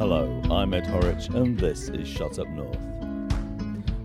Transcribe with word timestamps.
Hello, 0.00 0.40
I'm 0.50 0.72
Ed 0.72 0.86
Horwich, 0.86 1.28
and 1.34 1.58
this 1.58 1.90
is 1.90 2.08
Shot 2.08 2.38
Up 2.38 2.48
North. 2.48 2.78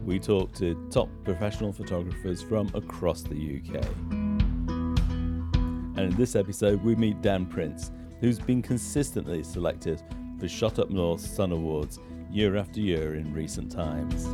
We 0.04 0.20
talk 0.20 0.52
to 0.56 0.76
top 0.92 1.08
professional 1.24 1.72
photographers 1.72 2.42
from 2.42 2.70
across 2.74 3.22
the 3.22 3.62
UK. 3.62 3.82
And 4.12 5.98
in 5.98 6.14
this 6.18 6.36
episode, 6.36 6.84
we 6.84 6.98
meet 6.98 7.22
Dan 7.22 7.46
Prince, 7.46 7.94
who's 8.20 8.40
been 8.40 8.62
consistently 8.62 9.42
selected 9.42 10.04
for 10.38 10.50
Shot 10.50 10.80
Up 10.80 10.90
North 10.90 11.22
Sun 11.22 11.54
Awards 11.54 12.02
year 12.30 12.58
after 12.58 12.82
year 12.82 13.16
in 13.16 13.34
recent 13.34 13.72
times. 13.72 14.26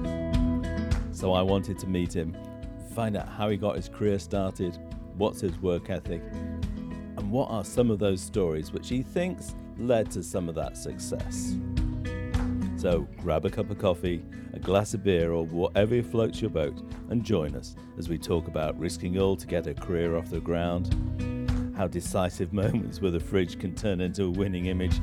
So 1.12 1.32
I 1.32 1.44
wanted 1.44 1.78
to 1.78 1.86
meet 1.86 2.12
him, 2.12 2.36
find 2.96 3.16
out 3.16 3.30
how 3.30 3.50
he 3.50 3.58
got 3.58 3.76
his 3.76 3.88
career 3.88 4.18
started, 4.18 4.80
what's 5.16 5.42
his 5.42 5.56
work 5.60 5.92
ethic, 5.92 6.24
and 7.18 7.30
what 7.30 7.52
are 7.52 7.64
some 7.64 7.92
of 7.92 8.00
those 8.00 8.20
stories 8.20 8.72
which 8.74 8.90
he 8.90 9.04
thinks 9.04 9.54
led 9.78 10.12
to 10.12 10.24
some 10.24 10.50
of 10.50 10.56
that 10.56 10.78
success. 10.78 11.56
So 12.78 13.08
grab 13.18 13.46
a 13.46 13.50
cup 13.50 13.70
of 13.70 13.78
coffee, 13.78 14.26
a 14.54 14.60
glass 14.60 14.94
of 14.94 15.04
beer, 15.04 15.32
or 15.32 15.46
whatever 15.46 16.02
floats 16.02 16.42
your 16.42 16.50
boat, 16.50 16.82
and 17.10 17.24
join 17.24 17.56
us 17.56 17.76
as 17.98 18.10
we 18.10 18.18
talk 18.18 18.48
about 18.48 18.80
risking 18.80 19.20
all 19.20 19.36
to 19.36 19.46
get 19.46 19.68
a 19.68 19.74
career 19.74 20.18
off 20.18 20.30
the 20.30 20.40
ground, 20.40 21.74
how 21.78 21.88
decisive 21.88 22.54
moments 22.54 23.00
with 23.00 23.16
a 23.16 23.20
fridge 23.20 23.60
can 23.60 23.76
turn 23.76 24.02
into 24.02 24.24
a 24.24 24.30
winning 24.30 24.66
image, 24.66 24.98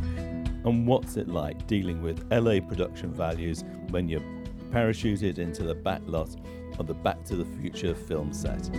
and 0.65 0.87
what's 0.87 1.17
it 1.17 1.29
like 1.29 1.67
dealing 1.67 2.03
with 2.03 2.27
LA 2.33 2.61
production 2.61 3.15
values 3.15 3.63
when 3.91 4.09
you're 4.09 4.23
parachuted 4.71 5.39
into 5.39 5.63
the 5.63 5.75
back 5.75 6.03
lot 6.07 6.35
of 6.79 6.87
the 6.87 6.95
Back 6.95 7.25
to 7.25 7.37
the 7.37 7.45
Future 7.45 7.95
film 7.95 8.33
set. 8.33 8.71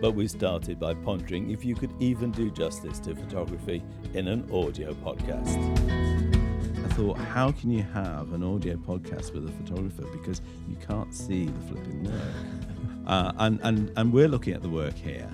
But 0.00 0.12
we 0.12 0.28
started 0.28 0.78
by 0.78 0.94
pondering 0.94 1.50
if 1.50 1.64
you 1.64 1.74
could 1.74 1.92
even 2.00 2.30
do 2.30 2.50
justice 2.50 2.98
to 3.00 3.14
photography 3.14 3.82
in 4.14 4.28
an 4.28 4.48
audio 4.52 4.92
podcast. 4.94 5.56
I 6.84 6.88
thought, 6.94 7.18
how 7.18 7.52
can 7.52 7.70
you 7.70 7.82
have 7.82 8.32
an 8.32 8.42
audio 8.42 8.76
podcast 8.76 9.32
with 9.32 9.48
a 9.48 9.52
photographer 9.52 10.04
because 10.12 10.42
you 10.68 10.76
can't 10.76 11.14
see 11.14 11.46
the 11.46 11.60
flipping 11.68 12.04
work? 12.04 12.14
Uh, 13.06 13.30
and, 13.38 13.60
and, 13.62 13.92
and 13.94 14.12
we're 14.12 14.26
looking 14.26 14.52
at 14.52 14.62
the 14.62 14.68
work 14.68 14.96
here. 14.96 15.30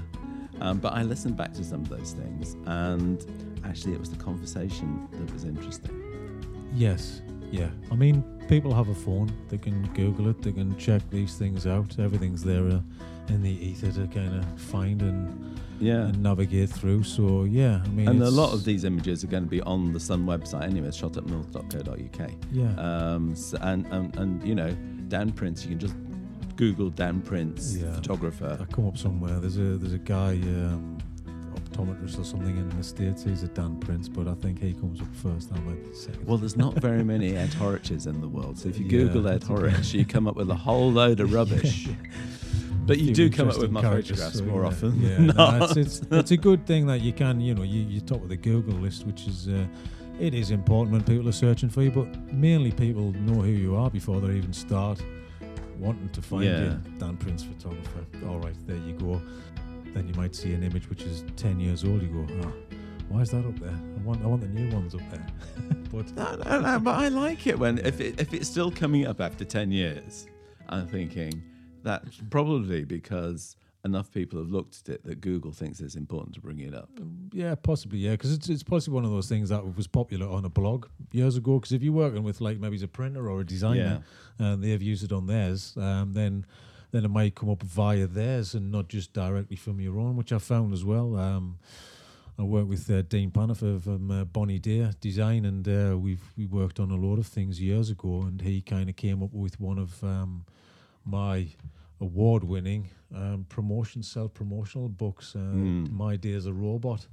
Um, 0.60 0.78
but 0.78 0.92
I 0.92 1.02
listened 1.04 1.38
back 1.38 1.54
to 1.54 1.64
some 1.64 1.80
of 1.80 1.88
those 1.88 2.12
things, 2.12 2.54
and 2.66 3.24
actually, 3.64 3.94
it 3.94 3.98
was 3.98 4.10
the 4.10 4.22
conversation 4.22 5.08
that 5.10 5.32
was 5.32 5.44
interesting. 5.44 6.02
Yes, 6.74 7.22
yeah. 7.50 7.70
I 7.90 7.94
mean, 7.94 8.22
people 8.48 8.74
have 8.74 8.88
a 8.88 8.94
phone. 8.94 9.32
They 9.48 9.58
can 9.58 9.86
Google 9.94 10.28
it. 10.28 10.40
They 10.42 10.52
can 10.52 10.76
check 10.76 11.02
these 11.10 11.36
things 11.36 11.66
out. 11.66 11.98
Everything's 11.98 12.44
there 12.44 12.66
uh, 12.66 12.80
in 13.32 13.42
the 13.42 13.50
ether 13.50 13.90
to 13.92 14.06
kind 14.08 14.34
of 14.38 14.60
find 14.60 15.02
and, 15.02 15.58
Yeah. 15.80 16.06
and 16.08 16.22
navigate 16.22 16.70
through. 16.70 17.02
So 17.04 17.44
yeah, 17.44 17.80
I 17.84 17.88
mean, 17.88 18.08
And 18.08 18.22
a 18.22 18.30
lot 18.30 18.52
of 18.52 18.64
these 18.64 18.84
images 18.84 19.24
are 19.24 19.28
going 19.28 19.44
to 19.44 19.50
be 19.50 19.60
on 19.62 19.92
the 19.92 20.00
Sun 20.00 20.24
website 20.26 20.62
anyway, 20.64 20.88
it's 20.88 21.00
shotupnorth.co.uk. 21.00 22.30
yeah, 22.52 22.74
Um, 22.76 23.32
s 23.32 23.54
and, 23.60 23.86
and, 23.86 24.16
and, 24.16 24.46
you 24.46 24.54
know, 24.54 24.70
Dan 25.08 25.32
Prince, 25.32 25.64
you 25.64 25.70
can 25.70 25.78
just 25.78 25.94
Google 26.56 26.90
Dan 26.90 27.20
Prince, 27.22 27.76
Yeah. 27.76 27.92
photographer. 27.94 28.58
I 28.60 28.64
come 28.72 28.86
up 28.86 28.96
somewhere. 28.98 29.40
There's 29.40 29.56
a 29.56 29.76
there's 29.78 29.94
a 29.94 29.98
guy. 29.98 30.32
Um, 30.34 30.98
optometrist 31.54 32.18
or 32.18 32.24
something 32.24 32.56
in 32.56 32.68
the 32.76 32.82
states 32.84 33.22
he's 33.24 33.42
a 33.42 33.48
Dan 33.48 33.78
Prince 33.78 34.06
but 34.08 34.26
I 34.28 34.34
think 34.34 34.60
he 34.60 34.72
comes 34.74 35.00
up 35.00 35.14
first 35.14 35.50
I 35.54 35.58
might 35.60 35.82
be 35.86 35.94
second 35.94 36.26
Well, 36.26 36.36
there's 36.38 36.56
not 36.56 36.74
very 36.74 37.02
many 37.02 37.34
Ed 37.42 37.50
Horwiches 37.50 38.06
in 38.06 38.20
the 38.20 38.28
world. 38.28 38.58
So 38.58 38.68
if 38.68 38.78
you 38.78 38.84
Yeah, 38.84 38.90
Google 38.90 39.26
Ed 39.28 39.40
that's 39.42 39.50
okay. 39.50 39.98
You 39.98 40.04
come 40.04 40.26
up 40.28 40.36
with 40.36 40.50
a 40.50 40.54
whole 40.54 40.90
load 40.92 41.20
of 41.20 41.32
rubbish. 41.38 41.88
But 42.84 42.98
you 42.98 43.14
do 43.14 43.30
come 43.30 43.48
up 43.48 43.58
with 43.58 43.70
my 43.70 43.80
photographs 43.82 44.40
more 44.40 44.64
often 44.64 45.00
Yeah, 45.00 45.18
no, 45.18 45.58
it's, 45.64 45.76
it's, 45.76 46.00
it's 46.10 46.30
a 46.32 46.36
good 46.36 46.66
thing 46.66 46.86
that 46.86 47.00
you 47.00 47.12
can, 47.12 47.40
you 47.40 47.54
know, 47.54 47.62
you, 47.62 47.82
you 47.82 48.00
top 48.00 48.22
of 48.22 48.28
the 48.28 48.36
Google 48.36 48.74
list, 48.74 49.06
which 49.06 49.26
is, 49.26 49.48
uh, 49.48 49.66
it 50.18 50.34
is 50.34 50.50
important 50.50 50.92
when 50.92 51.02
people 51.04 51.28
are 51.28 51.32
searching 51.32 51.68
for 51.68 51.82
you, 51.82 51.90
but 51.90 52.08
mainly 52.32 52.72
people 52.72 53.12
know 53.12 53.40
who 53.42 53.50
you 53.50 53.76
are 53.76 53.88
before 53.90 54.20
they 54.20 54.34
even 54.34 54.52
start 54.52 55.00
wanting 55.78 56.08
to 56.10 56.22
find 56.22 56.44
Yeah. 56.44 56.60
you. 56.64 56.78
Dan 56.98 57.16
Prince 57.16 57.44
photographer. 57.44 58.04
All 58.28 58.38
right, 58.40 58.54
there 58.66 58.76
you 58.76 58.94
go. 58.94 59.20
Then 59.94 60.08
you 60.08 60.14
might 60.14 60.34
see 60.34 60.52
an 60.52 60.62
image 60.62 60.88
which 60.88 61.02
is 61.02 61.24
10 61.36 61.60
years 61.60 61.84
old. 61.84 62.02
You 62.02 62.08
go, 62.08 62.26
ah, 62.44 62.52
why 63.08 63.20
is 63.20 63.30
that 63.30 63.44
up 63.46 63.58
there? 63.58 63.70
I 63.70 64.00
want, 64.02 64.22
I 64.24 64.26
want 64.26 64.40
the 64.42 64.48
new 64.48 64.70
ones 64.74 64.94
up 64.94 65.02
there. 65.10 65.26
but 65.92 66.10
No, 66.16 66.36
no, 66.36 66.60
no, 66.60 66.78
but 66.80 66.94
I 66.98 67.08
like 67.08 67.46
it 67.46 67.58
when 67.58 67.78
if 67.78 68.00
it, 68.00 68.20
if 68.20 68.32
it's 68.32 68.48
still 68.48 68.70
coming 68.70 69.06
up 69.06 69.20
after 69.20 69.44
ten 69.44 69.70
years. 69.70 70.26
I'm 70.68 70.86
thinking 70.88 71.42
that's 71.82 72.20
probably 72.30 72.84
because 72.84 73.56
enough 73.84 74.12
people 74.12 74.38
have 74.38 74.48
looked 74.48 74.80
at 74.82 74.94
it 74.94 75.04
that 75.04 75.20
Google 75.20 75.52
thinks 75.52 75.80
it's 75.80 75.96
important 75.96 76.34
to 76.34 76.40
bring 76.40 76.60
it 76.60 76.74
up. 76.74 76.88
Yeah, 77.32 77.54
possibly. 77.56 77.98
Yeah, 77.98 78.12
because 78.12 78.32
it's 78.32 78.48
it's 78.48 78.62
possibly 78.62 78.94
one 78.94 79.04
of 79.04 79.10
those 79.10 79.28
things 79.28 79.48
that 79.48 79.76
was 79.76 79.86
popular 79.86 80.28
on 80.28 80.44
a 80.44 80.48
blog 80.48 80.86
years 81.10 81.36
ago. 81.36 81.58
Because 81.58 81.72
if 81.72 81.82
you're 81.82 81.92
working 81.92 82.22
with 82.22 82.40
like 82.40 82.58
maybe 82.58 82.76
it's 82.76 82.84
a 82.84 82.88
printer 82.88 83.28
or 83.28 83.40
a 83.40 83.46
designer, 83.46 84.02
and 84.38 84.62
they've 84.62 84.82
used 84.82 85.04
it 85.04 85.12
on 85.12 85.26
theirs, 85.26 85.74
um, 85.76 86.12
then 86.12 86.46
then 86.92 87.04
it 87.04 87.10
might 87.10 87.34
come 87.34 87.50
up 87.50 87.62
via 87.62 88.06
theirs 88.06 88.54
and 88.54 88.70
not 88.70 88.88
just 88.88 89.12
directly 89.12 89.56
from 89.56 89.80
your 89.80 89.98
own, 89.98 90.14
which 90.16 90.32
I 90.32 90.38
found 90.38 90.72
as 90.72 90.84
well. 90.84 91.16
Um, 91.16 91.58
I 92.38 92.42
work 92.42 92.68
with 92.68 92.90
uh, 92.90 93.02
Dean 93.02 93.30
Panifer 93.30 93.82
from 93.82 94.10
uh, 94.10 94.24
Bonnie 94.24 94.58
Deer 94.58 94.92
Design, 95.00 95.44
and 95.44 95.68
uh, 95.68 95.98
we've 95.98 96.22
we 96.36 96.46
worked 96.46 96.80
on 96.80 96.90
a 96.90 96.96
lot 96.96 97.18
of 97.18 97.26
things 97.26 97.60
years 97.60 97.90
ago, 97.90 98.22
and 98.22 98.40
he 98.40 98.60
kind 98.60 98.88
of 98.88 98.96
came 98.96 99.22
up 99.22 99.32
with 99.32 99.60
one 99.60 99.78
of 99.78 100.02
um, 100.04 100.44
my 101.04 101.48
award-winning 102.06 102.90
um, 103.14 103.46
promotion 103.48 104.02
self-promotional 104.02 104.88
books. 104.88 105.34
Uh, 105.36 105.38
Mm. 105.38 105.90
My 105.90 106.16
Day 106.16 106.32
as 106.34 106.46
a 106.46 106.52
Robot, 106.52 107.06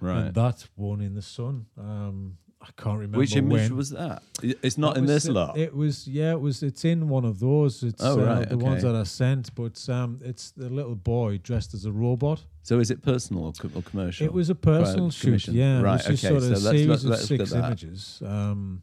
Right. 0.00 0.26
and 0.26 0.34
that 0.34 0.58
one 0.76 1.00
in 1.00 1.14
the 1.14 1.22
sun. 1.22 1.66
Um, 1.78 2.36
I 2.60 2.70
can't 2.82 2.96
remember 2.98 3.18
Which 3.18 3.36
image 3.36 3.68
when. 3.68 3.76
was 3.76 3.90
that? 3.90 4.22
It's 4.42 4.78
not 4.78 4.94
That 4.94 5.00
in 5.00 5.06
this 5.06 5.26
it- 5.26 5.32
lot. 5.32 5.58
It 5.58 5.74
was 5.74 6.08
yeah, 6.08 6.30
it 6.32 6.40
was. 6.40 6.62
It's 6.62 6.82
in 6.84 7.08
one 7.10 7.26
of 7.26 7.38
those. 7.38 7.82
It's 7.82 8.02
Oh, 8.02 8.18
uh, 8.20 8.24
right, 8.24 8.48
the 8.48 8.56
ones 8.56 8.82
that 8.82 8.94
I 8.94 9.02
sent, 9.04 9.54
but 9.54 9.76
um, 9.90 10.18
it's 10.24 10.50
the 10.52 10.70
little 10.70 10.94
boy 10.96 11.38
dressed 11.42 11.74
as 11.74 11.84
a 11.84 11.92
robot. 11.92 12.42
so 12.62 12.78
is 12.80 12.90
it 12.90 13.02
personal 13.02 13.44
or, 13.48 13.52
co- 13.52 13.70
or 13.74 13.82
commercial? 13.82 14.24
It 14.26 14.32
was 14.32 14.48
a 14.48 14.54
personal 14.54 15.10
shoot. 15.10 15.46
Yeah, 15.48 15.82
Right, 15.82 16.00
it 16.00 16.08
was 16.08 16.20
just 16.20 16.24
okay, 16.24 16.32
sort 16.32 16.42
so 16.42 16.48
let's- 16.70 16.86
let's- 16.86 17.04
let's 17.04 17.26
six 17.26 17.52
images. 17.52 18.22
Um, 18.24 18.80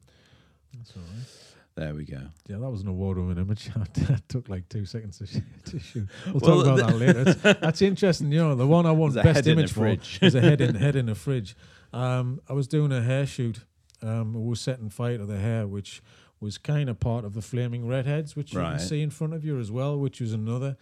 that's 0.77 0.93
all 0.95 1.01
right. 1.01 1.27
There 1.75 1.95
we 1.95 2.03
go. 2.03 2.19
Yeah, 2.47 2.57
that 2.57 2.69
was 2.69 2.81
an 2.81 2.89
award-winning 2.89 3.37
image. 3.37 3.69
it 3.95 4.21
took 4.27 4.49
like 4.49 4.67
two 4.67 4.85
seconds 4.85 5.17
to, 5.19 5.25
sh- 5.25 5.37
to 5.65 5.79
shoot. 5.79 6.07
We'll 6.25 6.35
Well, 6.41 6.63
talk 6.63 6.65
about 6.79 6.89
that 6.89 6.97
later. 6.97 7.21
It's- 7.29 7.57
that's 7.61 7.81
interesting. 7.81 8.31
You 8.31 8.39
know, 8.39 8.55
the 8.55 8.67
one 8.67 8.85
I 8.85 8.91
won 8.91 9.13
best 9.13 9.47
image 9.47 9.71
for 9.71 9.87
is 10.21 10.35
a 10.35 10.41
head 10.41 10.59
in 10.61 10.75
head 10.85 10.95
in 10.95 11.07
a 11.09 11.15
fridge. 11.15 11.55
Um, 11.93 12.41
I 12.49 12.53
was 12.53 12.67
doing 12.67 12.91
a 12.91 13.01
hair 13.01 13.25
shoot. 13.25 13.61
Um, 14.01 14.33
we 14.33 14.41
were 14.49 14.55
setting 14.55 14.89
fire 14.89 15.17
to 15.17 15.25
the 15.25 15.37
hair, 15.37 15.65
which 15.67 16.01
was 16.39 16.57
kind 16.57 16.89
of 16.89 16.99
part 16.99 17.23
of 17.23 17.33
the 17.33 17.41
flaming 17.41 17.87
redheads, 17.87 18.35
which 18.35 18.51
you 18.53 18.59
can 18.59 18.79
see 18.79 19.01
in 19.01 19.09
front 19.11 19.33
of 19.33 19.45
you 19.45 19.59
as 19.59 19.71
well, 19.71 19.97
which 19.97 20.19
was 20.19 20.33
another 20.33 20.75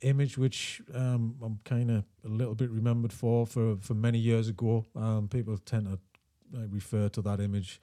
image 0.00 0.36
which 0.36 0.82
um, 0.94 1.36
I'm 1.42 1.60
kind 1.64 1.90
of 1.90 2.04
a 2.24 2.28
little 2.28 2.54
bit 2.54 2.70
remembered 2.70 3.12
for 3.12 3.46
for 3.46 3.76
for 3.80 3.94
many 3.94 4.18
years 4.18 4.48
ago. 4.48 4.84
Um, 4.96 5.28
people 5.28 5.56
tend 5.58 5.86
to 5.86 5.98
uh, 6.58 6.66
refer 6.68 7.08
to 7.10 7.22
that 7.22 7.40
image, 7.40 7.80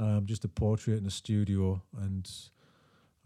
um, 0.00 0.26
just 0.26 0.44
a 0.44 0.48
portrait 0.48 0.98
in 0.98 1.06
a 1.06 1.10
studio 1.10 1.82
and 2.00 2.30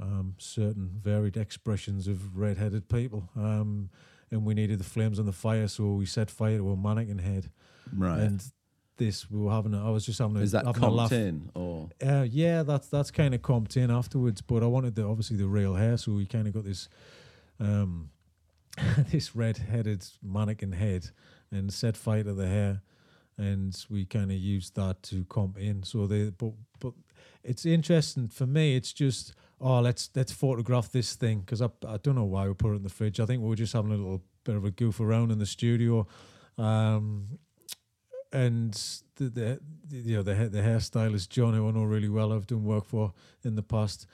um, 0.01 0.35
certain 0.39 0.91
varied 1.01 1.37
expressions 1.37 2.09
of 2.09 2.37
red-headed 2.37 2.89
people. 2.89 3.29
Um, 3.37 3.91
and 4.31 4.45
we 4.45 4.55
needed 4.55 4.81
the 4.81 4.85
flames 4.85 5.19
on 5.19 5.27
the 5.27 5.33
fire, 5.33 5.69
so 5.69 5.93
we 5.93 6.07
set 6.07 6.31
fire 6.31 6.59
to 6.59 6.71
a 6.71 6.77
mannequin 6.77 7.19
head. 7.19 7.51
Right. 7.97 8.19
And 8.19 8.45
this 8.97 9.31
we 9.31 9.41
were 9.41 9.51
having. 9.51 9.75
A, 9.75 9.87
I 9.87 9.91
was 9.91 10.05
just 10.05 10.19
having 10.19 10.37
a, 10.37 10.41
is 10.41 10.53
that 10.53 10.67
having 10.67 10.83
a 10.83 10.91
laugh. 10.91 11.13
in 11.13 11.51
or 11.55 11.91
Uh, 12.05 12.27
yeah, 12.29 12.63
that's 12.63 12.89
that's 12.89 13.11
kind 13.11 13.35
of 13.35 13.43
comped 13.43 13.77
in 13.77 13.91
afterwards. 13.91 14.41
But 14.41 14.63
I 14.63 14.67
wanted 14.67 14.95
the 14.95 15.05
obviously 15.05 15.37
the 15.37 15.47
real 15.47 15.75
hair, 15.75 15.97
so 15.97 16.13
we 16.13 16.27
kind 16.27 16.47
of 16.49 16.55
got 16.55 16.65
this 16.65 16.89
um, 17.61 18.11
this 19.11 19.37
red-headed 19.37 20.05
mannequin 20.23 20.73
head 20.73 21.11
and 21.51 21.73
set 21.73 21.97
fire 21.97 22.25
to 22.25 22.35
the 22.35 22.49
hair, 22.49 22.83
and 23.39 23.85
we 23.91 24.05
kind 24.05 24.31
of 24.31 24.37
used 24.37 24.77
that 24.77 25.03
to 25.05 25.25
comp 25.25 25.59
in. 25.59 25.83
So 25.83 26.07
they, 26.07 26.31
but 26.31 26.53
but 26.81 26.93
it's 27.43 27.67
interesting 27.67 28.29
for 28.29 28.47
me. 28.47 28.77
It's 28.77 28.93
just 28.93 29.35
oh 29.61 29.81
let's 29.81 30.11
let's 30.15 30.33
photograph 30.33 30.91
this 30.91 31.15
thing 31.17 31.41
because 31.41 31.63
I 31.63 31.69
I 31.87 31.97
don't 31.99 32.15
know 32.15 32.25
why 32.25 32.47
we 32.47 32.55
put 32.55 32.73
it 32.73 32.77
in 32.77 32.83
the 32.83 32.89
fridge. 32.89 33.21
I 33.21 33.27
think 33.27 33.43
we 33.43 33.49
were 33.49 33.57
just 33.57 33.73
having 33.73 33.93
a 33.93 33.97
little 33.97 34.23
bit 34.45 34.57
of 34.57 34.65
a 34.65 34.71
goof 34.71 35.01
around 35.01 35.31
in 35.31 35.39
the 35.39 35.47
studio. 35.47 36.07
Um, 36.59 37.39
and 38.33 38.73
the, 39.17 39.29
the, 39.29 39.61
you 39.91 40.17
know 40.17 40.23
the 40.23 40.35
the 40.49 40.61
hairstylist 40.61 41.29
John, 41.29 41.55
who 41.55 41.69
I 41.69 41.71
know 41.71 41.85
really 41.85 42.09
well, 42.09 42.33
I've 42.33 42.47
done 42.47 42.65
work 42.65 42.85
for 42.85 43.13
in 43.45 43.55
the 43.55 43.63
past, 43.63 44.07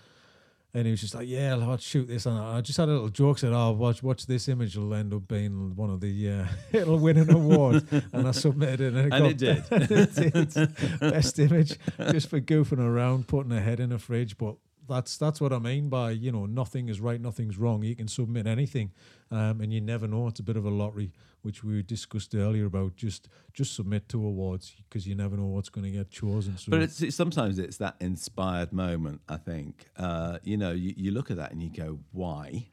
and 0.72 0.86
he 0.86 0.90
was 0.92 1.00
just 1.00 1.14
like, 1.14 1.28
"Yeah, 1.28 1.56
I'll 1.56 1.76
shoot 1.78 2.06
this," 2.08 2.26
and 2.26 2.38
I 2.38 2.60
just 2.60 2.78
had 2.78 2.88
a 2.88 2.92
little 2.92 3.08
joke 3.08 3.38
said, 3.38 3.52
"Oh, 3.52 3.72
watch 3.72 4.02
watch 4.02 4.26
this 4.26 4.48
image 4.48 4.76
will 4.76 4.94
end 4.94 5.12
up 5.12 5.26
being 5.28 5.74
one 5.76 5.90
of 5.90 6.00
the 6.00 6.30
uh, 6.30 6.46
it'll 6.72 6.98
win 6.98 7.16
an 7.16 7.30
award," 7.30 7.84
and 8.12 8.28
I 8.28 8.30
submitted 8.30 8.80
it, 8.80 8.94
and 8.94 8.98
it, 8.98 9.02
And 9.02 9.10
got, 9.10 9.30
it 9.30 9.36
did. 9.38 9.64
it 10.34 10.54
did. 10.54 11.00
best 11.00 11.38
image 11.38 11.78
just 12.10 12.28
for 12.28 12.40
goofing 12.40 12.78
around, 12.78 13.26
putting 13.26 13.52
a 13.52 13.60
head 13.60 13.80
in 13.80 13.92
a 13.92 13.98
fridge, 13.98 14.36
but. 14.38 14.56
That's 14.90 15.16
that's 15.16 15.40
what 15.40 15.52
I 15.52 15.58
mean 15.58 15.88
by 15.88 16.10
you 16.10 16.30
know 16.32 16.44
nothing 16.46 16.88
is 16.90 17.00
right, 17.00 17.20
nothing's 17.20 17.56
wrong. 17.56 17.82
You 17.82 17.96
can 17.96 18.08
submit 18.08 18.46
anything, 18.46 18.92
um, 19.30 19.60
and 19.62 19.72
you 19.72 19.80
never 19.80 20.06
know. 20.06 20.28
It's 20.28 20.40
a 20.40 20.42
bit 20.42 20.56
of 20.56 20.66
a 20.66 20.70
lottery, 20.70 21.12
which 21.42 21.64
we 21.64 21.82
discussed 21.82 22.34
earlier 22.34 22.66
about 22.66 22.96
just 22.96 23.28
just 23.54 23.74
submit 23.74 24.08
to 24.10 24.18
awards 24.18 24.74
because 24.88 25.06
you 25.06 25.14
never 25.14 25.36
know 25.36 25.46
what's 25.46 25.70
going 25.70 25.84
to 25.84 25.90
get 25.90 26.10
chosen. 26.10 26.58
So 26.58 26.70
But 26.70 26.82
it's, 26.82 27.00
it's 27.00 27.16
sometimes 27.16 27.58
it's 27.58 27.78
that 27.78 27.96
inspired 28.00 28.72
moment. 28.72 29.22
I 29.28 29.36
think 29.38 29.86
uh, 29.96 30.38
you 30.44 30.56
know 30.58 30.72
you, 30.72 30.92
you 30.96 31.10
look 31.12 31.30
at 31.30 31.36
that 31.38 31.52
and 31.52 31.62
you 31.62 31.70
go, 31.70 31.98
why? 32.12 32.68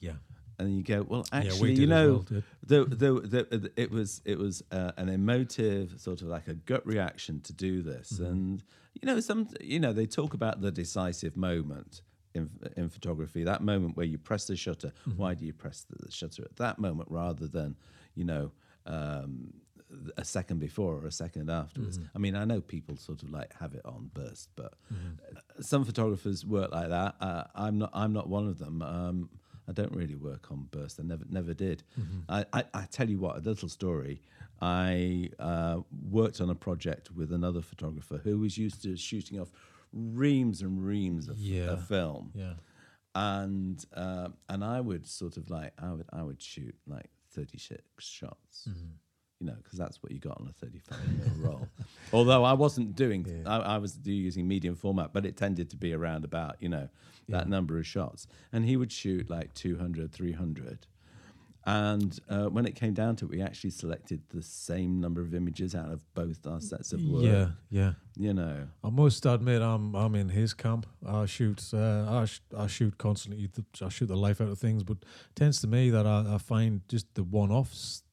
yeah, 0.00 0.12
And 0.58 0.76
you 0.76 0.82
go, 0.82 1.02
well, 1.08 1.24
we 1.32 1.38
actually, 1.38 1.70
did 1.74 1.78
you 1.80 1.86
know, 1.86 2.24
well, 2.30 2.42
the, 2.66 2.84
the, 2.84 3.58
the, 3.58 3.72
it 3.76 3.90
was 3.90 4.20
it 4.24 4.38
was 4.38 4.62
uh, 4.72 4.92
an 4.96 5.08
emotive 5.08 5.94
sort 6.00 6.22
of 6.22 6.28
like 6.28 6.48
a 6.48 6.54
gut 6.54 6.86
reaction 6.86 7.40
to 7.42 7.52
do 7.52 7.82
this, 7.82 8.12
Mm-hmm. 8.14 8.24
and 8.24 8.62
you 8.94 9.06
know, 9.06 9.20
some 9.20 9.48
you 9.60 9.80
know 9.80 9.92
they 9.92 10.06
talk 10.06 10.34
about 10.34 10.60
the 10.60 10.70
decisive 10.70 11.36
moment 11.36 12.02
in 12.34 12.50
in 12.76 12.88
photography, 12.88 13.44
that 13.44 13.62
moment 13.62 13.96
where 13.96 14.06
you 14.06 14.18
press 14.18 14.46
the 14.46 14.56
shutter. 14.56 14.92
Mm-hmm. 15.08 15.18
Why 15.18 15.34
do 15.34 15.44
you 15.44 15.52
press 15.52 15.86
the 15.88 16.10
shutter 16.10 16.44
at 16.44 16.56
that 16.56 16.78
moment 16.78 17.10
rather 17.10 17.46
than 17.46 17.76
you 18.14 18.24
know? 18.24 18.52
Um, 18.86 19.54
a 20.16 20.24
second 20.24 20.60
before 20.60 20.94
or 20.94 21.06
a 21.06 21.10
second 21.10 21.50
afterwards. 21.50 21.98
Mm-hmm. 21.98 22.16
I 22.16 22.18
mean, 22.20 22.36
I 22.36 22.44
know 22.44 22.60
people 22.60 22.96
sort 22.96 23.24
of 23.24 23.30
like 23.30 23.52
have 23.58 23.74
it 23.74 23.82
on 23.84 24.10
burst, 24.14 24.48
but 24.54 24.74
uh, 25.36 25.62
some 25.62 25.84
photographers 25.84 26.46
work 26.46 26.70
like 26.70 26.88
that. 26.90 27.16
Uh, 27.20 27.44
I'm 27.54 27.78
not. 27.78 27.90
I'm 27.92 28.12
not 28.12 28.28
one 28.28 28.46
of 28.46 28.58
them. 28.58 28.82
Um, 28.82 29.30
I 29.68 29.72
don't 29.72 29.92
really 29.92 30.16
work 30.16 30.50
on 30.50 30.66
burst. 30.70 30.98
I 30.98 31.04
never, 31.04 31.24
never 31.28 31.54
did. 31.54 31.84
I, 32.28 32.44
I, 32.52 32.64
I 32.74 32.84
tell 32.90 33.08
you 33.08 33.20
what, 33.20 33.36
a 33.36 33.40
little 33.40 33.68
story. 33.68 34.20
I 34.60 35.30
uh, 35.38 35.80
worked 36.10 36.40
on 36.40 36.50
a 36.50 36.54
project 36.54 37.10
with 37.10 37.32
another 37.32 37.62
photographer 37.62 38.20
who 38.22 38.38
was 38.38 38.58
used 38.58 38.82
to 38.82 38.96
shooting 38.96 39.40
off 39.40 39.48
reams 39.92 40.60
and 40.62 40.84
reams 40.84 41.28
of, 41.28 41.38
Yeah. 41.38 41.70
of 41.70 41.86
film, 41.86 42.30
yeah, 42.34 42.54
and 43.14 43.84
uh, 43.94 44.28
and 44.48 44.64
I 44.64 44.80
would 44.80 45.06
sort 45.06 45.36
of 45.36 45.50
like 45.50 45.72
I 45.78 45.92
would 45.92 46.06
I 46.12 46.22
would 46.22 46.40
shoot 46.42 46.74
like 46.86 47.10
thirty 47.30 47.58
six 47.58 47.82
shots. 47.98 48.68
You 49.42 49.46
know, 49.46 49.54
because 49.62 49.78
that's 49.78 50.02
what 50.02 50.12
you 50.12 50.18
got 50.18 50.38
on 50.38 50.48
a 50.48 50.52
35 50.52 50.98
mil 51.18 51.30
roll. 51.50 51.68
Although 52.12 52.44
I 52.44 52.52
wasn't 52.52 52.94
doing, 52.94 53.22
I, 53.46 53.56
I 53.56 53.78
was 53.78 53.98
using 54.04 54.46
medium 54.46 54.74
format, 54.74 55.14
but 55.14 55.24
it 55.24 55.38
tended 55.38 55.70
to 55.70 55.78
be 55.78 55.94
around 55.94 56.26
about, 56.26 56.56
you 56.60 56.68
know, 56.68 56.90
that 57.30 57.48
number 57.48 57.78
of 57.78 57.86
shots. 57.86 58.26
And 58.52 58.66
he 58.66 58.76
would 58.76 58.92
shoot 58.92 59.30
like 59.30 59.54
200, 59.54 60.12
300. 60.12 60.86
And 61.66 62.18
uh, 62.28 62.46
when 62.46 62.64
it 62.64 62.74
came 62.74 62.94
down 62.94 63.16
to 63.16 63.26
it, 63.26 63.30
we 63.30 63.42
actually 63.42 63.70
selected 63.70 64.22
the 64.30 64.42
same 64.42 64.98
number 64.98 65.20
of 65.20 65.34
images 65.34 65.74
out 65.74 65.90
of 65.90 66.02
both 66.14 66.46
our 66.46 66.60
sets 66.60 66.92
of 66.92 67.02
work. 67.04 67.22
yeah, 67.22 67.48
yeah. 67.68 67.92
You 68.16 68.32
know, 68.32 68.68
I 68.82 68.88
must 68.90 69.26
admit, 69.26 69.60
I'm 69.60 69.94
I'm 69.94 70.14
in 70.14 70.30
his 70.30 70.54
camp. 70.54 70.86
I 71.06 71.26
shoot, 71.26 71.62
uh, 71.74 72.06
I, 72.08 72.24
sh- 72.24 72.40
I 72.56 72.66
shoot 72.66 72.96
constantly. 72.96 73.50
I 73.82 73.88
shoot 73.90 74.06
the 74.06 74.16
life 74.16 74.40
out 74.40 74.48
of 74.48 74.58
things, 74.58 74.84
but 74.84 74.98
it 75.02 75.36
tends 75.36 75.60
to 75.60 75.66
me 75.66 75.90
that 75.90 76.06
I, 76.06 76.34
I 76.34 76.38
find 76.38 76.80
just 76.88 77.14
the 77.14 77.24
one-offs 77.24 78.04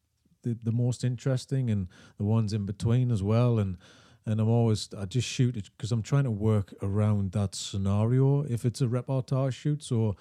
the, 0.43 0.57
the 0.61 0.71
most 0.71 1.03
interesting, 1.03 1.69
and 1.69 1.87
the 2.17 2.23
ones 2.25 2.53
in 2.53 2.65
between 2.65 3.11
as 3.11 3.23
well. 3.23 3.59
And 3.59 3.77
and 4.25 4.41
I'm 4.41 4.49
always 4.49 4.89
I 4.97 5.05
just 5.05 5.27
shoot 5.27 5.55
it 5.55 5.69
because 5.77 5.91
I'm 5.93 6.03
trying 6.03 6.25
to 6.25 6.31
work 6.31 6.73
around 6.81 7.31
that 7.31 7.55
scenario. 7.55 8.43
If 8.43 8.65
it's 8.65 8.81
a 8.81 8.87
reportage 8.87 9.53
shoot, 9.53 9.83
so 9.83 10.15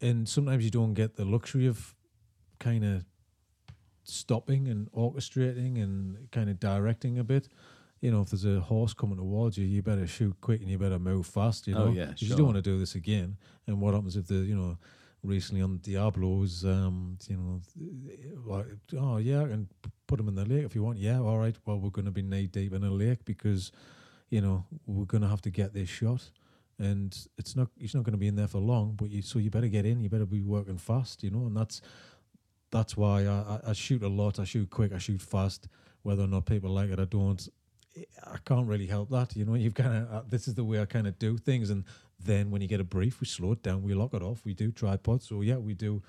and 0.00 0.28
sometimes 0.28 0.64
you 0.64 0.70
don't 0.70 0.94
get 0.94 1.16
the 1.16 1.24
luxury 1.24 1.66
of 1.66 1.94
kind 2.60 2.84
of 2.84 3.04
stopping 4.04 4.68
and 4.68 4.90
orchestrating 4.92 5.82
and 5.82 6.30
kind 6.30 6.48
of 6.50 6.58
directing 6.60 7.18
a 7.18 7.24
bit. 7.24 7.48
You 8.00 8.10
know, 8.10 8.22
if 8.22 8.30
there's 8.30 8.46
a 8.46 8.60
horse 8.60 8.94
coming 8.94 9.18
towards 9.18 9.58
you, 9.58 9.66
you 9.66 9.82
better 9.82 10.06
shoot 10.06 10.34
quick 10.40 10.60
and 10.62 10.70
you 10.70 10.78
better 10.78 10.98
move 10.98 11.26
fast. 11.26 11.66
You 11.66 11.74
know, 11.74 11.88
Oh, 11.88 11.92
yeah, 11.92 12.06
'Cause 12.06 12.22
you 12.22 12.28
sure. 12.28 12.36
don't 12.38 12.46
want 12.46 12.56
to 12.56 12.62
do 12.62 12.78
this 12.78 12.94
again. 12.94 13.36
And 13.66 13.80
what 13.80 13.92
happens 13.94 14.16
if 14.16 14.26
the 14.26 14.36
you 14.36 14.56
know 14.56 14.78
recently 15.22 15.60
on 15.60 15.78
Diablos, 15.82 16.64
um, 16.64 17.18
you 17.28 17.36
know, 17.36 17.60
like, 18.46 18.66
oh 18.98 19.18
yeah, 19.18 19.42
I 19.42 19.48
can 19.48 19.68
put 20.06 20.16
them 20.16 20.28
in 20.28 20.34
the 20.34 20.46
lake 20.46 20.64
if 20.64 20.74
you 20.74 20.82
want. 20.82 20.98
Yeah, 20.98 21.20
all 21.20 21.38
right. 21.38 21.56
Well, 21.66 21.78
we're 21.78 21.90
going 21.90 22.06
to 22.06 22.10
be 22.10 22.22
knee 22.22 22.46
deep 22.46 22.72
in 22.72 22.82
a 22.84 22.90
lake 22.90 23.24
because 23.26 23.70
you 24.30 24.40
know 24.40 24.64
we're 24.86 25.04
going 25.04 25.22
to 25.22 25.28
have 25.28 25.42
to 25.42 25.50
get 25.50 25.74
this 25.74 25.88
shot. 25.90 26.30
And 26.78 27.14
it's 27.36 27.54
not 27.54 27.68
he's 27.76 27.94
not 27.94 28.04
going 28.04 28.12
to 28.12 28.18
be 28.18 28.28
in 28.28 28.36
there 28.36 28.48
for 28.48 28.60
long, 28.60 28.94
but 28.96 29.10
you 29.10 29.20
so 29.20 29.38
you 29.38 29.50
better 29.50 29.68
get 29.68 29.84
in. 29.84 30.00
You 30.00 30.08
better 30.08 30.24
be 30.24 30.40
working 30.40 30.78
fast, 30.78 31.22
you 31.22 31.30
know. 31.30 31.44
And 31.44 31.54
that's 31.54 31.82
that's 32.70 32.96
why 32.96 33.26
I, 33.26 33.60
I, 33.68 33.72
shoot 33.72 34.02
a 34.02 34.08
lot. 34.08 34.38
I 34.38 34.44
shoot 34.44 34.70
quick. 34.70 34.92
I 34.92 34.98
shoot 34.98 35.20
fast. 35.20 35.68
Whether 36.02 36.24
or 36.24 36.28
not 36.28 36.46
people 36.46 36.70
like 36.70 36.90
it, 36.90 36.98
I 36.98 37.04
don't. 37.04 37.48
I 38.24 38.36
can't 38.44 38.66
really 38.66 38.86
help 38.86 39.10
that. 39.10 39.36
You 39.36 39.44
know, 39.44 39.54
you've 39.54 39.74
kind 39.74 39.96
of 39.96 40.12
uh, 40.12 40.22
this 40.28 40.48
is 40.48 40.54
the 40.54 40.64
way 40.64 40.80
I 40.80 40.86
kind 40.86 41.06
of 41.06 41.18
do 41.18 41.36
things, 41.36 41.70
and 41.70 41.84
then 42.24 42.50
when 42.50 42.60
you 42.62 42.68
get 42.68 42.80
a 42.80 42.84
brief, 42.84 43.20
we 43.20 43.26
slow 43.26 43.52
it 43.52 43.62
down, 43.62 43.82
we 43.82 43.94
lock 43.94 44.12
it 44.14 44.22
off, 44.22 44.44
we 44.44 44.52
do 44.54 44.70
tripods. 44.70 45.26
So 45.28 45.40
yeah, 45.40 45.56
we 45.56 45.74
do. 45.74 46.02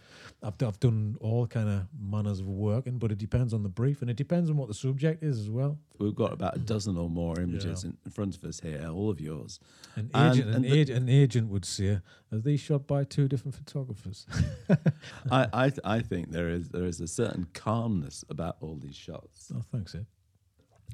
I've 0.43 0.53
I've 0.61 0.79
done 0.79 1.15
all 1.21 1.47
kind 1.47 1.69
of 1.69 1.87
manners 1.99 2.39
of 2.41 2.47
working, 2.47 2.97
but 2.97 3.11
it 3.11 3.17
depends 3.17 3.53
on 3.53 3.63
the 3.63 3.69
brief, 3.69 4.01
and 4.01 4.09
it 4.09 4.17
depends 4.17 4.49
on 4.49 4.57
what 4.57 4.67
the 4.67 4.73
subject 4.73 5.23
is 5.23 5.39
as 5.39 5.49
well. 5.49 5.77
we've 5.99 6.15
got 6.15 6.33
about 6.33 6.55
a 6.55 6.59
dozen 6.59 6.97
or 6.97 7.09
more 7.09 7.39
images 7.39 7.83
Yeah. 7.83 7.91
in 8.05 8.11
front 8.11 8.35
of 8.35 8.43
us 8.43 8.59
here, 8.59 8.87
all 8.91 9.09
of 9.09 9.21
yours. 9.21 9.59
An 9.95 10.09
agent, 10.15 10.47
and 10.47 10.55
an, 10.55 10.61
the- 10.63 10.81
ag- 10.81 10.89
an 10.89 11.09
agent 11.09 11.49
would 11.49 11.63
say, 11.65 11.99
"Are 12.31 12.39
these 12.39 12.59
shot 12.59 12.87
by 12.87 13.03
two 13.03 13.27
different 13.27 13.55
photographers?" 13.55 14.25
I, 15.31 15.47
I, 15.53 15.69
th- 15.69 15.79
I 15.83 15.99
think 16.01 16.31
there 16.31 16.49
is 16.49 16.69
there 16.69 16.85
is 16.85 16.99
a 17.01 17.07
certain 17.07 17.47
calmness 17.53 18.25
about 18.29 18.57
all 18.61 18.75
these 18.81 18.95
shots. 18.95 19.51
oh, 19.55 19.61
thanks, 19.71 19.93
Ed. 19.95 20.05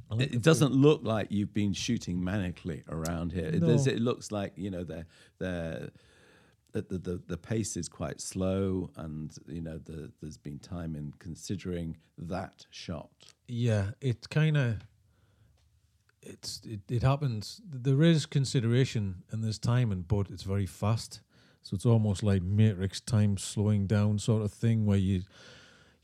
Like 0.10 0.34
It, 0.34 0.42
doesn't 0.42 0.74
look 0.74 1.02
like 1.04 1.28
you've 1.32 1.54
been 1.54 1.74
shooting 1.74 2.22
manically 2.22 2.84
around 2.90 3.32
here. 3.34 3.48
It, 3.48 3.62
No. 3.62 3.70
it 3.70 4.00
looks 4.00 4.32
like 4.32 4.54
you 4.56 4.70
know 4.72 4.84
they're, 4.84 5.06
they're, 5.40 5.90
the, 6.72 6.82
the 6.82 6.98
the 6.98 7.22
the 7.28 7.38
pace 7.38 7.76
is 7.78 7.90
quite 7.90 8.22
slow, 8.22 8.90
and 8.96 9.36
you 9.48 9.62
know 9.62 9.78
the, 9.78 10.12
there's 10.22 10.38
been 10.38 10.60
time 10.60 10.96
in 10.96 11.14
considering 11.20 11.98
that 12.18 12.66
shot. 12.70 13.10
Yeah, 13.48 13.92
it 14.02 14.30
kind 14.30 14.58
of 14.58 14.76
it's 16.22 16.62
it, 16.66 16.82
it 16.90 17.04
happens. 17.04 17.62
There 17.70 18.04
is 18.04 18.26
consideration 18.26 19.24
and 19.32 19.44
there's 19.44 19.60
timing, 19.60 20.04
but 20.08 20.30
it's 20.30 20.44
very 20.44 20.66
fast. 20.66 21.22
So 21.64 21.76
it's 21.76 21.86
almost 21.86 22.24
like 22.24 22.42
Matrix 22.42 23.02
time 23.02 23.38
slowing 23.38 23.88
down 23.88 24.20
sort 24.20 24.42
of 24.42 24.54
thing, 24.54 24.86
where 24.86 24.98
you 24.98 25.24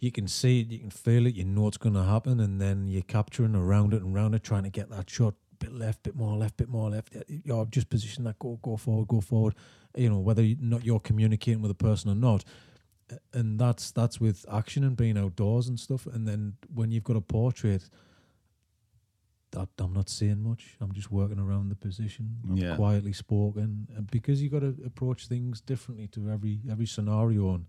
you 0.04 0.12
can 0.12 0.28
see 0.28 0.60
it, 0.62 0.68
you 0.68 0.80
can 0.80 0.90
feel 0.90 1.26
it, 1.26 1.34
you 1.36 1.46
know 1.46 1.62
what's 1.62 1.78
going 1.78 1.96
to 1.96 2.04
happen, 2.04 2.40
and 2.42 2.60
then 2.60 2.88
you're 2.88 3.02
capturing 3.04 3.56
around 3.56 3.94
it 3.94 4.02
and 4.02 4.14
around 4.16 4.36
it, 4.36 4.44
trying 4.44 4.64
to 4.64 4.70
get 4.70 4.90
that 4.90 5.10
shot. 5.10 5.34
Bit 5.60 5.72
left, 5.74 6.04
bit 6.04 6.16
more 6.16 6.36
left, 6.36 6.58
bit 6.58 6.68
more 6.68 6.90
left. 6.90 7.16
You're 7.30 7.66
just 7.68 7.90
position 7.90 8.26
that 8.26 8.38
go, 8.38 8.60
go 8.62 8.76
forward, 8.76 9.08
go 9.08 9.22
forward. 9.22 9.56
You 9.96 10.10
know 10.10 10.20
whether 10.20 10.44
you're 10.44 10.58
not 10.60 10.84
you're 10.84 11.00
communicating 11.00 11.62
with 11.62 11.72
a 11.72 11.76
person 11.76 12.12
or 12.12 12.16
not, 12.16 12.44
and 13.34 13.58
that's 13.58 13.92
that's 13.92 14.20
with 14.20 14.46
action 14.52 14.84
and 14.84 14.98
being 14.98 15.18
outdoors 15.18 15.70
and 15.70 15.80
stuff. 15.80 16.06
And 16.06 16.28
then 16.28 16.56
when 16.74 16.92
you've 16.92 17.06
got 17.06 17.16
a 17.16 17.22
portrait, 17.22 17.90
that 19.52 19.70
I'm 19.80 19.94
not 19.94 20.10
saying 20.10 20.44
much. 20.44 20.76
I'm 20.82 20.92
just 20.92 21.12
working 21.12 21.40
around 21.40 21.70
the 21.70 21.76
position. 21.76 22.40
I'm 22.50 22.58
Yeah. 22.58 22.76
quietly 22.76 23.14
spoken, 23.14 23.88
and 23.96 24.12
because 24.12 24.42
you've 24.42 24.52
got 24.52 24.62
to 24.62 24.76
approach 24.86 25.28
things 25.28 25.62
differently 25.62 26.08
to 26.10 26.30
every 26.30 26.60
every 26.70 26.88
scenario. 26.88 27.54
And 27.54 27.68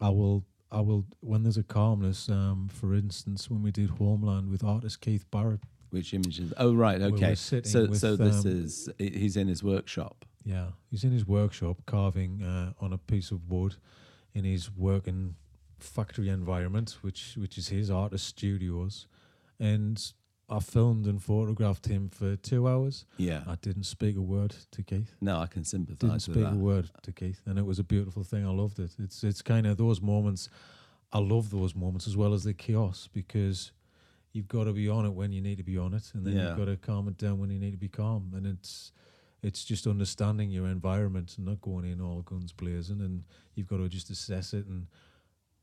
I 0.00 0.08
will 0.08 0.44
I 0.70 0.80
will 0.80 1.06
when 1.20 1.42
there's 1.42 1.56
a 1.56 1.62
calmness. 1.62 2.28
Um, 2.28 2.68
for 2.72 2.94
instance, 2.94 3.50
when 3.50 3.62
we 3.62 3.70
did 3.70 3.90
Homeland 3.90 4.50
with 4.50 4.64
artist 4.64 5.00
Keith 5.00 5.24
Barrett. 5.30 5.60
Which 5.90 6.12
images? 6.12 6.52
Oh 6.58 6.74
right, 6.74 7.00
okay. 7.00 7.34
So 7.34 7.56
with, 7.86 7.98
so 7.98 8.14
this 8.16 8.44
um, 8.44 8.50
is 8.50 8.88
he's 8.98 9.36
in 9.36 9.48
his 9.48 9.62
workshop. 9.62 10.26
Yeah, 10.44 10.68
he's 10.90 11.04
in 11.04 11.12
his 11.12 11.26
workshop 11.26 11.78
carving 11.86 12.42
uh, 12.42 12.72
on 12.80 12.92
a 12.92 12.98
piece 12.98 13.30
of 13.30 13.50
wood 13.50 13.76
in 14.34 14.44
his 14.44 14.70
working 14.70 15.34
factory 15.78 16.28
environment, 16.28 16.98
which 17.00 17.34
which 17.38 17.56
is 17.56 17.68
his 17.68 17.90
artist 17.90 18.26
studios, 18.26 19.06
and 19.58 20.12
I 20.50 20.60
filmed 20.60 21.06
and 21.06 21.22
photographed 21.22 21.86
him 21.86 22.08
for 22.08 22.34
two 22.36 22.66
hours. 22.66 23.04
Yeah. 23.18 23.42
I 23.46 23.56
didn't 23.56 23.82
speak 23.84 24.16
a 24.16 24.20
word 24.22 24.54
to 24.72 24.82
Keith. 24.82 25.14
No, 25.20 25.38
I 25.38 25.46
can 25.46 25.62
sympathise. 25.64 26.04
I 26.04 26.12
didn't 26.12 26.22
speak 26.22 26.44
that. 26.44 26.52
a 26.52 26.56
word 26.56 26.90
to 27.02 27.12
Keith, 27.12 27.42
and 27.46 27.58
it 27.58 27.66
was 27.66 27.78
a 27.78 27.84
beautiful 27.84 28.24
thing. 28.24 28.46
I 28.46 28.50
loved 28.50 28.78
it. 28.78 28.90
It's 28.98 29.22
it's 29.24 29.42
kind 29.42 29.66
of 29.66 29.76
those 29.76 30.00
moments. 30.00 30.48
I 31.12 31.18
love 31.18 31.50
those 31.50 31.74
moments 31.74 32.06
as 32.06 32.16
well 32.16 32.32
as 32.34 32.44
the 32.44 32.54
chaos 32.54 33.08
because 33.12 33.72
you've 34.32 34.48
got 34.48 34.64
to 34.64 34.72
be 34.72 34.88
on 34.88 35.04
it 35.06 35.10
when 35.12 35.32
you 35.32 35.40
need 35.40 35.56
to 35.58 35.64
be 35.64 35.76
on 35.78 35.92
it, 35.94 36.10
and 36.14 36.26
then 36.26 36.34
Yeah. 36.36 36.48
you've 36.48 36.58
got 36.58 36.66
to 36.66 36.76
calm 36.76 37.08
it 37.08 37.18
down 37.18 37.38
when 37.38 37.50
you 37.50 37.58
need 37.58 37.72
to 37.72 37.78
be 37.78 37.88
calm. 37.88 38.32
And 38.34 38.46
it's 38.46 38.92
it's 39.42 39.64
just 39.64 39.86
understanding 39.86 40.50
your 40.50 40.66
environment 40.66 41.34
and 41.36 41.46
not 41.46 41.60
going 41.60 41.84
in 41.84 42.00
all 42.00 42.22
guns 42.22 42.52
blazing, 42.52 43.00
and 43.02 43.24
you've 43.54 43.68
got 43.68 43.76
to 43.78 43.88
just 43.88 44.08
assess 44.10 44.52
it 44.54 44.66
and 44.66 44.86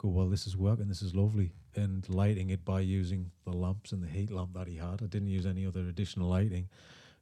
go, 0.05 0.11
well, 0.17 0.29
this 0.29 0.47
is 0.47 0.55
working, 0.57 0.87
this 0.87 1.01
is 1.01 1.15
lovely, 1.15 1.53
and 1.75 2.07
lighting 2.09 2.49
it 2.49 2.63
by 2.63 2.79
using 2.79 3.31
the 3.45 3.51
lamps 3.51 3.91
and 3.91 4.03
the 4.03 4.07
heat 4.07 4.31
lamp 4.31 4.53
that 4.53 4.67
he 4.67 4.75
had. 4.77 5.01
I 5.01 5.07
didn't 5.07 5.27
use 5.29 5.45
any 5.45 5.65
other 5.65 5.81
additional 5.87 6.29
lighting, 6.29 6.69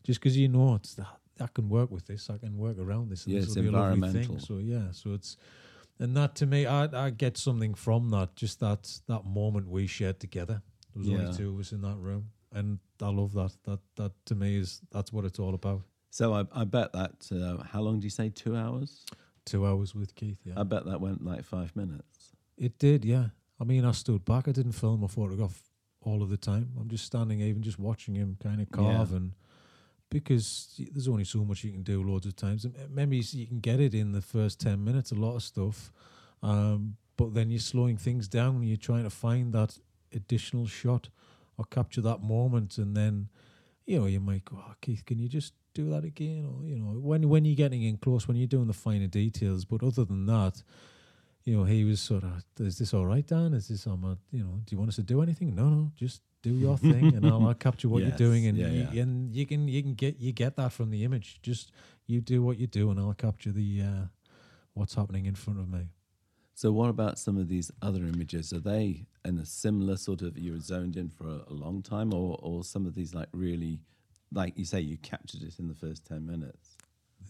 just 0.03 0.19
because 0.19 0.37
you 0.37 0.47
know 0.47 0.75
it's 0.75 0.93
that 0.95 1.07
I 1.39 1.47
can 1.47 1.69
work 1.69 1.89
with 1.91 2.05
this, 2.07 2.29
I 2.29 2.37
can 2.37 2.57
work 2.57 2.77
around 2.79 3.09
this, 3.09 3.25
and 3.25 3.33
Yeah, 3.33 3.39
this 3.41 3.47
it's 3.49 3.55
will 3.55 3.63
be 3.63 3.69
a 3.69 3.71
lovely 3.71 4.01
thing. 4.01 4.13
environmental. 4.13 4.39
So 4.39 4.57
yeah, 4.57 4.91
so 4.91 5.13
it's 5.13 5.37
and 5.99 6.15
that 6.17 6.35
to 6.35 6.45
me, 6.45 6.65
I 6.65 7.05
I 7.05 7.09
get 7.11 7.37
something 7.37 7.73
from 7.73 8.09
that, 8.09 8.35
just 8.35 8.59
that 8.59 8.99
that 9.07 9.25
moment 9.25 9.67
we 9.69 9.87
shared 9.87 10.19
together. 10.19 10.61
There 10.93 10.99
was 10.99 11.09
Yeah. 11.09 11.17
only 11.19 11.33
two 11.37 11.49
of 11.53 11.59
us 11.59 11.71
in 11.71 11.81
that 11.81 11.97
room, 11.97 12.29
and 12.51 12.79
I 13.01 13.09
love 13.09 13.33
that. 13.33 13.51
That 13.63 13.79
that 13.95 14.11
to 14.25 14.35
me 14.35 14.57
is 14.57 14.81
that's 14.91 15.11
what 15.13 15.25
it's 15.25 15.39
all 15.39 15.53
about. 15.55 15.81
So 16.11 16.33
I, 16.33 16.45
I 16.53 16.63
bet 16.65 16.93
that. 16.93 17.27
Uh, 17.31 17.63
how 17.63 17.81
long 17.81 17.99
do 17.99 18.05
you 18.05 18.11
say? 18.11 18.29
Two 18.29 18.55
hours. 18.55 19.05
Two 19.45 19.65
hours 19.65 19.93
with 19.95 20.13
Keith. 20.15 20.39
Yeah, 20.45 20.53
I 20.57 20.63
bet 20.63 20.85
that 20.85 21.01
went 21.01 21.23
like 21.25 21.43
five 21.43 21.75
minutes. 21.75 22.32
It 22.63 22.79
did. 22.79 23.05
Yeah, 23.05 23.27
I 23.59 23.63
mean, 23.63 23.85
I 23.85 23.91
stood 23.91 24.23
back. 24.25 24.47
I 24.47 24.51
didn't 24.51 24.73
film 24.73 25.03
or 25.03 25.09
photograph 25.09 25.61
all 26.01 26.21
of 26.23 26.29
the 26.29 26.37
time. 26.37 26.71
I'm 26.79 26.89
just 26.89 27.05
standing, 27.05 27.41
even 27.41 27.61
just 27.61 27.79
watching 27.79 28.15
him 28.15 28.37
kind 28.41 28.61
of 28.61 28.71
carve 28.71 29.11
Yeah. 29.11 29.17
and. 29.17 29.33
Because 30.09 30.79
there's 30.91 31.07
only 31.07 31.23
so 31.23 31.43
much 31.43 31.63
you 31.63 31.71
can 31.71 31.81
do 31.81 32.03
loads 32.03 32.27
of 32.27 32.35
times. 32.35 32.65
And 32.65 32.75
Maybe 32.91 33.17
you 33.17 33.47
can 33.47 33.59
get 33.59 33.79
it 33.79 33.95
in 33.95 34.11
the 34.11 34.21
first 34.21 34.59
10 34.59 34.83
minutes, 34.83 35.11
a 35.11 35.15
lot 35.15 35.35
of 35.35 35.41
stuff. 35.41 35.91
Um, 36.43 36.97
but 37.17 37.33
then 37.33 37.49
you're 37.49 37.59
slowing 37.59 37.97
things 37.97 38.27
down 38.27 38.57
and 38.57 38.67
you're 38.67 38.77
trying 38.77 39.05
to 39.05 39.09
find 39.09 39.51
that 39.53 39.75
additional 40.13 40.67
shot 40.67 41.09
or 41.57 41.65
capture 41.65 42.01
that 42.01 42.21
moment. 42.21 42.77
And 42.77 42.95
then, 42.95 43.29
you 43.87 43.99
know, 43.99 44.05
you 44.05 44.19
might 44.19 44.45
go, 44.45 44.57
oh, 44.59 44.75
Keith, 44.81 45.03
can 45.03 45.17
you 45.17 45.27
just 45.27 45.53
do 45.73 45.89
that 45.89 46.03
again? 46.03 46.45
Or, 46.45 46.63
you 46.63 46.75
know, 46.77 46.91
when, 46.99 47.27
when 47.27 47.43
you're 47.43 47.55
getting 47.55 47.81
in 47.81 47.97
close, 47.97 48.27
when 48.27 48.37
you're 48.37 48.45
doing 48.45 48.67
the 48.67 48.73
finer 48.73 49.07
details. 49.07 49.65
But 49.65 49.81
other 49.81 50.05
than 50.05 50.27
that, 50.27 50.61
you 51.45 51.57
know, 51.57 51.63
he 51.65 51.83
was 51.83 51.99
sort 51.99 52.23
of, 52.23 52.43
is 52.59 52.77
this 52.77 52.93
all 52.93 53.05
right, 53.05 53.25
Dan? 53.25 53.53
Is 53.53 53.67
this, 53.67 53.85
um, 53.87 54.03
uh, 54.05 54.15
you 54.31 54.43
know, 54.43 54.59
do 54.65 54.73
you 54.73 54.77
want 54.77 54.89
us 54.89 54.95
to 54.95 55.03
do 55.03 55.21
anything? 55.21 55.53
No, 55.55 55.69
no, 55.69 55.91
just 55.95 56.21
do 56.41 56.51
your 56.51 56.77
thing 56.91 57.15
and 57.15 57.25
I'll, 57.25 57.45
I'll 57.47 57.53
capture 57.53 57.89
what 57.89 58.01
Yes, 58.01 58.09
you're 58.09 58.29
doing. 58.29 58.47
And, 58.47 58.57
yeah, 58.57 58.67
you, 58.67 58.87
yeah. 58.91 59.01
and 59.03 59.35
you 59.35 59.45
can, 59.45 59.67
you 59.67 59.81
can 59.81 59.93
get, 59.93 60.19
you 60.19 60.31
get 60.31 60.55
that 60.55 60.71
from 60.71 60.89
the 60.89 61.03
image. 61.03 61.39
Just 61.41 61.71
you 62.07 62.21
do 62.21 62.41
what 62.41 62.57
you 62.57 62.67
do 62.67 62.91
and 62.91 62.99
I'll 62.99 63.13
capture 63.13 63.51
the, 63.51 63.81
uh, 63.81 64.05
what's 64.73 64.95
happening 64.95 65.25
in 65.25 65.35
front 65.35 65.59
of 65.59 65.69
me. 65.69 65.89
So 66.55 66.71
what 66.71 66.89
about 66.89 67.17
some 67.17 67.37
of 67.37 67.47
these 67.47 67.71
other 67.81 68.05
images? 68.05 68.53
Are 68.53 68.59
they 68.59 69.07
in 69.25 69.37
a 69.39 69.45
similar 69.45 69.97
sort 69.97 70.21
of 70.21 70.37
you 70.37 70.53
were 70.53 70.59
zoned 70.59 70.95
in 70.97 71.09
for 71.09 71.27
a, 71.27 71.41
a 71.49 71.53
long 71.53 71.81
time, 71.81 72.13
or 72.13 72.37
or 72.41 72.63
some 72.63 72.85
of 72.85 72.93
these 72.93 73.15
like 73.15 73.29
really, 73.33 73.79
like 74.31 74.57
you 74.57 74.63
say, 74.65 74.79
you 74.79 74.97
captured 74.97 75.41
it 75.41 75.57
in 75.57 75.67
the 75.67 75.73
first 75.73 76.05
ten 76.05 76.25
minutes? 76.27 76.72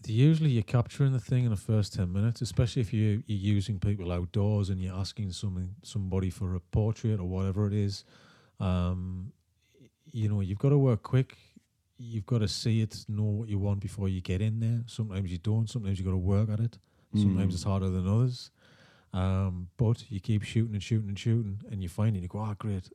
Usually 0.08 0.50
you're 0.50 0.62
capturing 0.62 1.12
the 1.12 1.20
thing 1.20 1.44
in 1.44 1.50
the 1.50 1.56
first 1.56 1.94
10 1.94 2.12
minutes, 2.12 2.40
especially 2.42 2.82
if 2.82 2.92
you, 2.92 3.22
you're 3.26 3.54
using 3.54 3.78
people 3.78 4.12
outdoors 4.12 4.70
and 4.70 4.80
you're 4.80 4.94
asking 4.94 5.32
something, 5.32 5.74
somebody 5.82 6.30
for 6.30 6.54
a 6.54 6.60
portrait 6.60 7.20
or 7.20 7.24
whatever 7.24 7.66
it 7.66 7.72
is. 7.72 8.04
Um, 8.60 9.32
you 10.12 10.28
know, 10.28 10.40
you've 10.40 10.58
got 10.58 10.70
to 10.70 10.78
work 10.78 11.02
quick. 11.02 11.36
You've 11.96 12.26
got 12.26 12.38
to 12.38 12.48
see 12.48 12.80
it, 12.82 13.04
know 13.08 13.22
what 13.22 13.48
you 13.48 13.58
want 13.58 13.80
before 13.80 14.08
you 14.08 14.20
get 14.20 14.40
in 14.40 14.60
there. 14.60 14.82
Sometimes 14.86 15.30
you 15.30 15.38
don't. 15.38 15.68
Sometimes 15.70 15.98
you've 15.98 16.06
got 16.06 16.12
to 16.12 16.16
work 16.18 16.50
at 16.50 16.60
it. 16.60 16.78
Sometimes 17.14 17.52
Mm. 17.52 17.54
it's 17.54 17.62
harder 17.64 17.88
than 17.88 18.08
others. 18.08 18.50
Um, 19.12 19.68
but 19.76 20.04
you 20.10 20.18
keep 20.18 20.42
shooting 20.42 20.74
and 20.74 20.82
shooting 20.82 21.08
and 21.08 21.18
shooting, 21.18 21.60
and 21.70 21.80
you 21.82 21.88
find 21.88 22.16
it. 22.16 22.22
You 22.22 22.28
go, 22.28 22.40
ah, 22.40 22.54
great. 22.58 22.90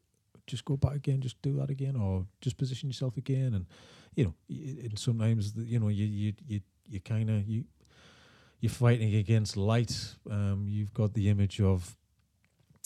Just 0.48 0.66
go 0.66 0.76
back 0.76 0.96
again. 0.96 1.22
Just 1.22 1.42
do 1.42 1.54
that 1.58 1.70
again, 1.70 1.96
or 1.96 2.26
just 2.42 2.58
position 2.58 2.90
yourself 2.90 3.16
again. 3.16 3.54
And 3.54 3.66
you 4.16 4.26
know, 4.26 4.34
and 4.50 5.00
sometimes 5.00 5.54
the, 5.54 5.64
you 5.64 5.80
know 5.80 5.88
you 5.88 6.06
you 6.06 6.34
you 6.46 6.60
you 6.90 7.00
kind 7.00 7.30
of 7.30 7.48
you 7.48 7.66
you're 8.60 8.70
fighting 8.72 9.16
against 9.16 9.56
light. 9.56 10.16
Um, 10.30 10.66
you've 10.68 10.94
got 10.94 11.14
the 11.14 11.30
image 11.30 11.62
of 11.62 11.96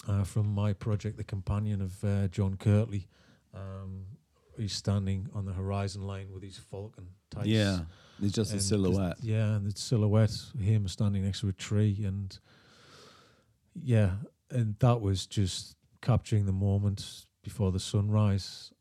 uh, 0.07 0.23
from 0.23 0.53
my 0.53 0.73
project, 0.73 1.17
the 1.17 1.23
companion 1.23 1.81
of 1.81 2.03
uh, 2.03 2.27
John 2.27 2.55
Kirtley. 2.57 3.07
Um, 3.53 4.05
he's 4.57 4.73
standing 4.73 5.29
on 5.33 5.45
the 5.45 5.53
horizon 5.53 6.03
line 6.05 6.27
with 6.33 6.43
his 6.43 6.57
falcon 6.57 7.07
tights. 7.31 7.47
Yeah, 7.47 7.79
it's 8.21 8.33
just 8.33 8.51
a 8.51 8.53
And 8.53 8.59
just- 8.59 8.69
silhouette. 8.69 9.17
yeah, 9.21 9.55
and 9.55 9.65
the 9.71 9.79
silhouette, 9.79 10.35
him 10.59 10.87
standing 10.87 11.23
next 11.23 11.39
to 11.41 11.47
a 11.49 11.53
tree, 11.53 12.03
and 12.05 12.37
yeah, 13.75 14.11
and 14.51 14.75
that 14.79 15.01
was 15.01 15.25
just 15.25 15.75
capturing 16.01 16.45
the 16.45 16.51
moment 16.51 17.25
before 17.43 17.71
the 17.71 17.79
sunrise. 17.79 18.71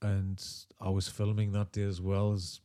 And 0.00 0.42
I 0.80 0.90
was 0.90 1.08
filming 1.08 1.52
that 1.52 1.72
day 1.72 1.82
as 1.82 2.00
well 2.00 2.32
as, 2.32 2.60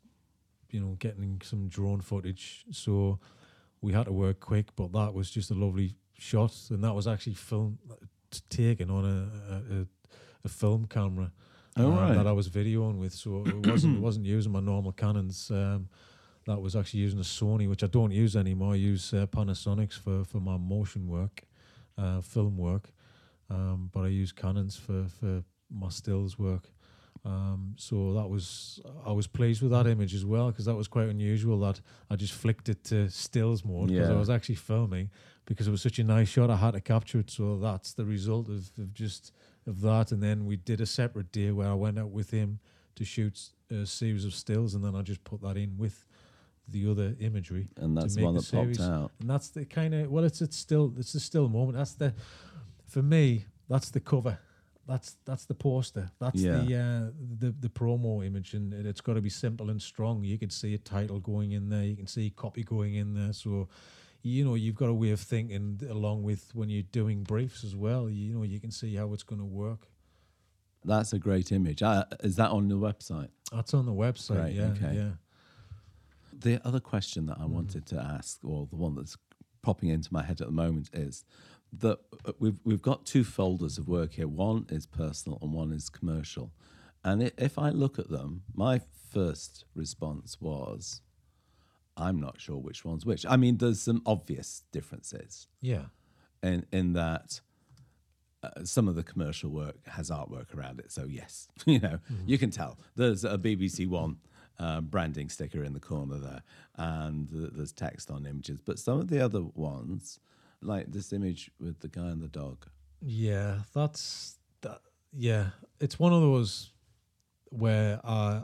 you 0.74 0.80
know, 0.82 0.96
getting 1.00 1.40
some 1.44 1.68
drone 1.70 2.02
footage. 2.02 2.66
So 2.72 3.20
we 3.82 3.94
had 3.94 4.06
to 4.06 4.12
work 4.12 4.40
quick, 4.40 4.76
but 4.76 4.92
that 4.94 5.14
was 5.14 5.30
just 5.30 5.52
a 5.52 5.54
lovely 5.54 5.96
shot, 6.18 6.54
and 6.70 6.84
that 6.84 6.94
was 6.96 7.08
actually 7.08 7.36
filmed, 7.36 7.78
taken 8.50 8.90
on 8.90 9.06
a 9.06 9.54
a, 9.54 9.82
a, 9.82 9.88
a 10.46 10.50
film 10.50 10.86
camera 10.88 11.32
Oh, 11.76 11.88
um, 11.88 11.98
right. 11.98 12.14
that 12.16 12.28
I 12.28 12.32
was 12.34 12.50
videoing 12.50 12.98
with. 13.00 13.14
So 13.14 13.44
it 13.46 13.66
wasn't 13.68 13.98
it 14.00 14.02
wasn't 14.02 14.26
using 14.26 14.52
my 14.52 14.60
normal 14.60 14.92
Canons. 14.92 15.50
Um, 15.52 15.88
that 16.46 16.62
was 16.62 16.76
actually 16.76 17.00
using 17.00 17.20
a 17.20 17.24
Sony, 17.24 17.70
which 17.70 17.84
I 17.84 17.88
don't 17.88 18.12
use 18.12 18.36
anymore. 18.36 18.74
I 18.74 18.76
use 18.76 19.14
uh, 19.14 19.26
Panasonics 19.28 19.94
for, 19.98 20.26
for 20.26 20.40
my 20.42 20.58
motion 20.58 21.08
work, 21.08 21.44
uh, 21.98 22.20
film 22.22 22.58
work. 22.58 22.92
Um, 23.50 23.90
but 23.94 24.02
I 24.04 24.08
use 24.10 24.32
Canons 24.34 24.76
for, 24.76 25.06
for 25.20 25.44
my 25.72 25.88
stills 25.90 26.38
work. 26.38 26.70
Um, 27.26 27.76
so 27.78 28.14
that 28.14 28.30
was 28.30 28.82
I 29.06 29.12
was 29.14 29.28
pleased 29.28 29.62
with 29.62 29.72
that 29.72 29.88
image 29.88 30.14
as 30.14 30.26
well 30.26 30.52
because 30.52 30.66
that 30.66 30.76
was 30.76 30.90
quite 30.90 31.08
unusual 31.08 31.58
that 31.62 31.80
I 32.10 32.18
just 32.18 32.34
flicked 32.34 32.68
it 32.68 32.84
to 32.86 33.10
stills 33.10 33.64
mode 33.64 33.90
because 33.90 34.10
I 34.10 34.20
was 34.20 34.30
actually 34.30 34.56
filming 34.56 35.10
because 35.46 35.68
it 35.68 35.72
was 35.72 35.82
such 35.82 36.00
a 36.00 36.04
nice 36.04 36.28
shot 36.28 36.50
I 36.50 36.58
had 36.58 36.72
to 36.74 36.82
capture 36.82 37.20
it. 37.20 37.30
So 37.30 37.58
that's 37.58 37.94
the 37.94 38.04
result 38.04 38.50
of, 38.50 38.70
of 38.78 38.94
just 38.94 39.32
of 39.66 39.80
that. 39.82 40.12
And 40.12 40.22
then 40.22 40.46
we 40.46 40.58
did 40.58 40.82
a 40.82 40.86
separate 40.86 41.32
day 41.32 41.52
where 41.52 41.70
I 41.70 41.74
went 41.76 41.98
out 41.98 42.12
with 42.12 42.32
him 42.32 42.60
to 42.96 43.06
shoot 43.06 43.52
a 43.72 43.86
series 43.86 44.26
of 44.26 44.34
stills 44.34 44.74
and 44.76 44.84
then 44.84 44.94
I 44.94 45.02
just 45.02 45.24
put 45.24 45.42
that 45.42 45.56
in 45.56 45.78
with 45.78 46.06
the 46.68 46.90
other 46.90 47.16
imagery 47.20 47.70
and 47.78 47.98
that's 47.98 48.16
make 48.16 48.26
one 48.26 48.36
the 48.36 48.42
that 48.42 48.52
popped 48.52 48.80
out. 48.80 49.12
and 49.20 49.30
that's 49.30 49.50
the 49.50 49.66
kind 49.66 49.94
of 49.94 50.10
well 50.10 50.24
it's 50.24 50.42
it's 50.42 50.56
still 50.58 50.94
it's 50.98 51.14
a 51.16 51.20
still 51.20 51.48
moment. 51.50 51.78
That's 51.78 51.94
the 51.94 52.14
for 52.86 53.02
me 53.02 53.46
that's 53.70 53.90
the 53.92 54.00
cover 54.00 54.40
that's 54.88 55.16
that's 55.26 55.46
the 55.46 55.54
poster 55.56 56.12
that's 56.20 56.42
Yeah. 56.42 56.58
the 56.62 56.76
uh 56.76 57.12
the 57.40 57.52
the 57.58 57.70
promo 57.70 58.26
image 58.26 58.54
and 58.54 58.74
it- 58.74 58.86
it's 58.86 59.00
got 59.02 59.14
to 59.14 59.22
be 59.22 59.30
simple 59.30 59.70
and 59.70 59.82
strong 59.82 60.24
you 60.24 60.38
can 60.38 60.50
see 60.50 60.74
a 60.74 60.78
title 60.78 61.20
going 61.20 61.52
in 61.54 61.70
there 61.70 61.84
you 61.86 61.96
can 61.96 62.08
see 62.08 62.30
copy 62.32 62.64
going 62.64 62.96
in 62.96 63.14
there 63.14 63.32
so 63.34 63.70
you 64.24 64.44
know 64.44 64.56
you've 64.56 64.76
got 64.76 64.90
a 64.90 64.94
way 64.94 65.12
of 65.12 65.20
thinking 65.22 65.80
along 65.90 66.24
with 66.24 66.52
when 66.54 66.70
you're 66.70 66.84
doing 66.92 67.24
briefs 67.24 67.64
as 67.64 67.76
well 67.76 68.10
you 68.10 68.34
know 68.34 68.44
you 68.44 68.60
can 68.60 68.72
see 68.72 68.96
how 68.96 69.14
it's 69.14 69.24
going 69.24 69.40
to 69.40 69.46
work 69.46 69.88
That's 70.86 71.14
a 71.14 71.20
great 71.20 71.52
image. 71.54 71.82
Uh, 71.82 72.04
is 72.22 72.36
that 72.36 72.52
on 72.52 72.68
the 72.68 72.76
website? 72.76 73.30
that's 73.54 73.74
on 73.74 73.86
the 73.86 73.94
website 73.94 74.36
Great, 74.44 74.56
yeah 74.56 74.72
okay. 74.76 74.96
yeah 74.96 75.12
The 76.34 76.60
other 76.68 76.80
question 76.82 77.26
that 77.28 77.38
I 77.40 77.44
Mm. 77.46 77.50
wanted 77.58 77.86
to 77.88 77.98
ask, 78.00 78.40
or 78.44 78.68
the 78.68 78.76
one 78.76 78.96
that's 78.96 79.16
popping 79.62 79.90
into 79.90 80.10
my 80.12 80.24
head 80.24 80.42
at 80.42 80.48
the 80.48 80.52
moment, 80.54 80.90
is 80.94 81.24
that 81.80 82.00
we've 82.40 82.58
we've 82.64 82.82
got 82.82 83.06
two 83.06 83.24
folders 83.24 83.78
of 83.78 83.88
work 83.88 84.14
here. 84.14 84.28
One 84.28 84.66
is 84.70 84.86
personal, 84.86 85.40
and 85.42 85.54
one 85.54 85.72
is 85.72 85.90
commercial. 85.90 86.52
And 87.04 87.32
if 87.38 87.58
I 87.58 87.70
look 87.70 88.00
at 88.00 88.10
them, 88.10 88.44
my 88.54 88.82
first 89.12 89.66
response 89.76 90.40
was, 90.40 91.02
"I'm 91.98 92.20
not 92.20 92.40
sure 92.40 92.58
which 92.58 92.86
one's 92.86 93.06
which." 93.06 93.26
I 93.28 93.38
mean, 93.38 93.58
there's 93.58 93.82
some 93.82 94.02
obvious 94.06 94.64
differences 94.72 95.48
yeah 95.62 95.86
in 96.42 96.66
in 96.72 96.94
that. 96.94 97.42
Uh, 98.44 98.66
some 98.66 98.90
of 98.90 98.96
the 98.96 99.04
commercial 99.04 99.50
work 99.50 99.78
has 99.88 100.10
artwork 100.12 100.54
around 100.54 100.78
it, 100.78 100.92
so 100.92 101.06
yes, 101.06 101.48
you 101.66 101.80
know 101.80 102.00
you 102.26 102.38
can 102.38 102.52
tell. 102.52 102.78
There's 102.96 103.24
a 103.24 103.38
BBC 103.38 103.88
One 103.88 104.18
uh, 104.60 104.82
branding 104.82 105.30
sticker 105.30 105.64
in 105.64 105.74
the 105.74 105.80
corner 105.80 106.18
there, 106.18 106.44
and 106.76 107.30
th- 107.32 107.52
there's 107.54 107.72
text 107.72 108.12
on 108.12 108.26
images. 108.26 108.60
But 108.64 108.80
some 108.80 109.00
of 109.00 109.08
the 109.08 109.24
other 109.24 109.42
ones, 109.42 110.20
like 110.66 110.92
this 110.92 111.14
image 111.14 111.52
with 111.60 111.80
the 111.80 111.88
guy 111.88 112.08
and 112.10 112.22
the 112.22 112.28
dog, 112.28 112.66
Yeah, 113.02 113.60
that's 113.74 114.38
that. 114.62 114.82
Yeah, 115.12 115.48
it's 115.80 116.00
one 116.00 116.14
of 116.14 116.22
those 116.22 116.72
where 117.50 118.00
uh, 118.04 118.44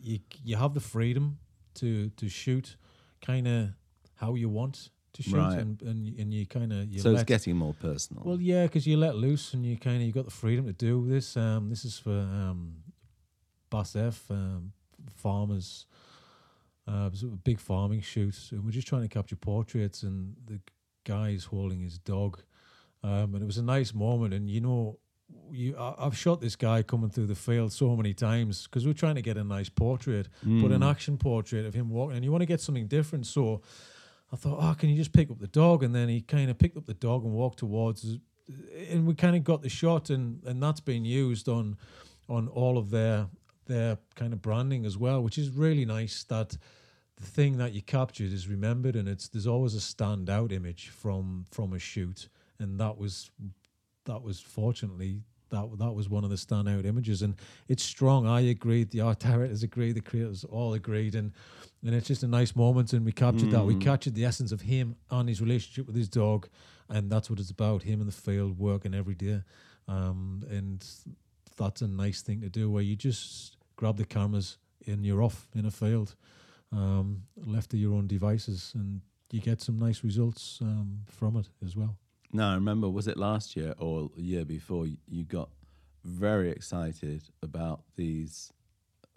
you 0.00 0.18
you 0.44 0.56
have 0.56 0.74
the 0.74 0.80
freedom 0.80 1.38
to 1.74 2.10
to 2.10 2.28
shoot 2.28 2.76
kind 3.26 3.46
of 3.46 3.68
how 4.16 4.34
you 4.34 4.48
want 4.48 4.90
to 5.12 5.22
shoot, 5.22 5.36
Right. 5.36 5.58
and 5.58 5.82
and 5.82 6.18
and 6.18 6.32
you 6.34 6.46
kind 6.46 6.72
of 6.72 7.00
so 7.00 7.12
it's 7.12 7.24
getting 7.24 7.56
more 7.56 7.74
personal. 7.74 8.22
well, 8.24 8.40
yeah, 8.40 8.64
because 8.66 8.86
you 8.86 8.96
let 8.96 9.14
loose 9.16 9.54
and 9.54 9.64
you 9.64 9.76
kind 9.76 9.96
of 9.96 10.02
you 10.02 10.12
got 10.12 10.24
the 10.24 10.30
freedom 10.30 10.66
to 10.66 10.72
do 10.72 11.06
this. 11.08 11.36
Um, 11.36 11.68
this 11.70 11.84
is 11.84 11.98
for 11.98 12.10
um, 12.18 12.76
BASF 13.70 14.30
um, 14.30 14.72
farmers. 15.16 15.86
Uh, 16.88 17.06
it 17.06 17.12
was 17.12 17.22
a 17.22 17.26
big 17.26 17.60
farming 17.60 18.00
shoot, 18.00 18.36
and 18.50 18.64
we're 18.64 18.70
just 18.72 18.88
trying 18.88 19.02
to 19.02 19.08
capture 19.08 19.36
portraits, 19.36 20.02
and 20.02 20.34
the 20.46 20.60
guy's 21.04 21.44
holding 21.44 21.80
his 21.80 21.98
dog, 21.98 22.40
um, 23.02 23.34
and 23.34 23.42
it 23.42 23.46
was 23.46 23.58
a 23.58 23.62
nice 23.62 23.94
moment. 23.94 24.34
And 24.34 24.50
you 24.50 24.60
know, 24.60 24.98
you 25.50 25.76
I, 25.76 25.94
I've 26.06 26.16
shot 26.16 26.40
this 26.40 26.56
guy 26.56 26.82
coming 26.82 27.10
through 27.10 27.26
the 27.26 27.34
field 27.34 27.72
so 27.72 27.96
many 27.96 28.14
times 28.14 28.64
because 28.64 28.86
we're 28.86 28.92
trying 28.94 29.14
to 29.16 29.22
get 29.22 29.36
a 29.36 29.44
nice 29.44 29.68
portrait, 29.68 30.28
but 30.42 30.70
an 30.72 30.80
Mm. 30.82 30.90
action 30.90 31.16
portrait 31.18 31.66
of 31.66 31.74
him 31.74 31.88
walking, 31.90 32.16
and 32.16 32.24
you 32.24 32.30
want 32.30 32.42
to 32.42 32.46
get 32.46 32.60
something 32.60 32.86
different. 32.88 33.26
So 33.26 33.62
I 34.32 34.36
thought, 34.36 34.58
oh, 34.60 34.74
can 34.78 34.88
you 34.90 34.96
just 34.96 35.12
pick 35.12 35.30
up 35.30 35.38
the 35.38 35.48
dog? 35.48 35.82
And 35.82 35.94
then 35.94 36.08
he 36.08 36.20
kind 36.20 36.50
of 36.50 36.58
picked 36.58 36.76
up 36.76 36.86
the 36.86 36.94
dog 36.94 37.24
and 37.24 37.32
walked 37.32 37.58
towards, 37.58 38.04
us, 38.04 38.16
and 38.88 39.06
we 39.06 39.14
kind 39.14 39.34
of 39.36 39.42
got 39.44 39.62
the 39.62 39.68
shot, 39.68 40.10
and 40.10 40.42
and 40.44 40.62
that's 40.62 40.80
been 40.80 41.04
used 41.04 41.48
on 41.48 41.76
on 42.28 42.48
all 42.48 42.78
of 42.78 42.90
their 42.90 43.26
their 43.66 43.98
kind 44.16 44.32
of 44.32 44.40
branding 44.42 44.84
as 44.84 44.96
well, 44.98 45.22
which 45.22 45.38
is 45.38 45.50
really 45.50 45.84
nice. 45.84 46.24
That 46.24 46.56
the 47.20 47.26
thing 47.26 47.58
that 47.58 47.72
you 47.72 47.82
captured 47.82 48.32
is 48.32 48.48
remembered, 48.48 48.96
and 48.96 49.08
it's 49.08 49.28
there's 49.28 49.46
always 49.46 49.74
a 49.74 49.78
standout 49.78 50.52
image 50.52 50.88
from 50.88 51.44
from 51.50 51.72
a 51.72 51.78
shoot, 51.78 52.28
and 52.58 52.80
that 52.80 52.96
was 52.96 53.30
that 54.06 54.22
was 54.22 54.40
fortunately 54.40 55.22
that 55.50 55.66
that 55.78 55.92
was 55.92 56.08
one 56.08 56.24
of 56.24 56.30
the 56.30 56.36
standout 56.36 56.86
images, 56.86 57.22
and 57.22 57.34
it's 57.68 57.82
strong. 57.82 58.26
I 58.26 58.40
agreed. 58.40 58.90
The 58.90 59.00
art 59.00 59.18
directors 59.20 59.62
agreed. 59.62 59.92
The 59.96 60.00
creators 60.00 60.44
all 60.44 60.72
agreed, 60.74 61.14
and 61.14 61.32
and 61.84 61.94
it's 61.94 62.08
just 62.08 62.22
a 62.22 62.28
nice 62.28 62.56
moment. 62.56 62.92
And 62.92 63.04
we 63.04 63.12
captured 63.12 63.50
that. 63.50 63.64
We 63.66 63.74
Mm. 63.74 63.80
captured 63.80 64.14
the 64.14 64.24
essence 64.24 64.52
of 64.52 64.62
him 64.62 64.96
and 65.10 65.28
his 65.28 65.40
relationship 65.40 65.86
with 65.86 65.96
his 65.96 66.08
dog, 66.08 66.48
and 66.88 67.10
that's 67.10 67.28
what 67.28 67.38
it's 67.38 67.50
about. 67.50 67.82
Him 67.82 68.00
in 68.00 68.06
the 68.06 68.12
field 68.12 68.58
working 68.58 68.94
every 68.94 69.14
day, 69.14 69.42
um, 69.88 70.44
and 70.48 70.86
that's 71.56 71.82
a 71.82 71.88
nice 71.88 72.22
thing 72.22 72.40
to 72.40 72.48
do. 72.48 72.70
Where 72.70 72.82
you 72.82 72.96
just 72.96 73.56
grab 73.76 73.96
the 73.96 74.04
cameras 74.06 74.56
and 74.86 75.04
you're 75.04 75.22
off 75.22 75.48
in 75.54 75.66
a 75.66 75.70
field, 75.70 76.14
um, 76.72 77.22
left 77.36 77.70
to 77.70 77.76
your 77.76 77.94
own 77.94 78.06
devices, 78.06 78.72
and 78.74 79.00
you 79.30 79.40
get 79.40 79.60
some 79.60 79.78
nice 79.78 80.04
results 80.04 80.58
um, 80.62 81.00
from 81.06 81.36
it 81.36 81.48
as 81.64 81.76
well. 81.76 81.96
Now, 82.32 82.52
I 82.52 82.54
remember, 82.54 82.88
was 82.88 83.08
it 83.08 83.16
last 83.16 83.56
year 83.56 83.74
or 83.78 84.10
the 84.14 84.22
year 84.22 84.44
before, 84.44 84.86
you 84.86 85.24
got 85.24 85.50
very 86.04 86.50
excited 86.50 87.22
about 87.42 87.82
these 87.96 88.52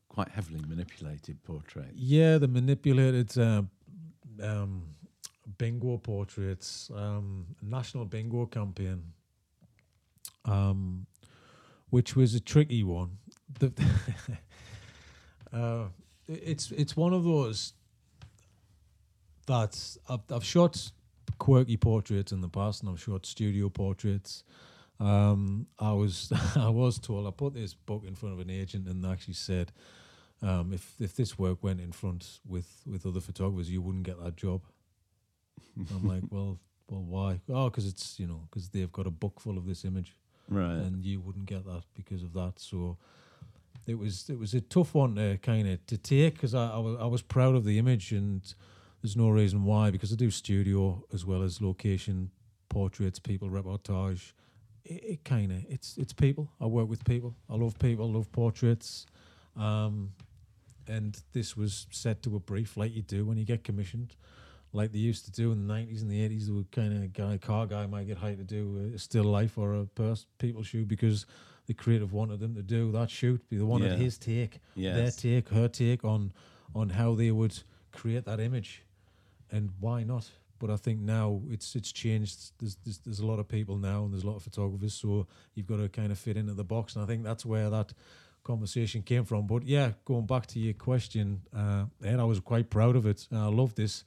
quite 0.09 0.29
heavily 0.29 0.61
manipulated 0.67 1.43
portraits. 1.43 1.93
Yeah, 1.95 2.37
the 2.37 2.47
manipulated 2.47 3.37
uh, 3.37 3.63
um, 4.41 4.83
bingo 5.57 5.97
portraits, 5.97 6.89
um, 6.95 7.47
national 7.61 8.05
bingo 8.05 8.45
campaign, 8.45 9.03
um, 10.45 11.05
which 11.89 12.15
was 12.15 12.35
a 12.35 12.39
tricky 12.39 12.83
one. 12.83 13.17
The 13.59 13.73
uh, 15.53 15.85
it's 16.27 16.71
it's 16.71 16.95
one 16.95 17.13
of 17.13 17.23
those 17.23 17.73
that 19.47 19.97
I've, 20.09 20.21
I've 20.31 20.43
shot 20.43 20.91
quirky 21.37 21.77
portraits 21.77 22.31
in 22.31 22.41
the 22.41 22.49
past, 22.49 22.81
and 22.81 22.89
I've 22.89 23.01
shot 23.01 23.25
studio 23.25 23.69
portraits. 23.69 24.43
Um, 24.99 25.67
I 25.79 25.91
was 25.93 26.31
I 26.55 26.69
was 26.69 26.99
told 26.99 27.27
I 27.27 27.31
put 27.31 27.53
this 27.53 27.73
book 27.73 28.03
in 28.07 28.15
front 28.15 28.33
of 28.33 28.39
an 28.39 28.49
agent, 28.49 28.87
and 28.87 29.03
they 29.03 29.09
actually 29.09 29.33
said 29.33 29.71
um, 30.41 30.73
if 30.73 30.95
if 30.99 31.15
this 31.15 31.37
work 31.37 31.63
went 31.63 31.81
in 31.81 31.91
front 31.91 32.39
with 32.47 32.81
with 32.85 33.05
other 33.05 33.21
photographers, 33.21 33.69
you 33.69 33.81
wouldn't 33.81 34.03
get 34.05 34.23
that 34.23 34.35
job. 34.37 34.61
I'm 35.91 36.07
like, 36.07 36.23
well, 36.29 36.59
well, 36.89 37.03
why? 37.03 37.41
Oh, 37.49 37.69
because 37.69 37.87
it's 37.87 38.19
you 38.19 38.27
know 38.27 38.47
because 38.49 38.69
they've 38.69 38.91
got 38.91 39.07
a 39.07 39.11
book 39.11 39.39
full 39.39 39.57
of 39.57 39.65
this 39.65 39.83
image, 39.83 40.15
Right. 40.47 40.71
and 40.75 41.03
you 41.03 41.19
wouldn't 41.19 41.47
get 41.47 41.65
that 41.65 41.83
because 41.95 42.21
of 42.23 42.33
that. 42.33 42.53
So 42.59 42.97
it 43.85 43.97
was 43.97 44.29
it 44.29 44.39
was 44.39 44.53
a 44.53 44.61
tough 44.61 44.93
one 44.93 45.15
to 45.15 45.37
kind 45.37 45.67
of 45.67 45.85
to 45.87 45.97
take 45.97 46.35
because 46.35 46.55
I, 46.55 46.67
I 46.69 47.05
was 47.05 47.21
proud 47.21 47.55
of 47.55 47.65
the 47.65 47.77
image, 47.77 48.11
and 48.11 48.41
there's 49.01 49.17
no 49.17 49.29
reason 49.29 49.65
why 49.65 49.91
because 49.91 50.11
I 50.13 50.15
do 50.15 50.31
studio 50.31 51.03
as 51.13 51.25
well 51.25 51.43
as 51.43 51.61
location 51.61 52.31
portraits, 52.69 53.19
people 53.19 53.49
reportage. 53.49 54.31
It, 54.85 55.03
it 55.03 55.23
kind 55.25 55.51
of 55.51 55.65
it's 55.69 55.97
it's 55.97 56.13
people. 56.13 56.49
I 56.61 56.65
work 56.65 56.87
with 56.87 57.03
people. 57.03 57.35
I 57.49 57.55
love 57.55 57.77
people. 57.79 58.11
Love 58.11 58.31
portraits. 58.31 59.05
Um, 59.55 60.13
and 60.87 61.21
this 61.31 61.55
was 61.55 61.87
set 61.91 62.23
to 62.23 62.35
a 62.35 62.39
brief 62.39 62.75
like 62.75 62.93
you 62.93 63.01
do 63.01 63.25
when 63.25 63.37
you 63.37 63.45
get 63.45 63.63
commissioned, 63.63 64.15
like 64.73 64.91
they 64.91 64.99
used 64.99 65.25
to 65.25 65.31
do 65.31 65.51
in 65.51 65.65
the 65.65 65.73
nineties 65.73 66.01
and 66.01 66.11
the 66.11 66.21
eighties. 66.21 66.47
The 66.47 66.65
kind 66.71 67.03
of 67.03 67.13
guy, 67.13 67.37
car 67.37 67.65
guy, 67.67 67.85
might 67.85 68.07
get 68.07 68.17
hired 68.17 68.37
to 68.39 68.43
do 68.43 68.91
a 68.95 68.97
still 68.99 69.25
life 69.25 69.57
or 69.57 69.75
a 69.75 69.85
pers- 69.85 70.25
people 70.39 70.63
shoot 70.63 70.87
because 70.87 71.25
the 71.65 71.73
creative 71.73 72.11
wanted 72.13 72.39
them 72.39 72.55
to 72.55 72.61
do 72.61 72.91
that 72.91 73.09
shoot. 73.09 73.41
They 73.49 73.57
wanted 73.59 73.91
Yeah. 73.91 73.97
his 73.97 74.17
take, 74.17 74.59
their 74.95 75.11
take, 75.11 75.49
her 75.49 75.67
take 75.67 76.03
on 76.03 76.33
on 76.75 76.89
how 76.89 77.15
they 77.15 77.31
would 77.31 77.57
create 77.91 78.25
that 78.25 78.39
image, 78.39 78.83
and 79.51 79.71
why 79.79 80.03
not? 80.03 80.29
But 80.59 80.69
I 80.69 80.77
think 80.77 80.99
now 80.99 81.41
it's 81.49 81.75
it's 81.75 81.91
changed. 81.91 82.51
There's, 82.59 82.75
there's 82.83 82.99
there's 82.99 83.19
a 83.19 83.25
lot 83.25 83.39
of 83.39 83.47
people 83.47 83.77
now, 83.77 84.03
and 84.03 84.13
there's 84.13 84.23
a 84.23 84.27
lot 84.27 84.37
of 84.37 84.43
photographers, 84.43 84.93
so 84.93 85.27
you've 85.55 85.67
got 85.67 85.77
to 85.77 85.89
kind 85.89 86.11
of 86.11 86.17
fit 86.19 86.37
into 86.37 86.53
the 86.53 86.63
box. 86.63 86.95
And 86.95 87.03
I 87.03 87.07
think 87.07 87.23
that's 87.23 87.45
where 87.45 87.69
that 87.69 87.93
conversation 88.43 89.01
came 89.03 89.23
from. 89.25 89.47
But 89.47 89.63
yeah, 89.63 89.91
going 90.05 90.25
back 90.25 90.47
to 90.47 90.59
your 90.59 90.73
question, 90.73 91.41
uh, 91.55 91.85
Ed, 92.03 92.19
I 92.19 92.23
was 92.23 92.39
quite 92.39 92.69
proud 92.69 92.95
of 92.95 93.05
it. 93.05 93.27
I 93.31 93.47
love 93.47 93.75
this. 93.75 94.03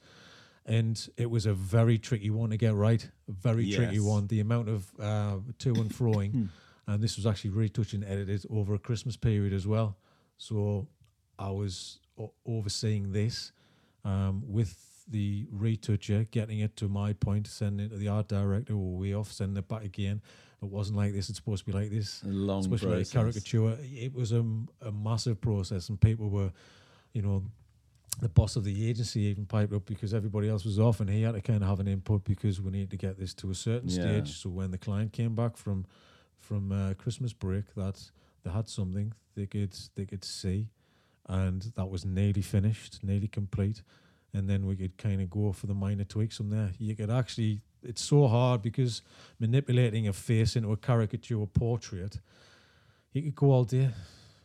And 0.65 1.09
it 1.15 1.29
was 1.31 1.45
a 1.45 1.53
very 1.53 1.97
tricky 1.97 2.29
one 2.29 2.49
to 2.49 2.57
get 2.57 2.73
right. 2.73 3.09
A 3.29 3.31
very 3.31 3.71
tricky 3.71 3.99
one. 4.01 4.27
The 4.27 4.41
amount 4.41 4.67
of 4.67 4.91
uh, 4.99 5.37
to 5.59 5.73
and 5.75 5.89
froing. 5.89 6.49
And 6.87 7.01
this 7.03 7.15
was 7.17 7.25
actually 7.25 7.49
retouched 7.51 7.93
and 7.93 8.03
edited 8.03 8.45
over 8.49 8.73
a 8.73 8.79
Christmas 8.79 9.17
period 9.17 9.53
as 9.53 9.67
well. 9.67 9.97
So 10.37 10.87
I 11.37 11.49
was 11.49 11.99
o- 12.19 12.33
overseeing 12.45 13.11
this 13.11 13.51
um, 14.05 14.43
with 14.47 15.03
the 15.09 15.47
retoucher, 15.51 16.25
getting 16.31 16.59
it 16.59 16.75
to 16.77 16.87
my 16.87 17.13
point, 17.13 17.47
sending 17.47 17.85
it 17.87 17.89
to 17.89 17.97
the 17.97 18.07
art 18.07 18.27
director, 18.27 18.73
or 18.73 18.97
way 18.97 19.13
off, 19.13 19.31
sending 19.31 19.57
it 19.57 19.67
back 19.67 19.83
again. 19.83 20.21
It 20.61 20.65
wasn't 20.69 20.97
like 20.97 21.13
this. 21.13 21.29
It's 21.29 21.37
supposed 21.37 21.65
to 21.65 21.71
be 21.71 21.77
like 21.77 21.89
this 21.91 22.23
A 22.23 22.27
long 22.27 22.59
especially 22.61 22.87
like 22.97 23.11
process. 23.11 23.43
a 23.43 23.51
caricature. 23.51 23.77
It 23.81 24.13
was 24.13 24.31
a, 24.31 24.43
a 24.81 24.91
massive 24.91 25.39
process, 25.39 25.89
and 25.89 25.99
people 25.99 26.29
were, 26.29 26.51
you 27.13 27.21
know, 27.21 27.43
the 28.19 28.29
boss 28.29 28.55
of 28.55 28.63
the 28.63 28.89
agency 28.89 29.21
even 29.21 29.45
piped 29.45 29.71
up 29.73 29.85
because 29.85 30.13
everybody 30.13 30.49
else 30.49 30.65
was 30.65 30.79
off, 30.79 30.99
and 30.99 31.09
he 31.09 31.21
had 31.21 31.35
to 31.35 31.41
kind 31.41 31.61
of 31.61 31.69
have 31.69 31.79
an 31.79 31.87
input 31.87 32.23
because 32.23 32.59
we 32.59 32.71
needed 32.71 32.89
to 32.91 32.97
get 32.97 33.19
this 33.19 33.33
to 33.35 33.51
a 33.51 33.55
certain 33.55 33.89
Yeah. 33.89 34.01
stage. 34.01 34.37
So 34.41 34.49
when 34.49 34.71
the 34.71 34.77
client 34.77 35.13
came 35.13 35.35
back 35.35 35.55
from 35.55 35.85
from 36.39 36.71
uh, 36.71 36.93
Christmas 36.93 37.33
break, 37.33 37.73
that 37.75 38.11
they 38.43 38.51
had 38.51 38.67
something 38.69 39.13
they 39.35 39.45
could 39.45 39.75
they 39.95 40.05
could 40.05 40.23
see, 40.23 40.69
and 41.27 41.61
that 41.75 41.89
was 41.89 42.05
nearly 42.05 42.41
finished, 42.41 43.03
nearly 43.03 43.27
complete. 43.27 43.81
And 44.33 44.49
then 44.49 44.65
we 44.65 44.75
could 44.75 44.97
kind 44.97 45.21
of 45.21 45.29
go 45.29 45.51
for 45.51 45.67
the 45.67 45.73
minor 45.73 46.03
tweaks 46.03 46.37
from 46.37 46.49
there. 46.49 46.71
You 46.77 46.95
could 46.95 47.09
actually, 47.09 47.61
it's 47.81 48.03
so 48.03 48.27
hard 48.27 48.61
because 48.61 49.01
manipulating 49.39 50.07
a 50.07 50.13
face 50.13 50.55
into 50.55 50.71
a 50.71 50.77
caricature 50.77 51.39
or 51.39 51.47
portrait, 51.47 52.19
you 53.13 53.21
could 53.23 53.35
go 53.35 53.51
all 53.51 53.63
day. 53.63 53.89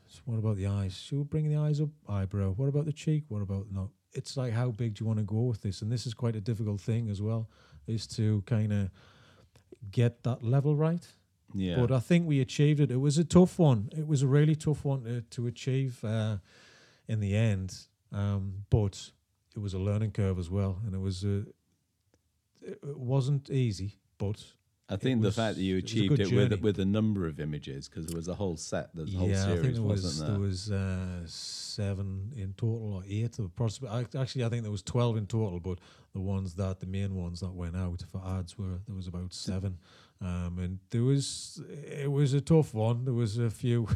So 0.09 0.21
what 0.25 0.39
about 0.39 0.57
the 0.57 0.67
eyes? 0.67 0.97
Should 0.97 1.19
we 1.19 1.25
bring 1.25 1.49
the 1.49 1.57
eyes 1.57 1.81
up? 1.81 1.89
Eyebrow. 2.09 2.53
What 2.53 2.69
about 2.69 2.85
the 2.85 2.93
cheek? 2.93 3.25
What 3.29 3.43
about 3.43 3.67
no? 3.71 3.91
It's 4.13 4.37
like 4.37 4.53
how 4.53 4.71
big 4.71 4.95
do 4.95 5.05
you 5.05 5.09
want 5.09 5.19
to 5.19 5.25
go 5.25 5.41
with 5.41 5.63
this? 5.63 5.83
And 5.83 5.91
this 5.91 6.07
is 6.07 6.15
quite 6.15 6.37
a 6.37 6.41
difficult 6.41 6.81
thing 6.81 7.11
as 7.11 7.21
well, 7.21 7.49
is 7.87 8.07
to 8.09 8.43
kind 8.47 8.73
of 8.73 8.91
get 9.91 10.23
that 10.23 10.43
level 10.43 10.77
right. 10.77 11.07
Yeah. 11.55 11.77
But 11.79 11.93
I 11.93 12.01
think 12.01 12.27
we 12.27 12.41
achieved 12.41 12.81
it. 12.81 12.91
It 12.91 13.01
was 13.01 13.19
a 13.19 13.25
tough 13.25 13.59
one. 13.59 13.91
It 13.97 14.07
was 14.07 14.23
a 14.23 14.27
really 14.27 14.55
tough 14.55 14.85
one 14.85 15.05
to, 15.05 15.21
to 15.21 15.47
achieve 15.47 16.03
uh, 16.05 16.39
in 17.09 17.21
the 17.21 17.37
end. 17.37 17.77
Um, 18.13 18.65
but 18.71 19.11
it 19.55 19.61
was 19.61 19.75
a 19.75 19.79
learning 19.79 20.13
curve 20.13 20.39
as 20.39 20.51
well, 20.51 20.79
and 20.85 20.95
it 20.95 21.01
was 21.01 21.25
a, 21.25 21.45
it 22.63 22.79
it 22.83 22.99
wasn't 22.99 23.51
easy. 23.51 23.99
But 24.19 24.45
I 24.89 24.97
think 24.97 25.23
the 25.23 25.33
fact 25.33 25.57
that 25.57 25.63
you 25.63 25.79
it 25.79 25.83
was 25.83 25.93
achieved 25.93 26.17
good 26.17 26.21
it 26.21 26.35
with 26.35 26.61
with 26.61 26.79
a 26.79 26.85
number 26.85 27.27
of 27.27 27.41
images 27.41 27.89
because 27.89 28.07
there 28.07 28.17
was 28.17 28.29
a 28.29 28.35
whole 28.35 28.57
set, 28.57 28.95
there's 28.95 29.15
a 29.15 29.19
whole 29.19 29.29
yeah, 29.29 29.45
series, 29.45 29.59
I 29.59 29.63
think 29.63 29.75
there 29.75 29.83
was 29.83 30.03
wasn't 30.03 30.27
there 30.27 30.37
there? 30.37 30.47
was 30.47 30.71
uh, 30.71 31.27
seven 31.27 32.33
in 32.37 32.53
total 32.55 32.95
or 32.95 33.03
eight. 33.09 33.39
Possibly, 33.57 33.89
actually, 34.19 34.45
I 34.45 34.49
think 34.51 34.63
there 34.63 34.71
was 34.71 34.83
twelve 34.83 35.17
in 35.17 35.27
total. 35.27 35.61
But 35.61 35.79
the 36.13 36.21
ones 36.21 36.55
that 36.57 36.81
the 36.81 36.87
main 36.87 37.15
ones 37.15 37.41
that 37.41 37.55
went 37.55 37.77
out 37.77 38.03
for 38.11 38.23
ads 38.25 38.59
were 38.59 38.81
there 38.87 38.95
was 38.95 39.07
about 39.07 39.33
seven. 39.33 39.79
Um, 40.23 40.59
and 40.61 40.79
there 40.91 41.03
was 41.03 41.61
it 41.69 42.11
was 42.11 42.33
a 42.33 42.41
tough 42.41 42.73
one. 42.73 43.05
There 43.05 43.15
was 43.15 43.39
a 43.39 43.51
few 43.51 43.89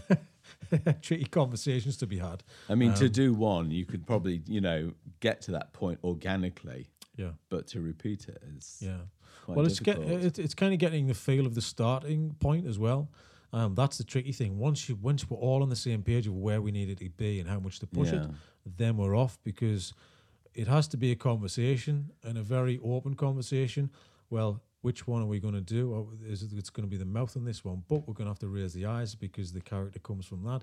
tricky 1.03 1.25
conversations 1.27 1.97
to 1.99 2.07
be 2.07 2.19
had. 2.19 2.43
I 2.69 2.75
mean, 2.75 2.95
to 2.95 3.07
um, 3.07 3.12
do 3.12 3.35
one, 3.35 3.71
you 3.71 3.85
could 3.85 4.07
probably, 4.07 4.43
you 4.47 4.61
know, 4.61 4.93
get 5.21 5.41
to 5.43 5.53
that 5.53 5.73
point 5.73 6.01
organically, 6.03 6.89
Yeah, 7.17 7.31
but 7.49 7.69
to 7.69 7.81
repeat 7.81 8.29
it 8.29 8.43
is 8.57 8.79
yeah. 8.81 8.99
well, 9.47 9.67
it's 9.67 9.79
get, 9.79 9.99
it, 9.99 10.39
it's 10.39 10.55
kind 10.55 10.73
of 10.73 10.81
getting 10.81 11.07
the 11.07 11.15
feel 11.15 11.47
of 11.47 11.55
the 11.55 11.62
starting 11.62 12.35
point 12.41 12.67
as 12.67 12.79
well. 12.79 13.09
Um, 13.53 13.77
that's 13.77 13.97
the 13.97 14.05
tricky 14.05 14.33
thing. 14.33 14.59
Once 14.59 14.89
you 14.89 14.97
once 14.97 15.31
we're 15.31 15.39
all 15.39 15.62
on 15.62 15.69
the 15.69 15.77
same 15.77 16.03
page 16.03 16.27
of 16.27 16.35
where 16.35 16.61
we 16.61 16.73
needed 16.73 16.99
to 16.99 17.09
be 17.11 17.39
and 17.39 17.49
how 17.49 17.61
much 17.61 17.79
to 17.79 17.87
push 17.87 18.12
it, 18.12 18.29
then 18.77 18.97
we're 18.97 19.17
off 19.17 19.39
because 19.45 19.95
it 20.55 20.67
has 20.67 20.89
to 20.89 20.97
be 20.97 21.12
a 21.12 21.17
conversation 21.17 22.11
and 22.25 22.37
a 22.37 22.43
very 22.43 22.81
open 22.85 23.15
conversation. 23.15 23.91
Well, 24.29 24.61
which 24.87 25.05
one 25.05 25.20
are 25.20 25.27
we 25.27 25.40
going 25.40 25.53
to 25.53 25.61
do? 25.61 25.85
Is 26.25 26.44
it, 26.44 26.51
it's 26.57 26.70
going 26.70 26.87
to 26.87 26.90
be 26.96 26.96
the 26.96 27.12
mouth 27.18 27.37
on 27.37 27.44
this 27.44 27.64
one, 27.64 27.83
but 27.88 28.07
we're 28.07 28.14
going 28.14 28.27
to 28.27 28.31
have 28.31 28.38
to 28.38 28.46
raise 28.46 28.72
the 28.72 28.87
eyes 28.87 29.16
because 29.16 29.53
the 29.53 29.61
character 29.61 29.99
comes 29.99 30.25
from 30.25 30.44
that. 30.44 30.62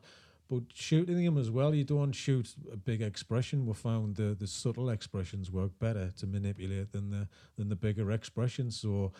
But 0.49 0.63
shooting 0.73 1.25
them 1.25 1.37
as 1.37 1.51
well, 1.51 1.75
you 1.75 1.83
don't 1.83 2.13
shoot 2.13 2.55
a 2.71 2.77
big 2.77 3.01
expression. 3.01 3.65
We 3.65 3.73
found 3.73 4.15
the 4.15 4.29
the 4.43 4.47
subtle 4.47 4.89
expressions 4.91 5.51
work 5.51 5.71
better 5.77 6.05
to 6.19 6.25
manipulate 6.25 6.93
than 6.93 7.09
the 7.09 7.27
than 7.57 7.67
the 7.67 7.75
bigger 7.75 8.11
expressions. 8.11 8.79
So 8.79 9.11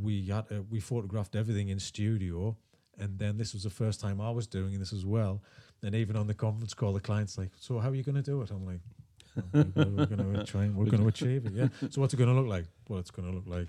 we 0.00 0.26
had 0.26 0.48
to, 0.50 0.64
we 0.70 0.78
photographed 0.78 1.34
everything 1.34 1.68
in 1.70 1.80
studio, 1.80 2.56
and 2.96 3.18
then 3.18 3.38
this 3.38 3.52
was 3.54 3.64
the 3.64 3.74
first 3.82 3.98
time 3.98 4.20
I 4.20 4.30
was 4.30 4.46
doing 4.46 4.78
this 4.78 4.92
as 4.92 5.04
well. 5.04 5.42
And 5.82 5.96
even 5.96 6.14
on 6.14 6.28
the 6.28 6.34
conference 6.34 6.74
call, 6.74 6.92
the 6.92 7.00
client's 7.00 7.36
like, 7.36 7.50
"So 7.58 7.80
how 7.80 7.88
are 7.90 7.96
you 7.96 8.04
going 8.04 8.22
to 8.22 8.30
do 8.32 8.40
it?" 8.42 8.52
I'm 8.52 8.64
like, 8.72 8.82
"Oh, 9.36 9.42
"We're, 9.52 9.90
we're 9.96 10.12
going 10.14 10.34
to 10.34 10.44
try. 10.44 10.62
and 10.62 10.76
We're 10.76 10.92
going 10.94 11.02
to 11.06 11.08
achieve 11.08 11.46
it. 11.46 11.54
Yeah. 11.60 11.68
So 11.90 12.00
what's 12.00 12.14
it 12.14 12.18
going 12.18 12.32
to 12.32 12.40
look 12.40 12.50
like? 12.56 12.66
Well, 12.88 13.00
it's 13.00 13.10
going 13.10 13.28
to 13.28 13.34
look 13.34 13.48
like 13.48 13.68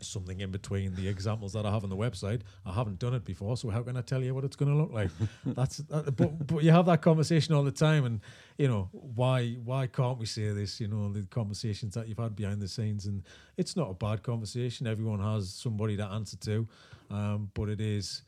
something 0.00 0.40
in 0.40 0.50
between 0.50 0.94
the 0.94 1.08
examples 1.08 1.52
that 1.52 1.66
I 1.66 1.70
have 1.72 1.84
on 1.84 1.90
the 1.90 1.96
website. 1.96 2.42
I 2.64 2.72
haven't 2.72 2.98
done 2.98 3.14
it 3.14 3.24
before, 3.24 3.56
so 3.56 3.70
how 3.70 3.82
can 3.82 3.96
I 3.96 4.02
tell 4.02 4.22
you 4.22 4.34
what 4.34 4.44
it's 4.44 4.56
going 4.56 4.70
to 4.70 4.76
look 4.76 4.92
like? 4.92 5.10
That's 5.46 5.78
that, 5.78 6.16
but 6.16 6.46
but 6.46 6.62
you 6.62 6.70
have 6.70 6.86
that 6.86 7.02
conversation 7.02 7.54
all 7.54 7.62
the 7.62 7.70
time, 7.70 8.04
and 8.04 8.20
you 8.56 8.68
know 8.68 8.88
why 8.92 9.56
why 9.64 9.86
can't 9.86 10.18
we 10.18 10.26
say 10.26 10.48
this? 10.50 10.80
You 10.80 10.88
know 10.88 11.12
the 11.12 11.22
conversations 11.22 11.94
that 11.94 12.08
you've 12.08 12.18
had 12.18 12.36
behind 12.36 12.60
the 12.60 12.68
scenes, 12.68 13.06
and 13.06 13.22
it's 13.56 13.76
not 13.76 13.90
a 13.90 13.94
bad 13.94 14.22
conversation. 14.22 14.86
Everyone 14.86 15.20
has 15.20 15.52
somebody 15.52 15.96
to 15.96 16.04
answer 16.04 16.36
to, 16.36 16.68
um, 17.10 17.50
but 17.54 17.68
it 17.68 17.80
is 17.80 18.22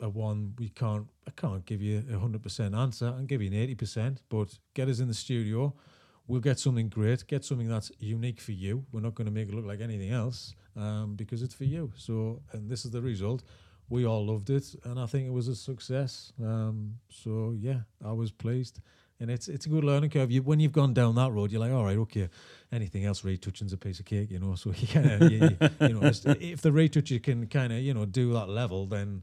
a 0.00 0.08
one 0.08 0.54
we 0.58 0.68
can't 0.68 1.06
I 1.26 1.30
can't 1.30 1.64
give 1.64 1.80
you 1.80 2.04
a 2.12 2.18
hundred 2.18 2.42
percent 2.42 2.74
answer. 2.74 3.06
and 3.06 3.28
give 3.28 3.40
you 3.40 3.48
an 3.48 3.54
eighty 3.54 3.74
percent, 3.74 4.22
but 4.28 4.58
get 4.74 4.88
us 4.88 5.00
in 5.00 5.08
the 5.08 5.14
studio. 5.14 5.74
We'll 6.28 6.40
get 6.40 6.58
something 6.58 6.88
great. 6.88 7.26
Get 7.26 7.44
something 7.44 7.68
that's 7.68 7.90
unique 7.98 8.40
for 8.40 8.52
you. 8.52 8.84
We're 8.92 9.00
not 9.00 9.14
going 9.16 9.26
to 9.26 9.32
make 9.32 9.48
it 9.48 9.54
look 9.54 9.66
like 9.66 9.80
anything 9.80 10.10
else 10.10 10.54
um, 10.76 11.14
because 11.16 11.42
it's 11.42 11.54
for 11.54 11.64
you. 11.64 11.92
So, 11.96 12.40
and 12.52 12.70
this 12.70 12.84
is 12.84 12.90
the 12.90 13.02
result. 13.02 13.42
We 13.88 14.06
all 14.06 14.26
loved 14.26 14.48
it, 14.50 14.74
and 14.84 14.98
I 14.98 15.06
think 15.06 15.26
it 15.26 15.32
was 15.32 15.48
a 15.48 15.56
success. 15.56 16.32
Um, 16.42 16.94
so 17.10 17.54
yeah, 17.58 17.80
I 18.04 18.12
was 18.12 18.30
pleased 18.30 18.80
and 19.22 19.30
it's 19.30 19.46
it's 19.46 19.66
a 19.66 19.68
good 19.68 19.84
learning 19.84 20.10
curve. 20.10 20.32
You, 20.32 20.42
when 20.42 20.58
you've 20.58 20.72
gone 20.72 20.92
down 20.92 21.14
that 21.14 21.30
road, 21.30 21.52
you're 21.52 21.60
like, 21.60 21.72
all 21.72 21.84
right, 21.84 21.96
okay. 21.96 22.28
Anything 22.72 23.04
else 23.04 23.22
retouching's 23.22 23.72
a 23.72 23.76
piece 23.76 24.00
of 24.00 24.04
cake, 24.04 24.32
you 24.32 24.40
know. 24.40 24.56
So 24.56 24.70
of, 24.70 24.82
you, 24.82 25.38
you, 25.38 25.56
you 25.80 25.94
know, 25.94 26.10
if 26.40 26.60
the 26.60 26.72
retoucher 26.72 27.20
can 27.20 27.46
kind 27.46 27.72
of, 27.72 27.78
you 27.78 27.94
know, 27.94 28.04
do 28.04 28.32
that 28.32 28.48
level, 28.48 28.86
then 28.86 29.22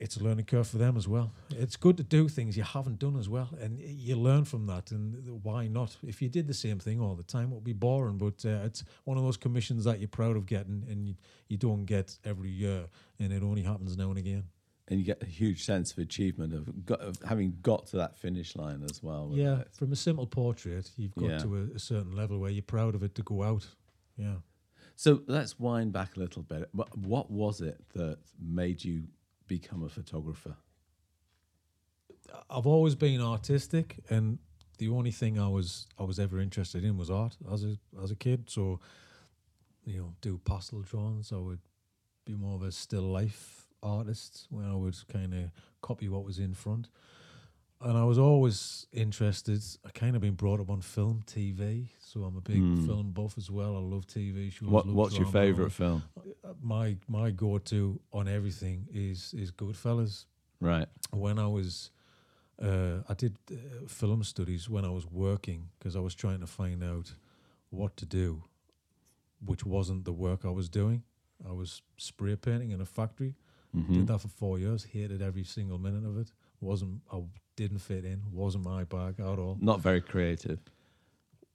it's 0.00 0.16
a 0.16 0.22
learning 0.22 0.44
curve 0.44 0.68
for 0.68 0.78
them 0.78 0.96
as 0.96 1.08
well. 1.08 1.32
It's 1.50 1.76
good 1.76 1.96
to 1.96 2.02
do 2.02 2.28
things 2.28 2.56
you 2.56 2.62
haven't 2.62 2.98
done 2.98 3.16
as 3.18 3.28
well, 3.28 3.50
and 3.60 3.78
you 3.78 4.16
learn 4.16 4.44
from 4.44 4.66
that. 4.66 4.90
And 4.90 5.42
why 5.42 5.66
not? 5.66 5.96
If 6.06 6.22
you 6.22 6.28
did 6.28 6.46
the 6.46 6.54
same 6.54 6.78
thing 6.78 7.00
all 7.00 7.14
the 7.14 7.22
time, 7.22 7.50
it 7.50 7.54
would 7.54 7.64
be 7.64 7.72
boring. 7.72 8.18
But 8.18 8.44
uh, 8.44 8.64
it's 8.64 8.84
one 9.04 9.18
of 9.18 9.24
those 9.24 9.36
commissions 9.36 9.84
that 9.84 9.98
you're 9.98 10.08
proud 10.08 10.36
of 10.36 10.46
getting, 10.46 10.84
and 10.88 11.08
you, 11.08 11.14
you 11.48 11.56
don't 11.56 11.84
get 11.84 12.16
every 12.24 12.50
year, 12.50 12.84
and 13.18 13.32
it 13.32 13.42
only 13.42 13.62
happens 13.62 13.96
now 13.96 14.10
and 14.10 14.18
again 14.18 14.44
and 14.88 14.98
you 14.98 15.04
get 15.04 15.22
a 15.22 15.26
huge 15.26 15.64
sense 15.64 15.92
of 15.92 15.98
achievement 15.98 16.54
of, 16.54 16.86
got, 16.86 17.00
of 17.00 17.18
having 17.28 17.56
got 17.62 17.86
to 17.86 17.96
that 17.98 18.16
finish 18.16 18.56
line 18.56 18.82
as 18.90 19.02
well. 19.02 19.30
Yeah, 19.32 19.60
it? 19.60 19.68
from 19.72 19.92
a 19.92 19.96
simple 19.96 20.26
portrait, 20.26 20.90
you've 20.96 21.14
got 21.14 21.28
yeah. 21.28 21.38
to 21.40 21.56
a, 21.56 21.76
a, 21.76 21.78
certain 21.78 22.16
level 22.16 22.38
where 22.38 22.50
you're 22.50 22.62
proud 22.62 22.94
of 22.94 23.02
it 23.02 23.14
to 23.16 23.22
go 23.22 23.42
out. 23.42 23.66
Yeah. 24.16 24.36
So 24.96 25.22
let's 25.26 25.58
wind 25.60 25.92
back 25.92 26.16
a 26.16 26.20
little 26.20 26.42
bit. 26.42 26.68
What, 26.72 26.96
what 26.98 27.30
was 27.30 27.60
it 27.60 27.80
that 27.94 28.18
made 28.40 28.82
you 28.82 29.04
become 29.48 29.82
a 29.82 29.88
photographer? 29.88 30.56
I've 32.50 32.66
always 32.66 32.94
been 32.94 33.20
artistic, 33.20 34.00
and 34.10 34.38
the 34.78 34.88
only 34.88 35.10
thing 35.10 35.38
I 35.38 35.48
was 35.48 35.86
I 35.98 36.04
was 36.04 36.18
ever 36.18 36.40
interested 36.40 36.84
in 36.84 36.96
was 36.96 37.10
art 37.10 37.36
as 37.52 37.64
a 37.64 37.78
as 38.02 38.10
a 38.10 38.16
kid. 38.16 38.50
So, 38.50 38.80
you 39.84 39.98
know, 39.98 40.14
do 40.20 40.38
pastel 40.44 40.82
drawings. 40.82 41.32
I 41.32 41.36
would 41.36 41.60
be 42.24 42.34
more 42.34 42.54
of 42.54 42.62
a 42.62 42.70
still 42.70 43.02
life 43.02 43.66
artist 43.82 44.46
where 44.50 44.66
I 44.66 44.74
would 44.74 44.96
kind 45.08 45.34
of 45.34 45.50
copy 45.80 46.08
what 46.08 46.24
was 46.24 46.38
in 46.38 46.54
front. 46.54 46.88
And 47.80 47.96
I 47.96 48.04
was 48.04 48.18
always 48.18 48.86
interested. 48.92 49.62
I 49.86 49.90
kind 49.90 50.16
of 50.16 50.22
been 50.22 50.34
brought 50.34 50.58
up 50.58 50.68
on 50.68 50.80
film, 50.80 51.22
TV, 51.26 51.90
so 52.00 52.24
I'm 52.24 52.36
a 52.36 52.40
big 52.40 52.60
mm. 52.60 52.84
film 52.86 53.12
buff 53.12 53.38
as 53.38 53.50
well. 53.50 53.76
I 53.76 53.78
love 53.78 54.06
TV 54.06 54.52
shows. 54.52 54.68
What, 54.68 54.86
what's 54.86 55.16
your 55.16 55.26
favourite 55.26 55.70
film? 55.70 56.02
My 56.60 56.96
my 57.06 57.30
go 57.30 57.58
to 57.58 58.00
on 58.12 58.26
everything 58.26 58.88
is 58.92 59.32
is 59.32 59.52
Goodfellas. 59.52 60.24
Right. 60.60 60.88
When 61.12 61.38
I 61.38 61.46
was, 61.46 61.92
uh, 62.60 63.02
I 63.08 63.14
did 63.14 63.38
uh, 63.52 63.86
film 63.86 64.24
studies 64.24 64.68
when 64.68 64.84
I 64.84 64.90
was 64.90 65.06
working 65.06 65.68
because 65.78 65.94
I 65.94 66.00
was 66.00 66.16
trying 66.16 66.40
to 66.40 66.48
find 66.48 66.82
out 66.82 67.12
what 67.70 67.96
to 67.98 68.06
do, 68.06 68.42
which 69.44 69.64
wasn't 69.64 70.04
the 70.04 70.12
work 70.12 70.44
I 70.44 70.50
was 70.50 70.68
doing. 70.68 71.04
I 71.48 71.52
was 71.52 71.82
spray 71.96 72.34
painting 72.34 72.72
in 72.72 72.80
a 72.80 72.84
factory 72.84 73.36
Mm-hmm. 73.76 73.94
Did 73.94 74.06
that 74.08 74.20
for 74.20 74.28
four 74.28 74.58
years. 74.58 74.84
Hated 74.84 75.22
every 75.22 75.44
single 75.44 75.78
minute 75.78 76.04
of 76.04 76.18
it. 76.18 76.32
wasn't 76.60 77.00
I 77.12 77.20
didn't 77.58 77.80
fit 77.80 78.04
in. 78.04 78.22
wasn't 78.32 78.64
my 78.64 78.84
bag 78.84 79.18
at 79.18 79.38
all. 79.38 79.58
Not 79.60 79.80
very 79.80 80.00
creative. 80.00 80.60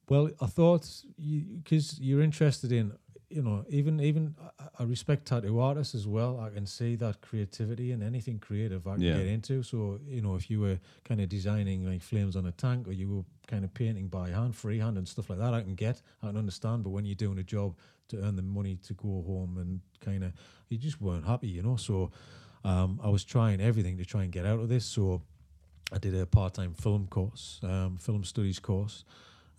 Well, 0.06 0.30
I 0.38 0.46
thought 0.46 0.86
because 1.16 1.98
you, 1.98 2.20
are 2.20 2.22
interested 2.22 2.72
in, 2.72 2.92
you 3.30 3.42
know, 3.42 3.64
even 3.70 4.00
even 4.00 4.34
I, 4.78 4.82
respect 4.82 5.24
tattoo 5.24 5.58
artists 5.60 5.94
as 5.94 6.06
well. 6.06 6.38
I 6.38 6.50
can 6.50 6.66
see 6.66 6.94
that 6.96 7.22
creativity 7.22 7.92
and 7.92 8.02
anything 8.02 8.38
creative 8.38 8.86
I 8.86 8.96
can 8.96 9.02
yeah. 9.02 9.16
get 9.16 9.28
into. 9.28 9.62
So 9.62 9.98
you 10.06 10.20
know, 10.20 10.34
if 10.36 10.50
you 10.50 10.60
were 10.60 10.78
kind 11.08 11.22
of 11.22 11.30
designing 11.30 11.88
like 11.90 12.02
flames 12.02 12.36
on 12.36 12.44
a 12.44 12.52
tank, 12.52 12.86
or 12.86 12.92
you 12.92 13.08
were 13.08 13.24
kind 13.46 13.64
of 13.64 13.72
painting 13.72 14.08
by 14.08 14.28
hand, 14.28 14.54
freehand, 14.54 14.98
and 14.98 15.08
stuff 15.08 15.30
like 15.30 15.38
that, 15.38 15.54
I 15.54 15.62
can 15.62 15.74
get, 15.74 16.02
I 16.22 16.26
can 16.26 16.36
understand. 16.36 16.84
But 16.84 16.90
when 16.90 17.06
you're 17.06 17.14
doing 17.14 17.38
a 17.38 17.42
job 17.42 17.78
to 18.08 18.22
earn 18.22 18.36
the 18.36 18.42
money 18.42 18.76
to 18.88 18.92
go 18.92 19.24
home 19.26 19.56
and 19.56 19.80
kind 20.04 20.22
of 20.22 20.32
you 20.68 20.76
just 20.76 21.00
weren't 21.00 21.26
happy, 21.26 21.48
you 21.48 21.62
know. 21.62 21.76
So 21.76 22.10
um, 22.62 23.00
I 23.02 23.08
was 23.08 23.24
trying 23.24 23.62
everything 23.62 23.96
to 23.96 24.04
try 24.04 24.22
and 24.24 24.30
get 24.30 24.44
out 24.44 24.60
of 24.60 24.68
this. 24.68 24.84
So 24.84 25.22
I 25.92 25.98
did 25.98 26.14
a 26.14 26.26
part-time 26.26 26.74
film 26.74 27.06
course, 27.06 27.60
um, 27.62 27.98
film 27.98 28.24
studies 28.24 28.58
course, 28.58 29.04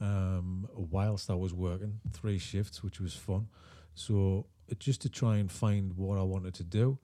um, 0.01 0.67
whilst 0.73 1.29
I 1.29 1.35
was 1.35 1.53
working 1.53 1.99
three 2.11 2.37
shifts, 2.37 2.83
which 2.83 2.99
was 2.99 3.13
fun. 3.13 3.47
So 3.93 4.47
just 4.79 5.01
to 5.03 5.09
try 5.09 5.37
and 5.37 5.51
find 5.51 5.93
what 5.93 6.17
I 6.17 6.23
wanted 6.23 6.53
to 6.55 6.63
do, 6.63 6.97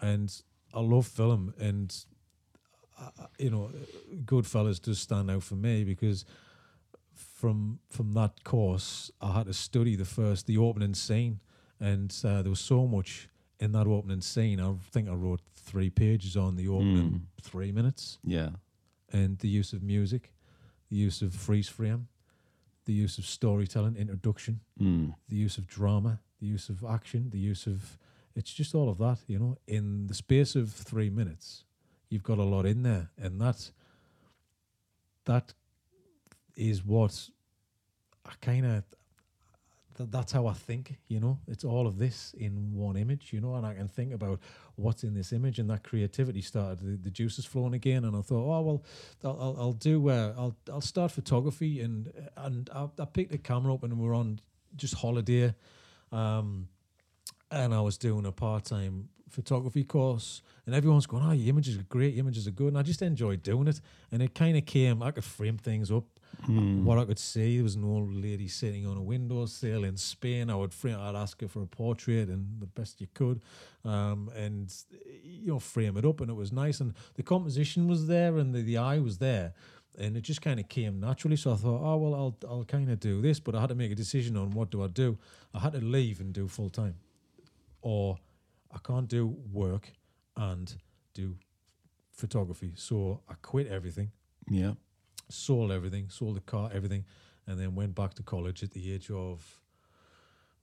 and 0.00 0.34
I 0.74 0.80
love 0.80 1.06
film, 1.06 1.54
and 1.58 1.94
uh, 3.00 3.26
you 3.38 3.50
know, 3.50 3.70
Goodfellas 4.24 4.80
does 4.80 4.98
stand 4.98 5.30
out 5.30 5.42
for 5.42 5.54
me 5.54 5.84
because 5.84 6.24
from 7.14 7.78
from 7.90 8.12
that 8.12 8.44
course, 8.44 9.10
I 9.20 9.32
had 9.32 9.46
to 9.46 9.54
study 9.54 9.96
the 9.96 10.04
first 10.04 10.46
the 10.46 10.58
opening 10.58 10.94
scene, 10.94 11.40
and 11.80 12.14
uh, 12.24 12.42
there 12.42 12.50
was 12.50 12.60
so 12.60 12.86
much 12.86 13.28
in 13.60 13.72
that 13.72 13.86
opening 13.86 14.20
scene. 14.20 14.60
I 14.60 14.72
think 14.90 15.08
I 15.08 15.12
wrote 15.12 15.40
three 15.54 15.90
pages 15.90 16.36
on 16.36 16.56
the 16.56 16.68
opening 16.68 17.10
mm. 17.10 17.20
three 17.42 17.72
minutes. 17.72 18.18
Yeah, 18.24 18.50
and 19.12 19.38
the 19.38 19.48
use 19.48 19.72
of 19.72 19.82
music, 19.82 20.32
the 20.90 20.96
use 20.96 21.22
of 21.22 21.34
freeze 21.34 21.68
frame, 21.68 22.08
the 22.84 22.92
use 22.92 23.18
of 23.18 23.26
storytelling, 23.26 23.96
introduction, 23.96 24.60
mm. 24.80 25.14
the 25.28 25.36
use 25.36 25.58
of 25.58 25.66
drama, 25.66 26.20
the 26.40 26.46
use 26.46 26.68
of 26.68 26.84
action, 26.84 27.30
the 27.30 27.38
use 27.38 27.66
of 27.66 27.98
it's 28.36 28.52
just 28.52 28.74
all 28.74 28.88
of 28.88 28.98
that. 28.98 29.18
You 29.26 29.38
know, 29.38 29.56
in 29.66 30.06
the 30.06 30.14
space 30.14 30.56
of 30.56 30.70
three 30.72 31.10
minutes, 31.10 31.64
you've 32.08 32.22
got 32.22 32.38
a 32.38 32.42
lot 32.42 32.66
in 32.66 32.82
there, 32.82 33.10
and 33.16 33.40
that 33.40 33.70
that 35.24 35.54
is 36.56 36.84
what 36.84 37.28
I 38.26 38.32
kind 38.40 38.66
of 38.66 38.84
th- 39.96 40.10
that's 40.10 40.32
how 40.32 40.46
I 40.46 40.52
think, 40.52 40.98
you 41.08 41.20
know. 41.20 41.38
It's 41.48 41.64
all 41.64 41.86
of 41.86 41.98
this 41.98 42.34
in 42.38 42.74
one 42.74 42.96
image, 42.96 43.32
you 43.32 43.40
know, 43.40 43.54
and 43.54 43.66
I 43.66 43.74
can 43.74 43.88
think 43.88 44.12
about 44.12 44.40
what's 44.76 45.04
in 45.04 45.14
this 45.14 45.32
image, 45.32 45.58
and 45.58 45.68
that 45.70 45.82
creativity 45.84 46.40
started. 46.40 46.80
The, 46.80 46.96
the 46.96 47.10
juices 47.10 47.44
flowing 47.44 47.74
again, 47.74 48.04
and 48.04 48.16
I 48.16 48.20
thought, 48.20 48.44
oh 48.44 48.60
well, 48.62 48.84
I'll 49.24 49.56
I'll, 49.58 49.72
do. 49.72 50.08
Uh, 50.08 50.34
I'll 50.36 50.56
I'll 50.72 50.80
start 50.80 51.12
photography, 51.12 51.80
and 51.80 52.12
and 52.36 52.70
I, 52.74 52.88
I 52.98 53.04
picked 53.04 53.32
the 53.32 53.38
camera 53.38 53.74
up, 53.74 53.82
and 53.82 53.98
we 53.98 54.08
are 54.08 54.14
on 54.14 54.40
just 54.76 54.94
holiday, 54.94 55.54
um, 56.12 56.68
and 57.50 57.74
I 57.74 57.80
was 57.80 57.96
doing 57.96 58.26
a 58.26 58.32
part 58.32 58.64
time 58.64 59.08
photography 59.30 59.84
course, 59.84 60.42
and 60.66 60.74
everyone's 60.74 61.06
going, 61.06 61.24
"Oh, 61.24 61.32
your 61.32 61.48
images 61.48 61.76
are 61.76 61.82
great, 61.84 62.14
your 62.14 62.24
images 62.24 62.46
are 62.46 62.52
good," 62.52 62.68
and 62.68 62.78
I 62.78 62.82
just 62.82 63.02
enjoyed 63.02 63.42
doing 63.42 63.68
it, 63.68 63.80
and 64.12 64.22
it 64.22 64.34
kind 64.34 64.56
of 64.56 64.64
came. 64.64 65.02
I 65.02 65.10
could 65.10 65.24
frame 65.24 65.58
things 65.58 65.90
up 65.90 66.04
Mm. 66.46 66.84
What 66.84 66.98
I 66.98 67.04
could 67.04 67.18
see, 67.18 67.56
there 67.56 67.64
was 67.64 67.74
an 67.74 67.84
old 67.84 68.12
lady 68.12 68.48
sitting 68.48 68.86
on 68.86 68.96
a 68.96 69.02
windowsill 69.02 69.84
in 69.84 69.96
Spain. 69.96 70.50
I 70.50 70.54
would 70.54 70.72
frame, 70.72 70.98
I'd 70.98 71.14
ask 71.14 71.40
her 71.40 71.48
for 71.48 71.62
a 71.62 71.66
portrait, 71.66 72.28
and 72.28 72.60
the 72.60 72.66
best 72.66 73.00
you 73.00 73.06
could, 73.14 73.42
um, 73.84 74.30
and 74.34 74.72
you 75.22 75.48
know, 75.52 75.58
frame 75.58 75.96
it 75.96 76.04
up, 76.04 76.20
and 76.20 76.30
it 76.30 76.34
was 76.34 76.52
nice, 76.52 76.80
and 76.80 76.94
the 77.14 77.22
composition 77.22 77.88
was 77.88 78.06
there, 78.06 78.36
and 78.36 78.54
the, 78.54 78.62
the 78.62 78.76
eye 78.78 78.98
was 78.98 79.18
there, 79.18 79.54
and 79.98 80.16
it 80.16 80.22
just 80.22 80.42
kind 80.42 80.60
of 80.60 80.68
came 80.68 81.00
naturally. 81.00 81.36
So 81.36 81.52
I 81.52 81.56
thought, 81.56 81.80
oh 81.82 81.96
well, 81.96 82.14
I'll 82.14 82.36
I'll 82.48 82.64
kind 82.64 82.90
of 82.90 83.00
do 83.00 83.20
this, 83.20 83.40
but 83.40 83.54
I 83.54 83.60
had 83.60 83.70
to 83.70 83.74
make 83.74 83.92
a 83.92 83.96
decision 83.96 84.36
on 84.36 84.50
what 84.50 84.70
do 84.70 84.82
I 84.82 84.88
do. 84.88 85.18
I 85.54 85.60
had 85.60 85.72
to 85.72 85.80
leave 85.80 86.20
and 86.20 86.32
do 86.32 86.48
full 86.48 86.70
time, 86.70 86.96
or 87.80 88.18
I 88.72 88.78
can't 88.78 89.08
do 89.08 89.36
work 89.52 89.92
and 90.36 90.74
do 91.14 91.36
photography. 92.12 92.72
So 92.76 93.20
I 93.28 93.34
quit 93.40 93.66
everything. 93.68 94.10
Yeah 94.48 94.74
sold 95.28 95.72
everything, 95.72 96.08
sold 96.08 96.36
the 96.36 96.40
car, 96.40 96.70
everything, 96.72 97.04
and 97.46 97.58
then 97.58 97.74
went 97.74 97.94
back 97.94 98.14
to 98.14 98.22
college 98.22 98.62
at 98.62 98.70
the 98.72 98.92
age 98.92 99.10
of 99.10 99.60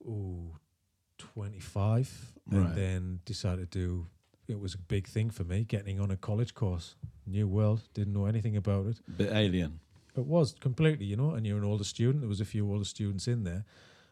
oh, 0.08 0.56
25 1.18 2.34
and 2.52 2.76
then 2.76 3.20
decided 3.26 3.72
to 3.72 3.80
do. 3.80 4.08
it 4.48 4.60
was 4.60 4.74
a 4.74 4.78
big 4.78 5.08
thing 5.08 5.30
for 5.30 5.44
me 5.44 5.64
getting 5.64 6.00
on 6.00 6.12
a 6.12 6.18
college 6.18 6.54
course. 6.54 6.96
New 7.26 7.48
world, 7.48 7.82
didn't 7.94 8.14
know 8.14 8.26
anything 8.26 8.58
about 8.58 8.88
it. 8.88 9.00
Bit 9.18 9.32
alien. 9.32 9.80
It 10.18 10.26
was 10.26 10.56
completely, 10.60 11.06
you 11.06 11.16
know, 11.16 11.32
and 11.32 11.48
you're 11.48 11.58
an 11.58 11.64
older 11.64 11.86
student. 11.86 12.22
There 12.22 12.28
was 12.30 12.42
a 12.42 12.46
few 12.46 12.70
older 12.70 12.84
students 12.84 13.28
in 13.28 13.44
there. 13.44 13.64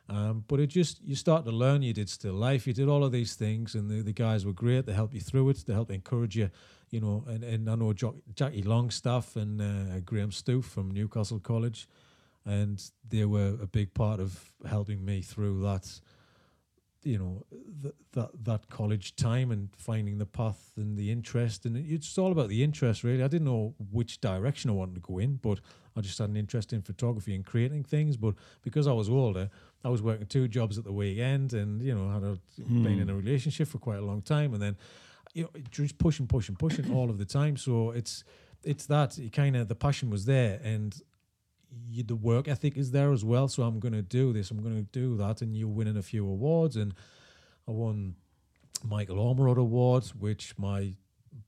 Um, 0.08 0.44
but 0.48 0.60
it 0.60 0.68
just 0.68 1.02
you 1.04 1.16
start 1.16 1.46
to 1.46 1.52
learn. 1.52 1.82
You 1.82 1.94
did 1.94 2.10
still 2.10 2.34
life. 2.34 2.66
You 2.66 2.74
did 2.74 2.88
all 2.88 3.04
of 3.04 3.12
these 3.12 3.36
things, 3.36 3.76
and 3.76 3.90
the, 3.90 4.02
the 4.02 4.14
guys 4.14 4.46
were 4.46 4.54
great. 4.54 4.86
They 4.86 4.94
helped 4.94 5.14
you 5.14 5.20
through 5.20 5.50
it. 5.50 5.64
They 5.68 5.74
helped 5.74 5.92
encourage 5.92 6.36
you 6.36 6.50
you 6.92 7.00
know, 7.00 7.24
and, 7.28 7.44
and 7.44 7.70
I 7.70 7.76
know 7.76 7.94
jo- 7.94 8.22
Jackie 8.34 8.64
Longstaff 8.64 9.36
and 9.36 9.62
uh, 9.62 10.00
Graham 10.02 10.32
Stoof 10.32 10.64
from 10.64 10.92
Newcastle 10.92 11.40
College, 11.40 11.88
and 12.46 12.82
they 13.08 13.26
were 13.26 13.58
a 13.62 13.68
big 13.68 13.94
part 13.94 14.20
of 14.20 14.54
helping 14.68 15.06
me 15.06 15.22
through 15.22 15.62
that, 15.62 16.00
you 17.04 17.18
know, 17.18 17.46
th- 17.82 17.96
that 18.14 18.30
that 18.44 18.70
college 18.70 19.16
time 19.16 19.52
and 19.52 19.70
finding 19.78 20.18
the 20.18 20.26
path 20.26 20.72
and 20.78 20.98
the 20.98 21.12
interest, 21.12 21.66
and 21.66 21.78
it's 21.78 22.18
all 22.18 22.32
about 22.32 22.50
the 22.50 22.64
interest 22.64 23.04
really. 23.04 23.24
I 23.24 23.28
didn't 23.28 23.46
know 23.46 23.76
which 23.92 24.20
direction 24.20 24.70
I 24.70 24.74
wanted 24.74 24.96
to 24.96 25.02
go 25.02 25.20
in, 25.20 25.36
but 25.36 25.60
I 25.96 26.02
just 26.02 26.18
had 26.18 26.30
an 26.30 26.38
interest 26.38 26.74
in 26.74 26.82
photography 26.82 27.36
and 27.36 27.46
creating 27.46 27.84
things. 27.84 28.18
But 28.18 28.36
because 28.64 28.88
I 28.88 28.94
was 28.94 29.10
older, 29.10 29.50
I 29.84 29.90
was 29.90 30.02
working 30.02 30.28
two 30.28 30.48
jobs 30.48 30.78
at 30.78 30.86
the 30.86 30.94
weekend, 30.94 31.54
and 31.54 31.82
you 31.82 31.94
know, 31.94 32.10
had 32.10 32.24
a, 32.24 32.40
mm. 32.62 32.84
been 32.84 33.00
in 33.00 33.10
a 33.10 33.16
relationship 33.16 33.68
for 33.68 33.78
quite 33.78 34.00
a 34.00 34.06
long 34.06 34.22
time, 34.22 34.54
and 34.54 34.62
then 34.62 34.78
you 35.34 35.44
know, 35.44 35.50
just 35.70 35.98
pushing, 35.98 36.28
pushing, 36.28 36.56
pushing 36.56 36.92
all 36.94 37.10
of 37.10 37.18
the 37.18 37.26
time. 37.26 37.58
So 37.58 37.92
it's 37.92 38.24
it's 38.64 38.86
that 38.88 39.18
You 39.18 39.30
kind 39.30 39.56
of 39.56 39.68
the 39.68 39.76
passion 39.76 40.10
was 40.10 40.26
there, 40.26 40.60
and 40.64 41.00
you, 41.88 42.04
the 42.04 42.16
work 42.16 42.48
ethic 42.48 42.78
is 42.78 42.92
there 42.92 43.12
as 43.12 43.24
well. 43.24 43.48
So 43.48 43.64
I'm 43.64 43.80
going 43.80 43.94
to 43.94 44.02
do 44.02 44.34
this, 44.34 44.52
I'm 44.52 44.62
going 44.62 44.76
to 44.76 44.92
do 44.92 45.18
that, 45.18 45.42
and 45.42 45.56
you're 45.56 45.68
winning 45.68 45.98
a 45.98 46.02
few 46.02 46.26
awards, 46.26 46.76
and 46.76 46.94
I 47.68 47.72
won 47.72 48.16
Michael 48.84 49.18
Ormerod 49.18 49.58
Awards, 49.58 50.16
which 50.16 50.58
my 50.58 50.96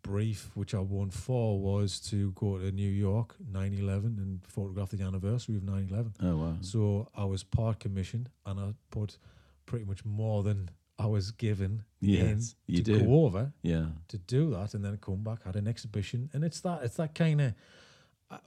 brief, 0.03 0.51
which 0.53 0.73
I 0.73 0.79
won 0.79 1.09
for, 1.09 1.59
was 1.59 1.99
to 2.11 2.31
go 2.31 2.57
to 2.57 2.71
New 2.71 2.89
York 2.89 3.35
9 3.51 3.73
11 3.73 4.17
and 4.19 4.45
photograph 4.45 4.91
the 4.91 5.03
anniversary 5.03 5.57
of 5.57 5.63
9 5.63 5.87
11. 5.89 6.13
Oh 6.21 6.37
wow. 6.37 6.57
So 6.61 7.09
I 7.15 7.25
was 7.25 7.43
part 7.43 7.79
commissioned 7.79 8.29
and 8.45 8.59
I 8.59 8.73
put 8.89 9.17
pretty 9.65 9.85
much 9.85 10.05
more 10.05 10.43
than 10.43 10.69
I 11.01 11.07
was 11.07 11.31
given 11.31 11.83
Yes, 11.99 12.55
to 12.67 12.81
do. 12.83 12.99
go 12.99 13.25
over 13.25 13.53
Yeah. 13.63 13.87
to 14.09 14.17
do 14.17 14.51
that 14.51 14.73
and 14.75 14.83
then 14.85 14.97
come 14.97 15.23
back, 15.23 15.43
had 15.43 15.55
an 15.55 15.67
exhibition. 15.67 16.29
And 16.33 16.43
it's 16.43 16.61
that, 16.61 16.83
it's 16.83 16.95
that 16.97 17.15
kind 17.15 17.41
of, 17.41 17.53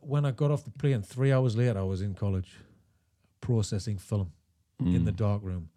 when 0.01 0.25
I 0.25 0.31
got 0.31 0.51
off 0.51 0.65
the 0.65 0.71
plane, 0.71 1.03
three 1.03 1.33
hours 1.33 1.57
later, 1.57 1.79
I 1.79 1.83
was 1.83 2.01
in 2.01 2.15
college 2.15 2.53
processing 3.41 3.99
film 3.99 4.33
in 4.81 5.05
the 5.05 5.13
Mm. 5.13 5.17
dark 5.17 5.43
room. 5.43 5.69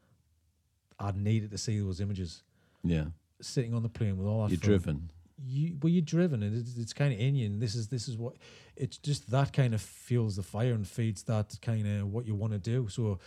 I 1.00 1.12
needed 1.12 1.52
to 1.52 1.58
see 1.58 1.80
those 1.80 2.00
images 2.02 2.44
Yeah. 2.84 3.08
sitting 3.42 3.74
on 3.74 3.84
the 3.84 3.90
plane 3.90 4.18
with 4.18 4.28
all 4.28 4.44
that 4.44 4.52
You're 4.52 4.60
film 4.60 4.80
driven. 4.80 5.12
you 5.40 5.78
well 5.82 5.92
you're 5.92 6.02
driven 6.02 6.42
and 6.42 6.56
it's, 6.58 6.78
it's 6.78 6.94
kind 6.94 7.14
of 7.14 7.20
in 7.20 7.36
you 7.36 7.46
and 7.46 7.62
this 7.62 7.76
is 7.76 7.90
this 7.90 8.08
is 8.08 8.18
what 8.18 8.34
it's 8.76 8.98
just 8.98 9.30
that 9.30 9.54
kind 9.54 9.76
of 9.76 9.82
fuels 9.82 10.36
the 10.36 10.42
fire 10.42 10.74
and 10.74 10.88
feeds 10.88 11.22
that 11.24 11.56
kind 11.62 11.86
of 11.88 12.12
what 12.12 12.26
you 12.26 12.34
want 12.34 12.52
to 12.54 12.58
do 12.58 12.88
so 12.90 13.20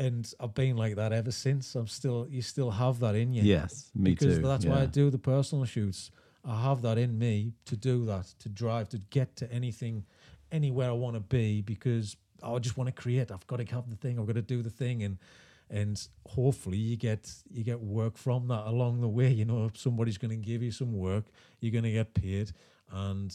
and 0.00 0.32
I've 0.40 0.54
been 0.54 0.76
like 0.76 0.96
that 0.96 1.12
ever 1.12 1.30
since. 1.30 1.74
I'm 1.74 1.86
still 1.86 2.26
you 2.28 2.40
still 2.40 2.70
have 2.70 3.00
that 3.00 3.14
in 3.14 3.34
you. 3.34 3.42
Yes, 3.42 3.90
me 3.94 4.12
because 4.12 4.36
too. 4.36 4.42
that's 4.42 4.64
why 4.64 4.80
I 4.80 4.86
do 4.86 5.10
the 5.10 5.18
personal 5.18 5.66
shoots. 5.66 6.10
I 6.42 6.62
have 6.62 6.80
that 6.82 6.96
in 6.96 7.18
me 7.18 7.52
to 7.66 7.76
do 7.76 8.06
that 8.06 8.26
to 8.38 8.48
drive 8.48 8.88
to 8.90 8.98
get 9.10 9.36
to 9.36 9.52
anything 9.52 10.06
anywhere 10.50 10.88
I 10.88 10.94
want 10.94 11.16
to 11.16 11.20
be 11.20 11.60
because 11.60 12.16
I 12.42 12.58
just 12.58 12.78
want 12.78 12.88
to 12.88 13.02
create. 13.02 13.30
I've 13.30 13.46
got 13.46 13.58
to 13.58 13.74
have 13.74 13.90
the 13.90 13.96
thing. 13.96 14.18
I've 14.18 14.26
got 14.26 14.36
to 14.36 14.42
do 14.42 14.62
the 14.62 14.70
thing. 14.70 15.02
And 15.02 15.18
and 15.68 16.08
hopefully 16.26 16.78
you 16.78 16.96
get 16.96 17.30
you 17.50 17.62
get 17.62 17.80
work 17.80 18.16
from 18.16 18.48
that 18.48 18.66
along 18.66 19.02
the 19.02 19.08
way. 19.08 19.28
You 19.30 19.44
know 19.44 19.66
if 19.66 19.76
somebody's 19.76 20.18
going 20.18 20.30
to 20.30 20.46
give 20.50 20.62
you 20.62 20.72
some 20.72 20.94
work. 20.94 21.26
You're 21.60 21.72
going 21.72 21.84
to 21.84 21.92
get 21.92 22.14
paid. 22.14 22.52
And 22.90 23.30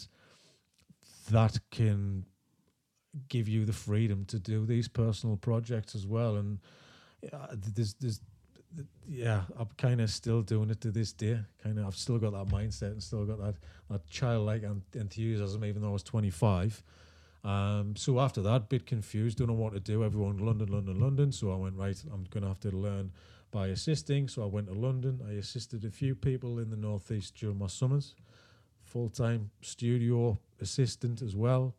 that 1.30 1.60
can 1.70 2.26
give 3.30 3.48
you 3.48 3.66
the 3.66 3.74
freedom 3.74 4.26
to 4.26 4.40
do 4.40 4.66
these 4.66 4.88
personal 4.88 5.38
projects 5.38 5.96
as 5.96 6.06
well 6.06 6.36
and 6.36 6.60
uh, 7.32 7.48
there's 7.54 7.94
there's 7.96 8.20
yeah 9.08 9.44
i'm 9.58 9.70
kind 9.78 10.02
of 10.02 10.10
still 10.10 10.42
doing 10.42 10.70
it 10.70 10.82
to 10.82 10.92
this 10.92 11.14
day 11.14 11.40
kind 11.64 11.80
of 11.80 11.86
i've 11.86 11.96
still 11.96 12.18
got 12.18 12.34
that 12.34 12.48
mindset 12.54 12.92
and 12.92 13.02
still 13.02 13.26
got 13.26 13.40
that 13.40 13.56
that 13.90 14.06
childlike 14.10 14.64
enthusiasm 14.94 15.64
even 15.64 15.82
though 15.82 15.90
i 15.90 15.94
was 15.94 16.04
25 16.04 16.84
um, 17.46 17.96
so 17.96 18.20
after 18.20 18.42
that, 18.42 18.70
bit 18.70 18.88
confused, 18.88 19.38
don't 19.38 19.48
know 19.48 19.54
what 19.54 19.74
to 19.74 19.80
do. 19.80 20.04
Everyone, 20.04 20.40
London, 20.40 20.68
London, 20.68 21.00
London. 21.00 21.32
So 21.32 21.52
I 21.52 21.56
went 21.56 21.78
right. 21.78 21.96
I'm 22.12 22.26
going 22.32 22.42
to 22.42 22.48
have 22.48 22.60
to 22.62 22.72
learn 22.72 23.12
by 23.52 23.68
assisting. 23.68 24.28
So 24.28 24.42
I 24.42 24.48
went 24.48 24.68
to 24.68 24.74
London. 24.74 25.22
I 25.30 25.34
assisted 25.34 25.86
a 25.86 25.92
few 25.92 26.16
people 26.16 26.58
in 26.58 26.72
the 26.72 26.76
northeast 26.76 27.36
during 27.36 27.60
my 27.60 27.68
summers. 27.68 28.16
Full 28.84 29.10
time 29.10 29.52
studio 29.62 30.40
assistant 30.60 31.22
as 31.22 31.36
well. 31.36 31.76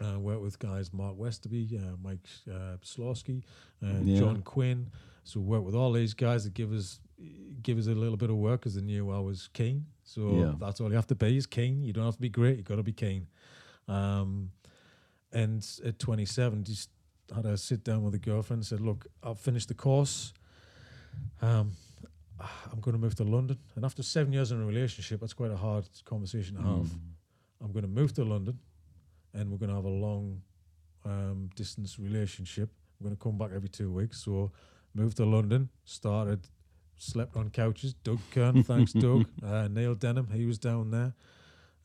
Uh, 0.00 0.18
worked 0.18 0.42
with 0.42 0.58
guys 0.58 0.92
Mark 0.92 1.16
Westerby, 1.16 1.76
uh, 1.80 1.96
Mike 2.02 2.26
uh, 2.50 2.76
Slawski, 2.82 3.42
uh, 3.82 4.00
Yeah. 4.02 4.18
John 4.18 4.42
Quinn. 4.42 4.90
So 5.22 5.40
worked 5.40 5.64
with 5.64 5.74
all 5.76 5.92
these 5.92 6.14
guys 6.14 6.44
that 6.44 6.52
give 6.54 6.72
us 6.72 7.00
give 7.62 7.78
us 7.78 7.86
a 7.86 7.94
little 7.94 8.16
bit 8.16 8.28
of 8.28 8.36
work 8.36 8.60
because 8.60 8.74
they 8.74 8.82
knew 8.82 9.10
I 9.10 9.20
was 9.20 9.48
keen. 9.52 9.86
So 10.02 10.36
Yeah. 10.36 10.54
that's 10.58 10.80
all 10.80 10.88
you 10.90 10.96
have 10.96 11.06
to 11.06 11.14
be 11.14 11.36
is 11.36 11.46
keen. 11.46 11.82
You 11.84 11.92
don't 11.92 12.04
have 12.04 12.16
to 12.16 12.20
be 12.20 12.28
great. 12.28 12.56
You 12.56 12.62
got 12.64 12.76
to 12.76 12.82
be 12.82 12.92
keen. 12.92 13.28
Um, 13.86 14.50
and 15.32 15.64
at 15.84 15.98
27, 16.00 16.64
just 16.64 16.90
had 17.34 17.46
a 17.46 17.56
sit 17.56 17.84
down 17.84 18.02
with 18.02 18.14
a 18.14 18.18
girlfriend 18.18 18.58
and 18.62 18.66
said, 18.66 18.80
Look, 18.80 19.06
I've 19.22 19.38
finished 19.38 19.68
the 19.68 19.74
course. 19.74 20.34
Um, 21.40 21.72
I'm 22.40 22.80
going 22.80 22.94
to 22.94 22.98
move 23.00 23.14
to 23.16 23.24
London. 23.24 23.58
And 23.76 23.84
after 23.84 24.02
seven 24.02 24.32
years 24.32 24.50
in 24.50 24.60
a 24.60 24.66
relationship, 24.66 25.20
that's 25.20 25.32
quite 25.32 25.52
a 25.52 25.56
hard 25.56 25.88
conversation 26.04 26.56
to 26.56 26.62
have. 26.62 26.86
Mm. 26.88 26.98
I'm 27.62 27.72
going 27.72 27.84
to 27.84 27.88
move 27.90 28.12
to 28.14 28.24
London 28.24 28.58
and 29.34 29.50
we're 29.50 29.58
going 29.58 29.70
to 29.70 29.74
have 29.74 29.84
a 29.84 29.88
long 29.88 30.40
um, 31.04 31.50
distance 31.54 31.98
relationship. 31.98 32.70
I'm 32.98 33.06
going 33.06 33.16
to 33.16 33.22
come 33.22 33.36
back 33.36 33.50
every 33.54 33.68
two 33.68 33.92
weeks. 33.92 34.22
So, 34.24 34.52
moved 34.94 35.16
to 35.16 35.24
London, 35.24 35.68
started, 35.84 36.46
slept 36.96 37.36
on 37.36 37.50
couches. 37.50 37.94
Doug 37.94 38.20
Kern, 38.30 38.62
thanks, 38.62 38.92
Doug. 38.94 39.26
Uh, 39.44 39.68
Neil 39.68 39.94
Denham, 39.94 40.28
he 40.32 40.46
was 40.46 40.58
down 40.58 40.90
there. 40.90 41.14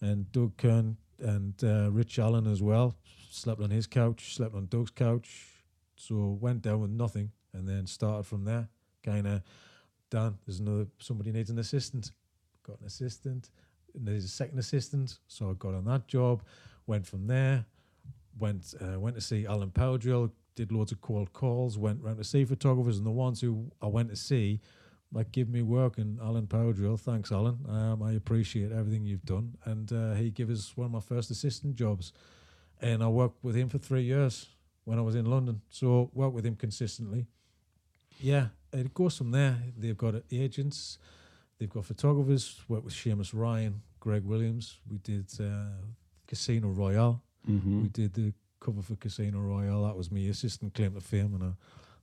And 0.01 0.31
Doug 0.31 0.55
Kern 0.57 0.97
and 1.19 1.61
uh, 1.63 1.91
Rich 1.91 2.19
Allen 2.19 2.47
as 2.47 2.61
well. 2.61 2.95
Slept 3.31 3.61
on 3.61 3.71
his 3.71 3.87
couch, 3.87 4.35
slept 4.35 4.55
on 4.55 4.67
Doug's 4.67 4.91
couch. 4.91 5.47
So, 5.95 6.37
went 6.39 6.61
down 6.61 6.81
with 6.81 6.91
nothing 6.91 7.31
and 7.53 7.67
then 7.67 7.87
started 7.87 8.23
from 8.23 8.45
there. 8.45 8.69
Kind 9.03 9.27
of, 9.27 9.41
Dan, 10.09 10.37
there's 10.45 10.59
another, 10.59 10.87
somebody 10.99 11.31
needs 11.31 11.49
an 11.49 11.59
assistant. 11.59 12.11
Got 12.63 12.79
an 12.79 12.87
assistant. 12.87 13.49
And 13.95 14.07
there's 14.07 14.23
a 14.23 14.29
second 14.29 14.59
assistant. 14.59 15.17
So, 15.27 15.49
I 15.49 15.53
got 15.53 15.73
on 15.73 15.85
that 15.85 16.07
job 16.07 16.43
went 16.89 17.05
from 17.05 17.27
there, 17.27 17.65
went 18.37 18.73
uh, 18.81 18.99
went 18.99 19.15
to 19.15 19.21
see 19.21 19.45
Alan 19.45 19.69
Powdrill, 19.69 20.31
did 20.55 20.71
loads 20.71 20.91
of 20.91 20.99
cold 20.99 21.31
calls, 21.31 21.77
went 21.77 22.01
round 22.01 22.17
to 22.17 22.23
see 22.23 22.43
photographers, 22.43 22.97
and 22.97 23.05
the 23.05 23.11
ones 23.11 23.39
who 23.39 23.71
I 23.79 23.87
went 23.87 24.09
to 24.09 24.15
see, 24.15 24.59
like 25.13 25.31
give 25.31 25.47
me 25.47 25.61
work, 25.61 25.99
and 25.99 26.19
Alan 26.19 26.47
Powdrill, 26.47 26.97
thanks 26.97 27.31
Alan, 27.31 27.59
um, 27.69 28.01
I 28.01 28.13
appreciate 28.13 28.71
everything 28.71 29.05
you've 29.05 29.23
done, 29.23 29.55
and 29.65 29.93
uh, 29.93 30.13
he 30.15 30.31
gave 30.31 30.49
us 30.49 30.75
one 30.75 30.85
of 30.85 30.91
my 30.91 30.99
first 30.99 31.29
assistant 31.29 31.75
jobs, 31.75 32.11
and 32.81 33.03
I 33.03 33.07
worked 33.07 33.43
with 33.43 33.55
him 33.55 33.69
for 33.69 33.77
three 33.77 34.03
years 34.03 34.47
when 34.85 34.97
I 34.97 35.03
was 35.03 35.15
in 35.15 35.25
London, 35.25 35.61
so 35.69 36.09
worked 36.13 36.33
with 36.33 36.45
him 36.45 36.55
consistently. 36.55 37.27
Yeah, 38.19 38.47
it 38.73 38.93
goes 38.93 39.15
from 39.17 39.31
there. 39.31 39.57
They've 39.77 39.95
got 39.95 40.15
agents, 40.31 40.97
they've 41.57 41.69
got 41.69 41.85
photographers. 41.85 42.59
Worked 42.67 42.85
with 42.85 42.93
Seamus 42.95 43.31
Ryan, 43.33 43.81
Greg 43.99 44.23
Williams. 44.25 44.79
We 44.89 44.97
did 44.97 45.27
uh, 45.39 45.77
Casino 46.29 46.69
Royale. 46.69 47.21
Mhm. 47.49 47.81
We 47.81 47.89
did 47.89 48.13
the 48.13 48.33
cover 48.59 48.81
for 48.83 48.95
Casino 48.95 49.39
Royale. 49.39 49.83
That 49.83 49.97
was 49.97 50.11
me 50.11 50.29
assistant 50.29 50.75
claim 50.75 50.93
to 50.93 51.01
fame, 51.01 51.33
and 51.33 51.43
I, 51.43 51.51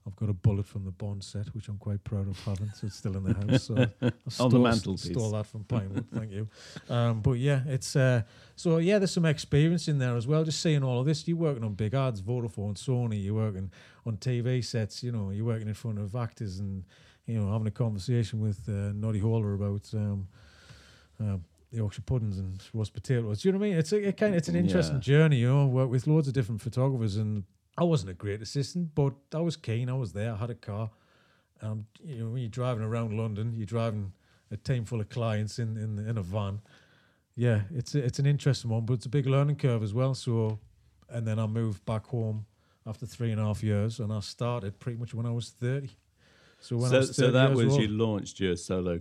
I've 0.05 0.17
got 0.17 0.29
a 0.29 0.33
bullet 0.33 0.67
from 0.67 0.85
the 0.85 0.91
Bond 0.91 1.23
set, 1.23 1.47
which 1.55 1.69
I'm 1.69 1.79
quite 1.79 2.03
proud 2.03 2.29
of 2.29 2.39
having. 2.45 2.71
So 2.75 2.87
it's 2.89 2.97
still 2.97 3.17
in 3.17 3.23
the 3.25 3.35
house. 3.35 3.65
So 3.65 3.77
I 4.03 4.11
stole, 4.29 4.51
mantelpiece. 4.51 5.11
Stole 5.13 5.31
that 5.33 5.47
from 5.47 5.63
Pinewood. 5.65 6.07
Thank 6.13 6.33
you. 6.33 6.49
Um, 6.89 7.21
but 7.21 7.33
yeah, 7.39 7.63
it's 7.67 7.95
uh, 7.95 8.23
so 8.57 8.79
yeah. 8.79 8.99
There's 8.99 9.13
some 9.13 9.27
experience 9.27 9.87
in 9.87 9.99
there 9.99 10.17
as 10.17 10.27
well. 10.27 10.43
Just 10.43 10.61
seeing 10.61 10.83
all 10.83 10.99
of 10.99 11.07
this. 11.07 11.29
You're 11.29 11.37
working 11.37 11.63
on 11.63 11.75
big 11.75 11.95
ads, 11.95 12.21
Vodafone, 12.21 12.75
Sony. 12.75 13.23
You're 13.23 13.35
working 13.35 13.71
on 14.05 14.17
TV 14.17 14.65
sets. 14.65 15.05
You 15.05 15.13
know, 15.13 15.31
you're 15.31 15.45
working 15.47 15.69
in 15.69 15.75
front 15.75 15.99
of 16.01 16.17
actors 16.17 16.59
and 16.59 16.83
you 17.27 17.39
know 17.41 17.53
having 17.53 17.69
a 17.69 17.71
conversation 17.73 18.41
with 18.41 18.69
uh, 18.69 18.93
Noddy 18.93 19.21
Holder 19.21 19.55
about. 19.55 19.89
Um, 19.95 20.27
um, 21.21 21.45
Yorkshire 21.71 22.03
puddings 22.03 22.39
and 22.39 22.63
roast 22.73 22.95
potatoes. 22.95 23.43
Do 23.43 23.49
you 23.49 23.53
know 23.53 23.59
what 23.59 23.67
I 23.67 23.69
mean? 23.71 23.79
It's 23.79 23.93
a, 23.93 24.09
it 24.09 24.17
kind 24.17 24.33
of 24.35 24.39
it's 24.39 24.49
an 24.49 24.57
interesting 24.57 24.97
Yeah. 24.97 25.01
journey, 25.01 25.37
you 25.39 25.49
know. 25.49 25.67
Work 25.67 25.91
with 25.91 26.07
loads 26.07 26.29
of 26.29 26.35
different 26.35 26.61
photographers, 26.61 27.17
and 27.17 27.45
I 27.77 27.85
wasn't 27.85 28.11
a 28.11 28.15
great 28.15 28.41
assistant, 28.41 28.95
but 28.95 29.15
I 29.35 29.41
was 29.41 29.57
keen. 29.57 29.89
I 29.89 29.95
was 29.95 30.13
there. 30.13 30.33
I 30.33 30.37
had 30.37 30.51
a 30.51 30.55
car. 30.55 30.91
Um, 31.63 31.87
you 32.05 32.19
know, 32.25 32.31
when 32.31 32.43
you're 32.43 32.49
driving 32.51 32.85
around 32.85 33.17
London, 33.17 33.55
you're 33.57 33.67
driving 33.67 34.13
a 34.51 34.57
team 34.57 34.85
full 34.85 35.01
of 35.01 35.09
clients 35.09 35.59
in 35.59 35.77
in, 35.77 35.99
in 36.09 36.19
a 36.19 36.23
van. 36.23 36.61
Yeah, 37.35 37.63
it's 37.75 37.95
a, 37.95 38.03
it's 38.05 38.19
an 38.19 38.27
interesting 38.27 38.71
one, 38.71 38.87
but 38.87 38.95
it's 38.95 39.07
a 39.07 39.11
big 39.11 39.27
learning 39.27 39.57
curve 39.57 39.83
as 39.83 39.93
well. 39.93 40.15
So, 40.15 40.59
and 41.11 41.27
then 41.27 41.39
I 41.39 41.47
moved 41.47 41.85
back 41.85 42.07
home 42.07 42.47
after 42.87 43.05
three 43.07 43.33
and 43.33 43.41
a 43.41 43.45
half 43.45 43.63
years, 43.63 44.01
and 44.01 44.13
I 44.13 44.21
started 44.21 44.79
pretty 44.79 44.99
much 44.99 45.13
when 45.13 45.27
I 45.27 45.33
was 45.33 45.51
thirty. 45.51 45.91
So 46.61 46.77
when 46.77 46.87
I 46.95 47.01
So, 47.01 47.13
so 47.13 47.31
that 47.33 47.55
was 47.55 47.73
old, 47.73 47.83
you 47.83 47.89
launched 47.89 48.41
your 48.41 48.57
solo 48.57 48.99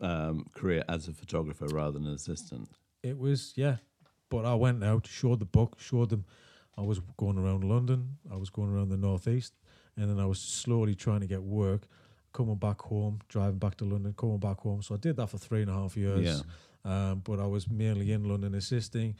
um, 0.00 0.46
career 0.54 0.84
as 0.88 1.08
a 1.08 1.12
photographer 1.12 1.66
rather 1.66 1.92
than 1.92 2.06
an 2.06 2.14
assistant. 2.14 2.68
It 3.02 3.18
was 3.18 3.52
yeah, 3.56 3.76
but 4.28 4.44
I 4.44 4.54
went 4.54 4.82
out, 4.84 5.06
showed 5.06 5.40
the 5.40 5.46
book, 5.46 5.76
showed 5.80 6.10
them. 6.10 6.24
I 6.76 6.82
was 6.82 7.00
going 7.18 7.36
around 7.36 7.64
London, 7.64 8.16
I 8.32 8.36
was 8.36 8.48
going 8.48 8.72
around 8.72 8.88
the 8.88 8.96
northeast, 8.96 9.54
and 9.96 10.08
then 10.08 10.18
I 10.18 10.26
was 10.26 10.40
slowly 10.40 10.94
trying 10.94 11.20
to 11.20 11.26
get 11.26 11.42
work, 11.42 11.82
coming 12.32 12.54
back 12.56 12.80
home, 12.80 13.18
driving 13.28 13.58
back 13.58 13.76
to 13.78 13.84
London, 13.84 14.14
coming 14.16 14.38
back 14.38 14.60
home. 14.60 14.80
So 14.82 14.94
I 14.94 14.98
did 14.98 15.16
that 15.16 15.28
for 15.28 15.36
three 15.38 15.62
and 15.62 15.70
a 15.70 15.74
half 15.74 15.96
years. 15.96 16.42
Um, 16.84 17.20
but 17.24 17.38
I 17.40 17.46
was 17.46 17.68
mainly 17.68 18.12
in 18.12 18.24
London 18.24 18.54
assisting, 18.54 19.14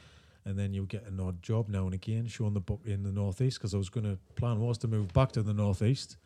and 0.47 0.59
then 0.59 0.73
you 0.73 0.87
get 0.87 1.07
an 1.07 1.21
odd 1.21 1.43
job 1.43 1.69
now 1.69 1.85
and 1.85 1.93
again, 1.93 2.27
showing 2.27 2.55
the 2.55 2.61
book 2.61 2.81
in 2.87 3.03
the 3.03 3.13
northeast 3.13 3.59
because 3.59 3.75
I 3.75 3.77
was 3.79 3.91
going 3.91 4.05
to 4.05 4.19
plan 4.37 4.59
was 4.61 4.79
to 4.79 4.89
move 4.89 5.13
back 5.13 5.33
to 5.33 5.43
the 5.43 5.53
northeast, 5.53 6.17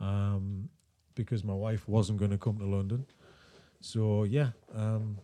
um, 0.00 0.70
because 1.14 1.44
my 1.44 1.52
wife 1.52 1.86
wasn't 1.86 2.18
going 2.18 2.30
to 2.30 2.38
come 2.38 2.56
to 2.58 2.64
London. 2.64 3.04
So 3.80 4.24
yeah, 4.24 4.50
um, 4.74 5.18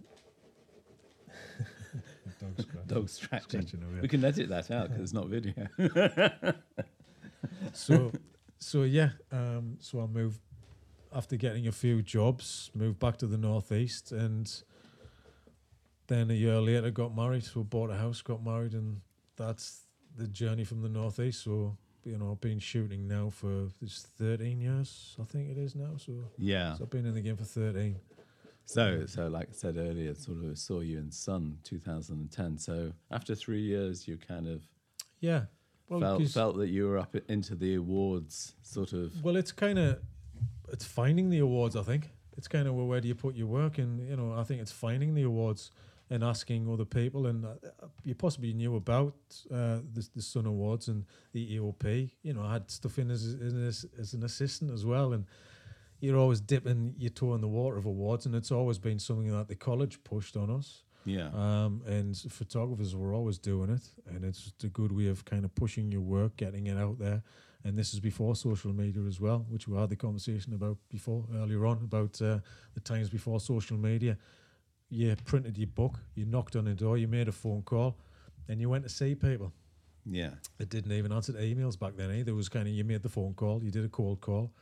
dog's 2.40 2.62
scratching. 2.62 2.86
Dog 2.86 3.08
scratching. 3.08 3.66
Scratching. 3.66 4.00
We 4.00 4.08
can 4.08 4.24
edit 4.24 4.48
that 4.48 4.70
out 4.70 4.88
because 4.88 5.02
it's 5.02 5.12
not 5.12 5.26
video. 5.28 5.52
so 7.72 8.12
so 8.58 8.82
yeah 8.82 9.10
um 9.30 9.76
so 9.80 10.00
i 10.00 10.06
moved 10.06 10.40
after 11.14 11.36
getting 11.36 11.68
a 11.68 11.72
few 11.72 12.02
jobs, 12.02 12.70
moved 12.74 12.98
back 12.98 13.16
to 13.18 13.26
the 13.28 13.38
northeast, 13.38 14.10
and 14.10 14.62
then 16.08 16.28
a 16.30 16.34
year 16.34 16.60
later 16.60 16.90
got 16.90 17.14
married. 17.14 17.44
So 17.44 17.62
bought 17.62 17.90
a 17.90 17.94
house, 17.94 18.20
got 18.20 18.44
married, 18.44 18.72
and 18.72 19.00
that's 19.36 19.82
the 20.16 20.26
journey 20.26 20.64
from 20.64 20.82
the 20.82 20.88
northeast. 20.88 21.44
So 21.44 21.76
you 22.04 22.18
know, 22.18 22.32
I've 22.32 22.40
been 22.40 22.58
shooting 22.58 23.06
now 23.08 23.30
for 23.30 23.68
this 23.80 24.06
13 24.18 24.60
years, 24.60 25.16
I 25.20 25.24
think 25.24 25.50
it 25.50 25.56
is 25.56 25.74
now. 25.74 25.96
So, 25.96 26.12
Yeah. 26.36 26.74
so 26.74 26.84
I've 26.84 26.90
been 26.90 27.06
in 27.06 27.14
the 27.14 27.22
game 27.22 27.36
for 27.36 27.44
13. 27.44 27.96
So, 28.66 29.04
so 29.06 29.28
like 29.28 29.48
I 29.50 29.52
said 29.52 29.76
earlier, 29.76 30.14
sort 30.14 30.44
of 30.44 30.58
saw 30.58 30.80
you 30.80 30.98
in 30.98 31.10
Sun 31.10 31.58
2010. 31.64 32.58
So 32.58 32.92
after 33.10 33.34
three 33.34 33.60
years, 33.60 34.08
you 34.08 34.16
kind 34.16 34.48
of 34.48 34.62
Yeah. 35.20 35.44
Well, 35.88 36.00
felt 36.00 36.28
felt 36.30 36.56
that 36.58 36.68
you 36.68 36.88
were 36.88 36.98
up 36.98 37.14
into 37.28 37.54
the 37.54 37.74
awards, 37.74 38.54
sort 38.62 38.94
of. 38.94 39.22
Well, 39.22 39.36
it's 39.36 39.52
kind 39.52 39.78
of 39.78 39.98
it's 40.72 40.84
finding 40.84 41.28
the 41.28 41.40
awards. 41.40 41.76
I 41.76 41.82
think 41.82 42.10
it's 42.36 42.48
kind 42.48 42.66
of 42.66 42.74
well, 42.74 42.86
where 42.86 43.00
do 43.00 43.08
you 43.08 43.14
put 43.14 43.34
your 43.34 43.48
work, 43.48 43.78
and 43.78 44.00
you 44.08 44.16
know, 44.16 44.32
I 44.32 44.44
think 44.44 44.62
it's 44.62 44.72
finding 44.72 45.14
the 45.14 45.22
awards 45.22 45.70
and 46.10 46.22
asking 46.24 46.70
other 46.70 46.84
people. 46.84 47.26
And 47.26 47.44
uh, 47.44 47.54
you 48.02 48.14
possibly 48.14 48.52
knew 48.52 48.76
about 48.76 49.14
uh, 49.50 49.80
the, 49.92 50.08
the 50.14 50.22
Sun 50.22 50.46
Awards 50.46 50.88
and 50.88 51.04
the 51.32 51.58
AOP. 51.58 52.10
You 52.22 52.32
know, 52.32 52.42
I 52.42 52.54
had 52.54 52.70
stuff 52.70 52.98
in 52.98 53.10
as 53.10 53.24
as, 53.24 53.86
as 53.98 54.14
an 54.14 54.24
assistant 54.24 54.70
as 54.70 54.86
well, 54.86 55.12
and 55.12 55.26
you're 56.04 56.18
always 56.18 56.40
dipping 56.40 56.94
your 56.98 57.10
toe 57.10 57.34
in 57.34 57.40
the 57.40 57.48
water 57.48 57.76
of 57.76 57.86
awards, 57.86 58.26
and 58.26 58.34
it's 58.34 58.52
always 58.52 58.78
been 58.78 58.98
something 58.98 59.30
that 59.32 59.48
the 59.48 59.54
college 59.56 60.02
pushed 60.04 60.36
on 60.36 60.50
us. 60.50 60.82
Yeah. 61.06 61.28
Um, 61.34 61.82
and 61.86 62.16
photographers 62.16 62.94
were 62.96 63.12
always 63.12 63.38
doing 63.38 63.70
it, 63.70 63.82
and 64.06 64.24
it's 64.24 64.40
just 64.44 64.64
a 64.64 64.68
good 64.68 64.92
way 64.92 65.08
of 65.08 65.24
kind 65.24 65.44
of 65.44 65.54
pushing 65.54 65.92
your 65.92 66.00
work, 66.00 66.36
getting 66.36 66.66
it 66.66 66.78
out 66.78 66.98
there. 66.98 67.22
And 67.64 67.78
this 67.78 67.94
is 67.94 68.00
before 68.00 68.36
social 68.36 68.72
media 68.72 69.02
as 69.04 69.20
well, 69.20 69.46
which 69.48 69.66
we 69.68 69.76
had 69.78 69.88
the 69.88 69.96
conversation 69.96 70.52
about 70.54 70.76
before 70.90 71.24
earlier 71.34 71.64
on 71.66 71.78
about 71.82 72.20
uh, 72.20 72.38
the 72.74 72.80
times 72.80 73.08
before 73.08 73.40
social 73.40 73.76
media. 73.76 74.16
You 74.90 75.16
printed 75.24 75.56
your 75.58 75.66
book, 75.68 75.98
you 76.14 76.26
knocked 76.26 76.56
on 76.56 76.66
a 76.68 76.74
door, 76.74 76.98
you 76.98 77.08
made 77.08 77.28
a 77.28 77.32
phone 77.32 77.62
call, 77.62 77.96
and 78.48 78.60
you 78.60 78.68
went 78.68 78.84
to 78.84 78.90
see 78.90 79.14
people. 79.14 79.52
yeah. 80.04 80.30
It 80.58 80.68
didn't 80.68 80.92
even 80.92 81.12
answer 81.12 81.32
the 81.32 81.40
emails 81.40 81.78
back 81.78 81.96
then 81.96 82.10
either. 82.10 82.32
It 82.32 82.34
was 82.34 82.48
kind 82.48 82.68
of 82.68 82.74
you 82.74 82.84
made 82.84 83.02
the 83.02 83.08
phone 83.08 83.34
call, 83.34 83.62
you 83.62 83.70
did 83.70 83.84
a 83.84 83.88
cold 83.88 84.20
call. 84.20 84.52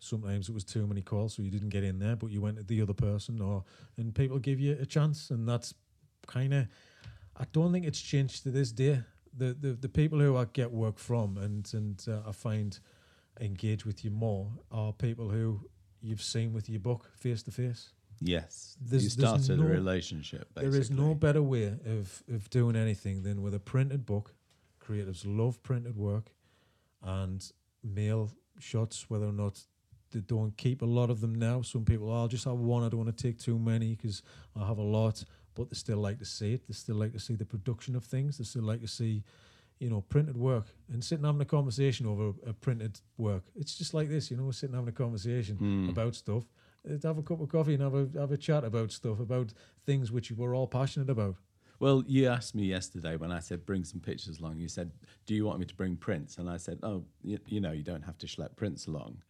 Sometimes 0.00 0.48
it 0.48 0.54
was 0.54 0.64
too 0.64 0.86
many 0.86 1.02
calls, 1.02 1.34
so 1.34 1.42
you 1.42 1.50
didn't 1.50 1.70
get 1.70 1.84
in 1.84 1.98
there, 1.98 2.16
but 2.16 2.30
you 2.30 2.40
went 2.40 2.56
to 2.58 2.62
the 2.64 2.80
other 2.82 2.94
person, 2.94 3.40
or 3.40 3.64
and 3.96 4.14
people 4.14 4.38
give 4.38 4.60
you 4.60 4.76
a 4.80 4.86
chance, 4.86 5.30
and 5.30 5.48
that's 5.48 5.74
kind 6.26 6.54
of. 6.54 6.66
I 7.36 7.44
don't 7.52 7.72
think 7.72 7.86
it's 7.86 8.00
changed 8.00 8.42
to 8.44 8.50
this 8.50 8.72
day. 8.72 9.00
The 9.36 9.54
the, 9.60 9.72
the 9.72 9.88
people 9.88 10.18
who 10.20 10.36
I 10.36 10.46
get 10.52 10.70
work 10.70 10.98
from 10.98 11.36
and 11.38 11.68
and 11.74 12.04
uh, 12.08 12.28
I 12.28 12.32
find 12.32 12.78
engage 13.40 13.86
with 13.86 14.04
you 14.04 14.10
more 14.10 14.50
are 14.70 14.92
people 14.92 15.28
who 15.28 15.60
you've 16.00 16.22
seen 16.22 16.52
with 16.52 16.68
your 16.68 16.80
book 16.80 17.10
face 17.16 17.42
to 17.44 17.50
face. 17.50 17.90
Yes. 18.20 18.76
There's- 18.80 19.04
you 19.04 19.10
started 19.10 19.58
no- 19.58 19.64
a 19.64 19.68
relationship. 19.68 20.52
Basically. 20.54 20.70
There 20.70 20.80
is 20.80 20.90
no 20.90 21.14
better 21.14 21.42
way 21.42 21.66
of, 21.86 22.22
of 22.32 22.50
doing 22.50 22.74
anything 22.76 23.22
than 23.22 23.42
with 23.42 23.54
a 23.54 23.60
printed 23.60 24.04
book. 24.04 24.34
Creatives 24.84 25.22
love 25.24 25.62
printed 25.62 25.96
work 25.96 26.32
and 27.02 27.52
mail 27.84 28.30
shots, 28.58 29.08
whether 29.08 29.26
or 29.26 29.32
not 29.32 29.60
they 30.10 30.20
don't 30.20 30.56
keep 30.56 30.82
a 30.82 30.86
lot 30.86 31.10
of 31.10 31.20
them 31.20 31.34
now. 31.34 31.62
Some 31.62 31.84
people, 31.84 32.10
oh, 32.10 32.14
I'll 32.22 32.28
just 32.28 32.44
have 32.44 32.58
one. 32.58 32.82
I 32.82 32.88
don't 32.88 33.04
want 33.04 33.16
to 33.16 33.22
take 33.22 33.38
too 33.38 33.58
many 33.58 33.94
because 33.94 34.22
I 34.56 34.66
have 34.66 34.78
a 34.78 34.82
lot, 34.82 35.24
but 35.54 35.68
they 35.70 35.74
still 35.74 35.98
like 35.98 36.18
to 36.18 36.24
see 36.24 36.54
it. 36.54 36.66
They 36.66 36.74
still 36.74 36.96
like 36.96 37.12
to 37.12 37.18
see 37.20 37.34
the 37.34 37.44
production 37.44 37.94
of 37.96 38.04
things. 38.04 38.38
They 38.38 38.44
still 38.44 38.62
like 38.62 38.80
to 38.80 38.88
see, 38.88 39.22
you 39.78 39.90
know, 39.90 40.00
printed 40.02 40.36
work 40.36 40.66
and 40.92 41.02
sitting 41.04 41.24
having 41.24 41.40
a 41.40 41.44
conversation 41.44 42.06
over 42.06 42.32
a 42.46 42.52
printed 42.52 43.00
work. 43.16 43.44
It's 43.54 43.76
just 43.76 43.94
like 43.94 44.08
this, 44.08 44.30
you 44.30 44.36
know, 44.36 44.44
we're 44.44 44.52
sitting 44.52 44.74
having 44.74 44.88
a 44.88 44.92
conversation 44.92 45.56
Mm. 45.58 45.90
about 45.90 46.14
stuff. 46.14 46.44
Have 47.02 47.18
a 47.18 47.22
cup 47.22 47.40
of 47.40 47.48
coffee 47.50 47.74
and 47.74 47.82
have 47.82 47.94
a 47.94 48.08
have 48.18 48.32
a 48.32 48.36
chat 48.38 48.64
about 48.64 48.92
stuff 48.92 49.20
about 49.20 49.52
things 49.84 50.10
which 50.10 50.30
we're 50.32 50.56
all 50.56 50.66
passionate 50.68 51.10
about. 51.10 51.36
Well, 51.80 52.02
you 52.06 52.26
asked 52.28 52.54
me 52.54 52.64
yesterday 52.64 53.16
when 53.16 53.30
I 53.30 53.40
said 53.40 53.66
bring 53.66 53.84
some 53.84 54.00
pictures 54.00 54.38
along. 54.40 54.58
You 54.58 54.68
said, 54.68 54.90
"Do 55.26 55.34
you 55.34 55.44
want 55.44 55.58
me 55.60 55.66
to 55.66 55.74
bring 55.74 55.96
prints?" 55.96 56.38
And 56.38 56.48
I 56.48 56.56
said, 56.56 56.78
"Oh, 56.82 57.04
you, 57.22 57.38
you 57.46 57.60
know, 57.60 57.72
you 57.72 57.82
don't 57.82 58.02
have 58.04 58.16
to 58.18 58.26
schlep 58.26 58.56
prints 58.56 58.86
along." 58.86 59.22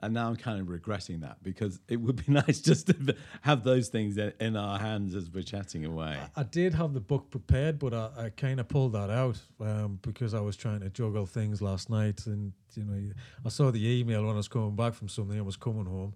And 0.00 0.12
now 0.12 0.28
I'm 0.28 0.36
kind 0.36 0.60
of 0.60 0.68
regretting 0.68 1.20
that 1.20 1.42
because 1.42 1.80
it 1.88 1.96
would 1.96 2.16
be 2.16 2.32
nice 2.32 2.60
just 2.60 2.88
to 2.88 3.16
have 3.40 3.64
those 3.64 3.88
things 3.88 4.18
in- 4.18 4.56
our 4.56 4.78
hands 4.78 5.14
as 5.14 5.30
we're 5.30 5.42
chatting 5.42 5.84
away. 5.84 6.18
I 6.34 6.42
did 6.42 6.74
have 6.74 6.92
the 6.92 7.00
book 7.00 7.30
prepared, 7.30 7.78
but 7.78 7.94
I, 7.94 8.10
I 8.16 8.30
kind 8.30 8.60
of 8.60 8.68
pulled 8.68 8.92
that 8.92 9.10
out 9.10 9.40
um, 9.60 9.98
because 10.02 10.34
I 10.34 10.40
was 10.40 10.56
trying 10.56 10.80
to 10.80 10.90
juggle 10.90 11.24
things 11.26 11.62
last 11.62 11.88
night. 11.88 12.26
And, 12.26 12.52
you 12.74 12.84
know, 12.84 13.10
I 13.44 13.48
saw 13.48 13.70
the 13.70 13.86
email 13.88 14.22
when 14.22 14.34
I 14.34 14.36
was 14.36 14.48
coming 14.48 14.76
back 14.76 14.94
from 14.94 15.08
something. 15.08 15.38
I 15.38 15.42
was 15.42 15.56
coming 15.56 15.86
home, 15.86 16.14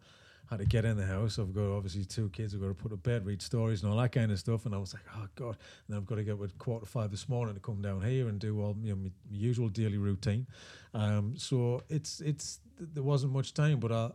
had 0.50 0.58
to 0.58 0.66
get 0.66 0.84
in 0.84 0.96
the 0.96 1.06
house. 1.06 1.38
I've 1.38 1.54
got 1.54 1.76
obviously 1.76 2.04
two 2.04 2.28
kids. 2.30 2.54
I've 2.54 2.60
got 2.60 2.68
to 2.68 2.74
put 2.74 2.90
to 2.90 2.96
bed, 2.96 3.24
read 3.24 3.40
stories 3.40 3.82
and 3.82 3.92
all 3.92 3.98
that 3.98 4.10
kind 4.10 4.32
of 4.32 4.38
stuff. 4.38 4.66
And 4.66 4.74
I 4.74 4.78
was 4.78 4.92
like, 4.92 5.04
oh, 5.16 5.26
God. 5.36 5.56
And 5.86 5.96
I've 5.96 6.06
got 6.06 6.16
to 6.16 6.24
get 6.24 6.32
up 6.34 6.42
at 6.42 6.58
quarter 6.58 6.86
five 6.86 7.12
this 7.12 7.28
morning 7.28 7.54
to 7.54 7.60
come 7.60 7.80
down 7.80 8.02
here 8.02 8.28
and 8.28 8.40
do 8.40 8.60
all 8.60 8.76
you 8.82 8.90
know, 8.90 8.96
my, 8.96 9.10
my 9.30 9.36
usual 9.38 9.68
daily 9.68 9.96
routine. 9.96 10.48
Um, 10.92 11.34
so 11.36 11.84
it's, 11.88 12.20
it's, 12.20 12.58
there 12.78 13.04
wasn't 13.04 13.32
much 13.32 13.54
time, 13.54 13.78
but 13.78 13.92
I, 13.92 14.10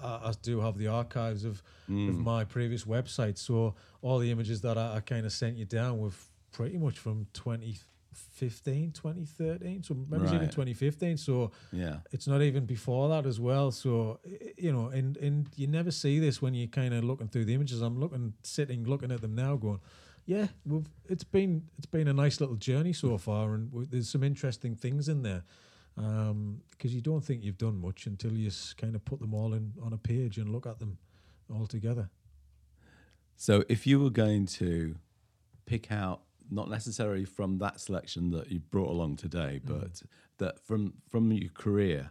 I, 0.00 0.08
I 0.08 0.32
do 0.40 0.60
have 0.60 0.78
the 0.78 0.86
archives 0.86 1.44
of, 1.44 1.62
of 1.88 2.16
my 2.16 2.44
previous 2.44 2.84
website. 2.84 3.36
So 3.36 3.74
all 4.02 4.18
the 4.20 4.30
images 4.30 4.60
that 4.60 4.78
I, 4.78 4.96
I 4.96 5.00
kind 5.00 5.26
of 5.26 5.32
sent 5.32 5.56
you 5.56 5.64
down 5.64 5.98
were 5.98 6.10
pretty 6.52 6.78
much 6.78 6.98
from 6.98 7.26
2015, 8.12 8.92
2013. 8.92 9.82
So 9.82 9.94
maybe 10.08 10.24
it's 10.24 10.32
even 10.32 10.48
2015. 10.48 11.16
So 11.16 11.50
Yeah. 11.72 11.98
it's 12.10 12.26
not 12.26 12.42
even 12.42 12.66
before 12.66 13.08
that 13.10 13.26
as 13.26 13.40
well. 13.40 13.70
So 13.70 14.20
you 14.56 14.72
know, 14.72 14.88
and 14.88 15.16
and 15.16 15.48
you 15.56 15.66
never 15.66 15.90
see 15.90 16.18
this 16.18 16.40
when 16.42 16.54
you're 16.54 16.68
kind 16.68 16.94
of 16.94 17.04
looking 17.04 17.28
through 17.28 17.44
the 17.46 17.54
images. 17.54 17.80
I'm 17.80 17.98
looking, 17.98 18.34
sitting, 18.42 18.84
looking 18.84 19.10
at 19.10 19.20
them 19.20 19.34
now, 19.34 19.56
going, 19.56 19.80
yeah, 20.26 20.48
we've 20.64 20.86
it's 21.08 21.24
been 21.24 21.64
it's 21.78 21.86
been 21.86 22.08
a 22.08 22.12
nice 22.12 22.40
little 22.40 22.56
journey 22.56 22.92
so 22.92 23.18
far, 23.18 23.54
and 23.54 23.70
w- 23.70 23.86
there's 23.90 24.08
some 24.10 24.22
interesting 24.22 24.74
things 24.76 25.08
in 25.08 25.22
there. 25.22 25.44
Um, 25.96 26.62
because 26.70 26.94
you 26.94 27.02
don't 27.02 27.22
think 27.22 27.42
you've 27.44 27.58
done 27.58 27.78
much 27.78 28.06
until 28.06 28.32
you 28.32 28.50
kind 28.78 28.94
of 28.96 29.04
put 29.04 29.20
them 29.20 29.34
all 29.34 29.52
in 29.52 29.74
on 29.82 29.92
a 29.92 29.98
page 29.98 30.38
and 30.38 30.48
look 30.50 30.66
at 30.66 30.78
them 30.78 30.96
all 31.52 31.66
together. 31.66 32.08
So 33.36 33.64
if 33.68 33.86
you 33.86 34.00
were 34.00 34.08
going 34.10 34.46
to 34.46 34.96
pick 35.66 35.92
out, 35.92 36.22
not 36.52 36.68
necessarily 36.68 37.24
from 37.24 37.58
that 37.58 37.80
selection 37.80 38.30
that 38.30 38.50
you 38.50 38.60
brought 38.60 38.90
along 38.90 39.16
today, 39.16 39.60
but 39.64 40.02
that 40.38 40.60
from 40.60 40.94
from 41.08 41.32
your 41.32 41.50
career, 41.50 42.10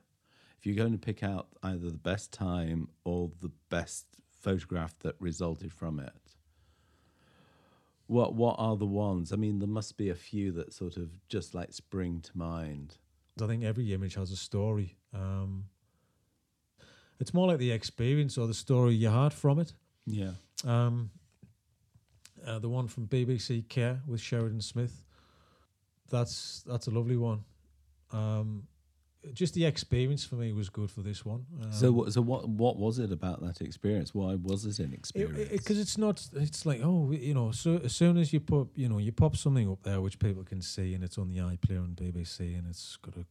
if 0.58 0.66
you're 0.66 0.76
going 0.76 0.94
to 0.94 0.98
pick 0.98 1.24
out 1.24 1.48
either 1.64 1.90
the 1.90 1.98
best 1.98 2.32
time 2.32 2.90
or 3.04 3.32
the 3.42 3.52
best 3.70 4.06
photograph 4.32 4.98
that 5.00 5.16
resulted 5.20 5.72
from 5.72 6.00
it, 6.00 6.14
what 8.08 8.34
what 8.34 8.56
are 8.58 8.76
the 8.76 8.86
ones? 8.86 9.32
I 9.32 9.36
mean, 9.36 9.60
there 9.60 9.68
must 9.68 9.98
be 9.98 10.10
a 10.10 10.16
few 10.16 10.52
that 10.54 10.74
sort 10.74 10.98
of 10.98 11.10
just 11.30 11.54
like 11.54 11.72
spring 11.74 12.22
to 12.22 12.38
mind. 12.38 12.98
I 13.42 13.48
think 13.48 13.64
every 13.64 13.94
image 13.94 14.16
has 14.16 14.32
a 14.32 14.36
story. 14.36 14.98
Um, 15.14 15.66
it's 17.20 17.34
more 17.34 17.48
like 17.48 17.60
the 17.60 17.72
experience 17.72 18.38
or 18.38 18.48
the 18.48 18.54
story 18.54 18.96
you 18.96 19.10
had 19.10 19.32
from 19.32 19.60
it. 19.60 19.74
Yeah. 20.06 20.32
Um, 20.66 21.12
uh, 22.46 22.60
the 22.60 22.70
one 22.70 22.88
from 22.88 23.08
BBC 23.08 23.68
Care 23.70 24.02
with 24.08 24.22
Sheridan 24.22 24.62
Smith. 24.62 25.04
That's 26.10 26.64
that's 26.68 26.88
a 26.88 26.92
lovely 26.92 27.18
one. 27.18 27.44
Um, 28.12 28.64
just 29.34 29.54
the 29.54 29.66
experience 29.66 30.26
for 30.26 30.36
me 30.36 30.52
was 30.52 30.70
good 30.70 30.90
for 30.90 31.02
this 31.02 31.24
one. 31.24 31.46
Um, 31.62 31.72
So 31.72 31.92
what 31.92 32.12
so 32.12 32.22
what 32.22 32.50
what 32.50 32.78
was 32.78 33.00
it 33.00 33.12
about 33.12 33.42
that 33.42 33.62
experience? 33.62 34.14
Why 34.16 34.36
was 34.36 34.66
it 34.66 34.80
an 34.80 34.94
experience? 34.94 35.50
because 35.52 35.80
it's 35.80 35.98
not 35.98 36.28
it's 36.34 36.66
like 36.66 36.82
oh 36.84 37.12
you 37.12 37.34
know 37.34 37.52
so 37.52 37.78
as 37.84 37.94
soon 37.96 38.18
as 38.18 38.34
you 38.34 38.40
put 38.40 38.70
you 38.76 38.90
know 38.90 38.98
you 38.98 39.12
pop 39.12 39.36
something 39.38 39.70
up 39.72 39.84
there 39.84 40.02
which 40.02 40.18
people 40.20 40.44
can 40.44 40.62
see 40.62 40.94
and 40.96 41.04
it's 41.04 41.18
on 41.18 41.30
the 41.30 41.38
iPlayer 41.38 41.80
on 41.84 41.96
BBC 41.96 42.58
and 42.58 42.68
it's 42.68 42.98
got 42.98 43.16
a 43.16 43.26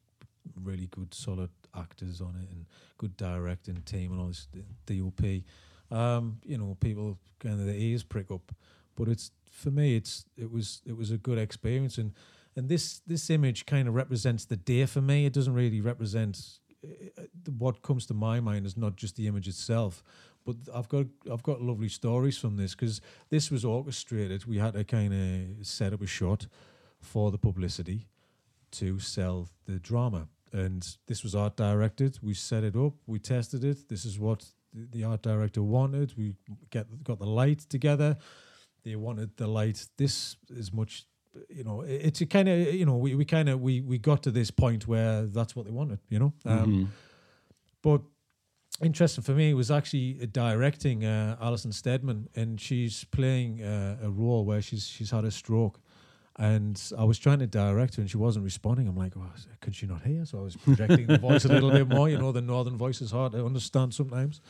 really 0.62 0.86
good 0.86 1.12
solid 1.12 1.50
actors 1.76 2.20
on 2.20 2.34
it 2.42 2.48
and 2.50 2.66
good 2.96 3.16
directing 3.16 3.76
team 3.82 4.12
and 4.12 4.20
all 4.20 4.28
this 4.28 4.46
DOP 4.86 5.42
um 5.90 6.38
you 6.44 6.56
know 6.56 6.76
people 6.80 7.18
kind 7.40 7.60
of 7.60 7.66
the 7.66 7.74
ears 7.74 8.02
prick 8.02 8.30
up 8.30 8.52
but 9.00 9.08
it's 9.08 9.30
for 9.50 9.70
me 9.70 9.96
it's 9.96 10.24
it 10.36 10.50
was 10.50 10.82
it 10.86 10.96
was 10.96 11.10
a 11.10 11.18
good 11.18 11.38
experience 11.38 11.98
and 11.98 12.12
and 12.56 12.68
this 12.68 13.00
this 13.06 13.30
image 13.30 13.64
kind 13.66 13.88
of 13.88 13.94
represents 13.94 14.44
the 14.44 14.56
day 14.56 14.86
for 14.86 15.00
me 15.00 15.26
it 15.26 15.32
doesn't 15.32 15.54
really 15.54 15.80
represent 15.80 16.58
uh, 16.84 17.22
what 17.58 17.82
comes 17.82 18.06
to 18.06 18.14
my 18.14 18.40
mind 18.40 18.66
is 18.66 18.76
not 18.76 18.96
just 18.96 19.16
the 19.16 19.26
image 19.26 19.48
itself 19.48 20.02
but 20.44 20.56
I've 20.74 20.88
got 20.88 21.06
I've 21.30 21.42
got 21.42 21.60
lovely 21.60 21.88
stories 21.88 22.38
from 22.38 22.56
this 22.56 22.74
because 22.74 23.00
this 23.28 23.50
was 23.50 23.64
orchestrated. 23.64 24.46
We 24.46 24.58
had 24.58 24.74
to 24.74 24.84
kind 24.84 25.12
of 25.12 25.66
set 25.66 25.92
up 25.92 26.02
a 26.02 26.06
shot 26.06 26.46
for 27.00 27.30
the 27.30 27.38
publicity 27.38 28.08
to 28.72 28.98
sell 28.98 29.48
the 29.66 29.78
drama, 29.78 30.28
and 30.52 30.96
this 31.06 31.22
was 31.22 31.34
art 31.34 31.56
directed. 31.56 32.18
We 32.22 32.34
set 32.34 32.64
it 32.64 32.76
up, 32.76 32.94
we 33.06 33.18
tested 33.18 33.64
it. 33.64 33.88
This 33.88 34.04
is 34.04 34.18
what 34.18 34.44
the, 34.72 35.04
art 35.04 35.22
director 35.22 35.62
wanted. 35.62 36.16
We 36.16 36.34
get 36.70 36.86
got 37.04 37.18
the 37.18 37.26
light 37.26 37.60
together. 37.60 38.16
They 38.84 38.96
wanted 38.96 39.36
the 39.36 39.46
light 39.46 39.86
this 39.96 40.36
as 40.58 40.72
much. 40.72 41.04
You 41.48 41.62
know, 41.64 41.82
it's 41.82 42.20
a 42.20 42.26
kind 42.26 42.48
of 42.48 42.74
you 42.74 42.84
know 42.84 42.96
we, 42.96 43.14
we 43.14 43.24
kind 43.24 43.48
of 43.48 43.60
we 43.60 43.80
we 43.80 43.98
got 43.98 44.22
to 44.24 44.30
this 44.30 44.50
point 44.50 44.86
where 44.88 45.26
that's 45.26 45.54
what 45.54 45.64
they 45.66 45.70
wanted. 45.72 46.00
You 46.08 46.18
know, 46.18 46.32
um, 46.44 46.72
Mhm. 46.72 46.86
but 47.82 48.02
interesting 48.82 49.22
for 49.24 49.32
me 49.32 49.54
was 49.54 49.70
actually 49.70 50.26
directing 50.32 51.04
uh, 51.04 51.36
Alison 51.40 51.72
Steadman, 51.72 52.28
and 52.34 52.60
she's 52.60 53.04
playing 53.04 53.62
uh, 53.62 53.98
a 54.02 54.10
role 54.10 54.44
where 54.44 54.62
she's 54.62 54.86
she's 54.86 55.10
had 55.10 55.24
a 55.24 55.30
stroke, 55.30 55.80
and 56.40 56.82
I 56.98 57.04
was 57.04 57.18
trying 57.18 57.38
to 57.40 57.46
direct 57.46 57.96
her, 57.96 58.00
and 58.00 58.10
she 58.10 58.16
wasn't 58.16 58.44
responding. 58.44 58.88
I'm 58.88 58.96
like, 58.96 59.12
oh, 59.16 59.30
could 59.60 59.74
she 59.76 59.86
not 59.86 60.02
hear? 60.02 60.24
So 60.24 60.38
I 60.38 60.42
was 60.42 60.56
projecting 60.56 61.06
the 61.06 61.18
voice 61.18 61.44
a 61.44 61.48
little 61.48 61.70
bit 61.70 61.86
more. 61.86 62.08
You 62.08 62.16
know, 62.18 62.32
the 62.32 62.40
northern 62.40 62.76
voice 62.78 63.02
is 63.02 63.10
hard 63.10 63.32
to 63.32 63.44
understand 63.44 63.92
sometimes, 63.94 64.40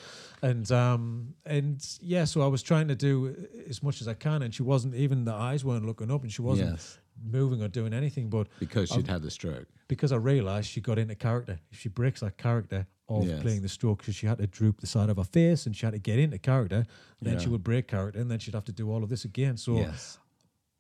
and 0.41 0.71
um, 0.71 1.35
and 1.45 1.85
yeah, 2.01 2.25
so 2.25 2.43
I 2.43 2.47
was 2.47 2.63
trying 2.63 2.89
to 2.89 2.95
do 2.95 3.35
as 3.69 3.83
much 3.83 4.01
as 4.01 4.07
I 4.09 4.15
can, 4.15 4.43
and 4.43 4.55
she 4.55 4.63
wasn't 4.63 4.95
even 4.95 5.25
the 5.25 5.35
eyes 5.35 5.65
weren't 5.65 5.85
looking 5.85 6.11
up, 6.11 6.23
and 6.23 6.33
she 6.33 6.43
wasn't 6.43 6.71
Yes. 6.71 6.99
moving 7.23 7.61
or 7.63 7.69
doing 7.69 7.93
anything, 7.93 8.31
but 8.31 8.47
Because 8.61 8.89
she'd 8.89 9.09
had 9.09 9.23
the 9.23 9.31
stroke. 9.31 9.67
because 9.89 10.13
I 10.13 10.17
realised 10.17 10.71
she 10.71 10.81
got 10.81 10.97
into 10.99 11.17
character. 11.17 11.59
If 11.73 11.81
she 11.81 11.89
breaks 11.89 12.21
that 12.21 12.39
character 12.39 12.87
of 13.09 13.27
Yes. 13.27 13.43
playing 13.43 13.63
the 13.63 13.69
stroke 13.69 13.99
because 13.99 14.15
she 14.15 14.27
had 14.29 14.39
to 14.39 14.47
droop 14.47 14.81
the 14.81 14.87
side 14.87 15.11
of 15.11 15.17
her 15.17 15.25
face 15.25 15.67
and 15.67 15.75
she 15.77 15.85
had 15.85 15.95
to 15.95 15.99
get 15.99 16.21
into 16.21 16.39
character. 16.39 16.87
Then 17.21 17.41
she 17.41 17.49
would 17.49 17.65
break 17.65 17.89
character 17.89 18.21
and 18.21 18.31
then 18.31 18.39
she'd 18.39 18.55
have 18.55 18.67
to 18.67 18.73
do 18.73 18.89
all 18.89 19.03
of 19.03 19.09
this 19.09 19.25
again. 19.25 19.57
So, 19.57 19.75
yes. 19.79 20.19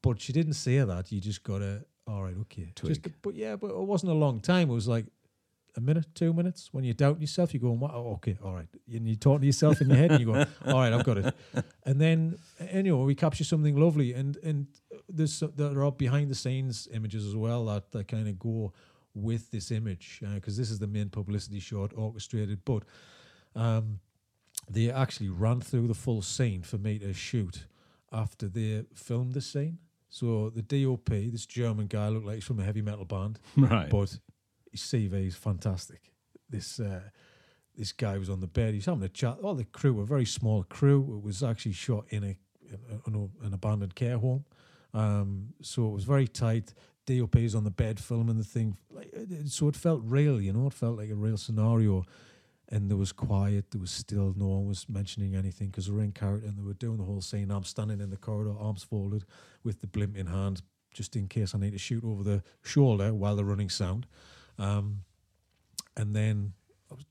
But 0.03 0.21
she 0.21 0.33
didn't 0.33 0.55
say 0.55 0.79
that. 0.79 1.13
You 1.13 1.21
just 1.21 1.43
got 1.43 1.59
to, 1.59 1.85
all 2.07 2.23
right, 2.23 2.35
okay. 2.43 2.73
Just, 2.75 3.01
but 3.23 3.35
yeah, 3.35 3.57
but 3.57 3.71
it 3.71 3.77
wasn't 3.77 4.13
a 4.13 4.15
long 4.15 4.41
time. 4.41 4.71
It 4.71 4.75
was 4.75 4.89
like 4.89 5.07
a 5.77 5.81
minute, 5.81 6.07
two 6.15 6.33
minutes. 6.33 6.71
When 6.73 6.85
you 6.85 6.95
doubt 6.95 7.21
yourself, 7.21 7.53
you're 7.55 7.61
going, 7.61 7.81
oh, 7.83 8.15
okay, 8.15 8.37
all 8.43 8.55
right. 8.55 8.69
And 8.93 9.07
you're 9.07 9.17
talking 9.17 9.41
to 9.41 9.47
yourself 9.47 9.81
in 9.81 9.89
your 9.89 9.99
head 9.99 10.11
and 10.13 10.21
you're 10.21 10.35
going, 10.35 10.47
all 10.67 10.81
right, 10.81 10.93
I've 10.93 11.05
got 11.05 11.19
it. 11.19 11.35
And 11.85 12.01
then, 12.01 12.39
anyway, 12.61 13.05
we 13.05 13.15
capture 13.15 13.43
something 13.43 13.77
lovely. 13.77 14.13
And 14.13 14.37
and 14.45 14.67
there's 15.09 15.43
there 15.57 15.83
are 15.83 15.91
behind 15.91 16.31
the 16.31 16.35
scenes 16.35 16.89
images 16.93 17.27
as 17.27 17.35
well 17.35 17.65
that, 17.67 17.91
that 17.93 18.07
kind 18.07 18.29
of 18.29 18.39
go 18.39 18.73
with 19.13 19.51
this 19.51 19.71
image 19.73 20.21
because 20.35 20.57
this 20.57 20.71
is 20.71 20.79
the 20.79 20.87
main 20.87 21.09
publicity 21.09 21.59
shot 21.59 21.93
orchestrated. 21.97 22.65
But 22.65 22.85
um, 23.57 23.99
they 24.69 24.91
actually 24.91 25.31
ran 25.31 25.61
through 25.61 25.89
the 25.89 25.95
full 25.95 26.23
scene 26.23 26.63
for 26.63 26.79
me 26.79 26.99
to 27.01 27.13
shoot 27.13 27.67
after 28.13 28.49
they 28.49 28.85
filmed 28.95 29.35
the 29.35 29.41
scene. 29.41 29.79
So 30.11 30.51
the 30.51 30.63
DOP, 30.63 31.09
this 31.31 31.47
German 31.47 31.87
guy, 31.87 32.09
looked 32.09 32.27
like 32.27 32.35
he's 32.37 32.45
from 32.45 32.59
a 32.61 32.65
heavy 32.65 32.83
metal 32.83 33.05
band, 33.05 33.39
Right. 33.57 33.89
but 33.89 34.19
his 34.71 34.81
CV 34.81 35.27
is 35.29 35.37
fantastic. 35.37 36.11
This 36.49 36.81
uh, 36.81 37.01
this 37.77 37.93
guy 37.93 38.19
was 38.19 38.29
on 38.29 38.41
the 38.41 38.49
bed. 38.49 38.75
He's 38.75 38.87
having 38.87 39.05
a 39.05 39.09
chat. 39.09 39.39
All 39.43 39.55
the 39.55 39.65
crew 39.65 39.95
were 39.95 40.03
a 40.03 40.07
very 40.07 40.27
small 40.27 40.65
crew. 40.65 41.17
It 41.19 41.25
was 41.25 41.43
actually 41.43 41.73
shot 41.73 42.05
in 42.11 42.25
a 42.25 42.37
in 43.07 43.15
a- 43.15 43.47
an 43.47 43.55
abandoned 43.55 43.95
care 43.95 44.19
home, 44.19 44.45
um, 44.95 45.55
so 45.63 45.87
it 45.89 45.93
was 45.93 46.05
very 46.05 46.27
tight. 46.29 46.75
DOP 47.07 47.37
is 47.37 47.55
on 47.55 47.65
the 47.65 47.71
bed 47.71 47.99
filming 47.99 48.37
the 48.37 48.45
thing, 48.45 48.77
it- 49.13 49.49
so 49.49 49.69
it 49.69 49.77
felt 49.77 50.03
real. 50.05 50.41
You 50.41 50.53
know, 50.53 50.67
it 50.67 50.73
felt 50.75 50.97
like 50.99 51.11
a 51.11 51.15
real 51.17 51.37
scenario. 51.37 52.05
And 52.73 52.89
there 52.89 52.97
was 52.97 53.11
quiet. 53.13 53.71
There 53.73 53.81
was 53.81 53.91
still 53.91 54.33
no 54.37 54.47
one 54.47 54.67
was 54.67 54.89
mentioning 54.89 55.35
anything 55.35 55.69
because 55.69 55.91
were 55.91 56.03
in 56.03 56.13
character 56.13 56.47
and 56.47 56.57
they 56.57 56.63
were 56.63 56.75
doing 56.75 56.99
the 56.99 57.05
whole 57.05 57.21
scene. 57.21 57.51
I'm 57.51 57.65
standing 57.65 58.01
in 58.01 58.11
the 58.11 58.17
corridor, 58.17 58.55
arms 58.59 58.85
folded, 58.85 59.25
with 59.65 59.81
the 59.81 59.89
blimp 59.89 60.17
in 60.17 60.27
hand, 60.27 60.63
just 60.95 61.17
in 61.17 61.27
case 61.27 61.55
I 61.55 61.59
need 61.59 61.73
to 61.73 61.79
shoot 61.79 62.05
over 62.05 62.23
the 62.23 62.43
shoulder 62.63 63.13
while 63.13 63.35
they're 63.35 63.45
running 63.45 63.71
sound. 63.71 64.07
Um, 64.59 65.03
and 65.97 66.15
then 66.15 66.53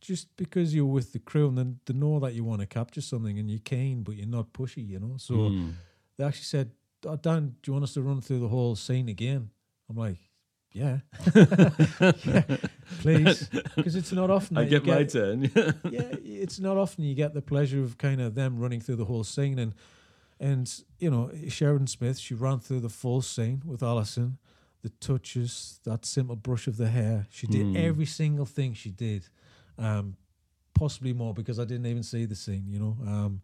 just 0.01 0.35
because 0.37 0.73
you're 0.73 0.85
with 0.85 1.11
the 1.13 1.19
crew 1.19 1.47
and 1.49 1.57
then 1.57 1.79
they 1.85 1.93
know 1.93 2.19
that 2.19 2.33
you 2.33 2.43
want 2.45 2.61
to 2.61 2.67
capture 2.67 3.01
something 3.01 3.37
and 3.37 3.49
you're 3.49 3.59
keen, 3.59 4.03
but 4.03 4.15
you're 4.15 4.27
not 4.27 4.53
pushy, 4.53 4.87
you 4.87 4.99
know. 4.99 5.15
So 5.17 5.33
Mm. 5.33 5.73
they 6.17 6.23
actually 6.25 6.43
said, 6.45 6.71
oh, 7.05 7.15
Dan, 7.17 7.55
do 7.61 7.69
you 7.69 7.73
want 7.73 7.83
us 7.83 7.93
to 7.95 8.01
run 8.01 8.21
through 8.21 8.39
the 8.39 8.47
whole 8.49 8.75
scene 8.75 9.09
again? 9.09 9.49
I'm 9.89 9.97
like, 9.97 10.17
yeah, 10.71 10.99
yeah 12.25 12.43
please, 12.99 13.49
because 13.75 13.95
it's 13.95 14.11
not 14.11 14.29
often 14.29 14.57
I 14.57 14.63
you 14.63 14.69
get 14.69 14.85
my 14.85 15.03
turn. 15.03 15.43
yeah, 15.89 16.01
it's 16.23 16.59
not 16.59 16.77
often 16.77 17.03
you 17.03 17.15
get 17.15 17.33
the 17.33 17.41
pleasure 17.41 17.81
of 17.83 17.97
kind 17.97 18.21
of 18.21 18.35
them 18.35 18.59
running 18.59 18.81
through 18.81 18.97
the 18.97 19.05
whole 19.05 19.23
scene. 19.23 19.59
And 19.59 19.73
and 20.39 20.83
you 20.99 21.09
know 21.09 21.31
Sheridan 21.47 21.87
Smith 21.87 22.17
she 22.17 22.33
ran 22.33 22.59
through 22.59 22.79
the 22.81 22.89
full 22.89 23.21
scene 23.21 23.61
with 23.65 23.83
Alison, 23.83 24.37
the 24.81 24.89
touches 24.89 25.79
that 25.83 26.05
simple 26.05 26.35
brush 26.35 26.67
of 26.67 26.77
the 26.77 26.89
hair. 26.89 27.27
She 27.29 27.47
did 27.47 27.67
Hmm. 27.67 27.75
every 27.75 28.05
single 28.05 28.45
thing 28.45 28.73
she 28.73 28.91
did 28.91 29.27
um 29.77 30.15
possibly 30.73 31.13
more 31.13 31.33
because 31.33 31.59
I 31.59 31.65
didn't 31.65 31.85
even 31.87 32.03
see 32.03 32.25
the 32.25 32.35
scene 32.35 32.65
you 32.67 32.79
know? 32.79 32.97
Um 33.05 33.41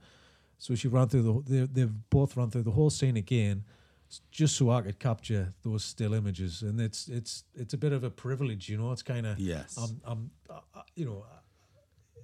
so 0.58 0.74
she 0.76 0.88
ran 0.88 1.08
through 1.10 1.24
the 1.24 1.52
they 1.52 1.66
they've 1.66 2.10
both 2.10 2.38
run 2.38 2.50
through 2.50 2.64
the 2.64 2.72
whole 2.72 2.90
scene 2.90 3.18
again 3.18 3.64
just 4.32 4.56
so 4.56 4.70
I 4.70 4.82
could 4.82 5.00
capture 5.00 5.54
those 5.64 5.84
still 5.84 6.14
images 6.14 6.62
and 6.62 6.80
it's 6.80 7.08
it's 7.08 7.44
it's 7.56 7.74
a 7.74 7.78
bit 7.78 7.92
of 7.92 8.04
a 8.04 8.10
privilege 8.10 8.70
you 8.70 8.78
know 8.78 8.92
it's 8.92 9.02
kind 9.02 9.26
of 9.26 9.40
yes. 9.40 9.78
I'm, 9.78 10.02
I'm, 10.06 10.32
uh, 10.50 10.82
you 10.96 11.06
know, 11.06 11.26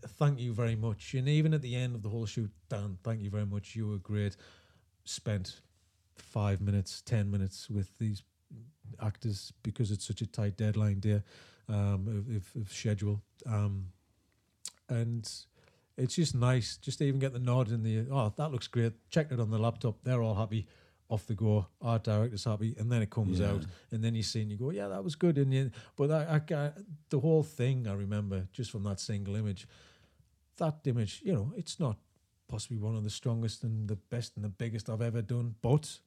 thank 0.08 0.40
you 0.40 0.54
very 0.54 0.76
much. 0.76 1.14
And 1.14 1.28
even 1.28 1.54
at 1.54 1.62
the 1.62 1.76
end 1.76 1.96
of 1.96 2.02
the 2.02 2.10
whole 2.10 2.26
shoot, 2.26 2.52
Dan, 2.70 2.98
thank 3.04 3.22
you 3.22 3.30
very 3.30 3.46
much. 3.46 3.76
You 3.76 3.88
were 3.88 3.98
great. 3.98 4.36
Spent 5.04 5.62
five 6.18 6.62
minutes, 6.62 7.02
ten 7.02 7.30
minutes 7.30 7.70
with 7.70 7.90
these 7.98 8.24
actors 9.02 9.54
because 9.64 9.92
it's 9.92 10.06
such 10.06 10.22
a 10.22 10.28
tight 10.28 10.58
deadline 10.58 11.00
there 11.02 11.24
um, 11.70 12.08
of, 12.08 12.36
of, 12.36 12.62
of 12.62 12.72
schedule. 12.72 13.22
Um, 13.46 13.88
and 14.90 15.30
it's 15.98 16.16
just 16.16 16.36
nice 16.36 16.78
just 16.78 16.98
to 17.00 17.06
even 17.06 17.20
get 17.20 17.34
the 17.34 17.40
nod 17.40 17.70
in 17.70 17.84
the 17.84 18.06
oh 18.12 18.34
that 18.36 18.52
looks 18.52 18.68
great. 18.68 18.94
Check 19.10 19.32
it 19.32 19.40
on 19.40 19.52
the 19.52 19.60
laptop. 19.60 19.98
They're 20.04 20.22
all 20.22 20.36
happy. 20.36 20.68
Off 21.12 21.28
the 21.28 21.36
go, 21.36 21.68
Our 21.82 22.00
director's 22.00 22.46
happy, 22.46 22.74
and 22.80 22.90
then 22.90 23.02
it 23.02 23.10
comes 23.10 23.40
Yeah. 23.40 23.52
out, 23.52 23.66
and 23.92 24.02
then 24.02 24.16
you 24.16 24.24
see 24.24 24.42
and 24.42 24.50
you 24.50 24.58
go, 24.58 24.70
yeah, 24.72 24.88
that 24.88 25.04
was 25.04 25.16
good, 25.16 25.38
and 25.38 25.54
you, 25.54 25.70
but 25.98 26.10
I, 26.10 26.22
I, 26.38 26.56
I, 26.56 26.72
the 27.10 27.20
whole 27.20 27.44
thing 27.44 27.86
I 27.86 27.94
remember 27.94 28.48
just 28.54 28.72
from 28.72 28.84
that 28.84 29.00
single 29.02 29.36
image, 29.36 29.68
that 30.56 30.80
image, 30.86 31.22
you 31.24 31.34
know, 31.34 31.52
it's 31.58 31.80
not 31.82 31.98
possibly 32.48 32.78
one 32.78 32.96
of 32.96 33.04
the 33.04 33.10
strongest 33.10 33.64
and 33.64 33.90
the 33.90 33.98
best 33.98 34.38
and 34.38 34.46
the 34.46 34.50
biggest 34.50 34.90
I've 34.90 35.02
ever 35.02 35.22
done, 35.22 35.56
but 35.62 36.00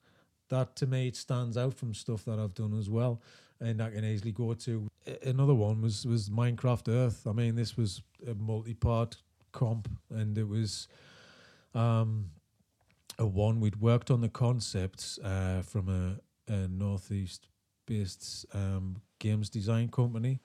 that 0.48 0.74
to 0.76 0.86
me 0.86 1.08
it 1.08 1.16
stands 1.16 1.56
out 1.58 1.74
from 1.74 1.92
stuff 1.92 2.24
that 2.24 2.38
I've 2.38 2.54
done 2.54 2.78
as 2.78 2.88
well, 2.88 3.20
and 3.60 3.82
I 3.82 3.90
can 3.90 4.04
easily 4.06 4.32
go 4.32 4.54
to 4.54 4.88
another 5.22 5.54
one 5.54 5.82
was 5.82 6.06
was 6.06 6.30
Minecraft 6.30 6.88
Earth. 6.88 7.26
I 7.26 7.32
mean, 7.32 7.56
this 7.56 7.76
was 7.76 8.00
a 8.26 8.34
multi-part 8.34 9.16
comp, 9.52 9.88
and 10.08 10.38
it 10.38 10.48
was. 10.48 10.88
Um, 11.74 12.30
a 13.18 13.26
one 13.26 13.60
we'd 13.60 13.76
worked 13.76 14.10
on 14.10 14.20
the 14.20 14.28
concepts 14.28 15.18
uh, 15.22 15.62
from 15.62 15.88
a, 15.88 16.52
a 16.52 16.68
northeast 16.68 17.48
based 17.86 18.46
um, 18.54 18.96
games 19.18 19.48
design 19.50 19.88
company 19.88 20.40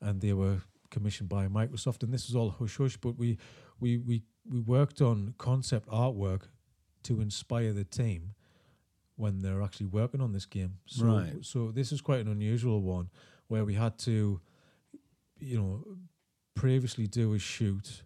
and 0.00 0.20
they 0.20 0.32
were 0.32 0.58
commissioned 0.90 1.28
by 1.28 1.46
Microsoft 1.48 2.02
and 2.02 2.12
this 2.12 2.26
was 2.28 2.36
all 2.36 2.50
hush 2.50 2.76
hush 2.76 2.96
but 2.96 3.18
we 3.18 3.38
we 3.80 3.98
we, 3.98 4.22
we 4.48 4.60
worked 4.60 5.00
on 5.00 5.34
concept 5.38 5.88
artwork 5.88 6.42
to 7.02 7.20
inspire 7.20 7.72
the 7.72 7.84
team 7.84 8.34
when 9.16 9.40
they're 9.40 9.62
actually 9.62 9.86
working 9.86 10.20
on 10.20 10.32
this 10.32 10.46
game 10.46 10.74
so 10.86 11.04
Right. 11.06 11.32
so 11.42 11.70
this 11.70 11.90
is 11.92 12.00
quite 12.00 12.20
an 12.20 12.28
unusual 12.30 12.80
one 12.82 13.10
where 13.48 13.64
we 13.64 13.74
had 13.74 13.98
to 14.00 14.40
you 15.40 15.58
know 15.58 15.84
previously 16.54 17.06
do 17.06 17.34
a 17.34 17.38
shoot 17.38 18.02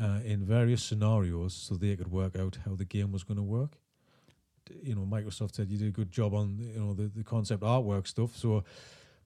uh, 0.00 0.20
in 0.24 0.44
various 0.44 0.82
scenarios 0.82 1.54
so 1.54 1.74
they 1.76 1.96
could 1.96 2.10
work 2.10 2.36
out 2.36 2.58
how 2.64 2.74
the 2.74 2.84
game 2.84 3.12
was 3.12 3.24
going 3.24 3.36
to 3.36 3.42
work. 3.42 3.76
You 4.82 4.94
know, 4.94 5.02
Microsoft 5.02 5.54
said 5.54 5.70
you 5.70 5.78
did 5.78 5.88
a 5.88 5.90
good 5.92 6.10
job 6.10 6.34
on 6.34 6.58
you 6.58 6.80
know 6.80 6.94
the, 6.94 7.08
the 7.14 7.22
concept 7.22 7.62
artwork 7.62 8.06
stuff. 8.06 8.36
So 8.36 8.64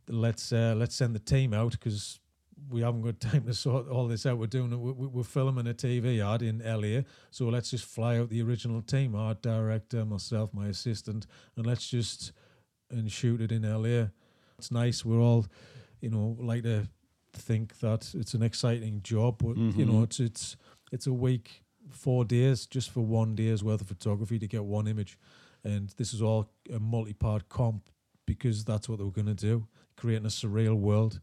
let's 0.09 0.53
uh, 0.53 0.75
let's 0.77 0.95
send 0.97 1.15
the 1.15 1.21
team 1.21 1.55
out 1.55 1.73
because 1.73 2.19
we 2.71 2.81
haven't 2.81 3.03
got 3.03 3.21
time 3.33 3.45
to 3.45 3.55
sort 3.55 3.89
all 3.89 4.09
this 4.09 4.27
out. 4.27 4.39
We're 4.39 4.47
doing 4.49 4.73
it. 4.73 4.79
we- 4.79 4.93
we- 4.93 5.07
We're 5.07 5.23
filming 5.23 5.67
a 5.69 5.75
TV 5.75 6.21
ad 6.25 6.43
in 6.43 6.59
LA, 6.59 7.03
so 7.31 7.49
let's 7.49 7.71
just 7.71 7.85
fly 7.85 8.19
out 8.19 8.31
the 8.31 8.43
original 8.43 8.83
team, 8.83 9.15
art 9.15 9.43
director, 9.43 10.05
myself, 10.05 10.53
my 10.53 10.67
assistant, 10.67 11.27
and 11.57 11.65
let's 11.67 11.89
just 11.89 12.33
and 12.91 13.11
shoot 13.13 13.41
it 13.41 13.53
in 13.53 13.63
LA. 13.63 14.09
It's 14.59 14.73
nice. 14.73 15.05
We're 15.05 15.21
all, 15.21 15.47
you 16.01 16.11
know, 16.11 16.37
like 16.41 16.65
to 16.65 16.89
think 17.33 17.79
that 17.81 18.15
it's 18.15 18.35
an 18.35 18.43
exciting 18.43 19.01
job, 19.03 19.39
but 19.39 19.57
you 19.57 19.85
know, 19.85 20.03
it's 20.03 20.21
it's 20.21 20.57
it's 20.93 21.07
a 21.07 21.13
week, 21.13 21.63
four 21.91 22.25
days 22.25 22.67
just 22.67 22.91
for 22.91 23.01
one 23.01 23.35
day's 23.35 23.63
worth 23.63 23.81
of 23.81 23.89
photography 23.89 24.39
to 24.39 24.47
get 24.47 24.65
one 24.65 24.87
image, 24.87 25.19
and 25.65 25.91
this 25.97 26.13
is 26.15 26.23
all 26.23 26.51
a 26.75 26.79
multi-part 26.79 27.49
comp 27.49 27.89
because 28.27 28.65
that's 28.65 28.89
what 28.89 28.99
they 28.99 29.05
were 29.05 29.11
going 29.11 29.27
to 29.27 29.35
do, 29.35 29.67
creating 29.97 30.27
a 30.27 30.29
surreal 30.29 30.77
world, 30.77 31.21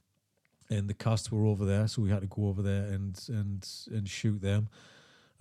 and 0.70 0.88
the 0.90 0.94
cast 0.94 1.32
were 1.32 1.46
over 1.46 1.66
there, 1.66 1.88
so 1.88 2.02
we 2.02 2.10
had 2.10 2.22
to 2.22 2.28
go 2.28 2.48
over 2.48 2.62
there 2.62 2.86
and 2.86 3.20
and 3.30 3.68
and 3.92 4.10
shoot 4.10 4.42
them 4.42 4.70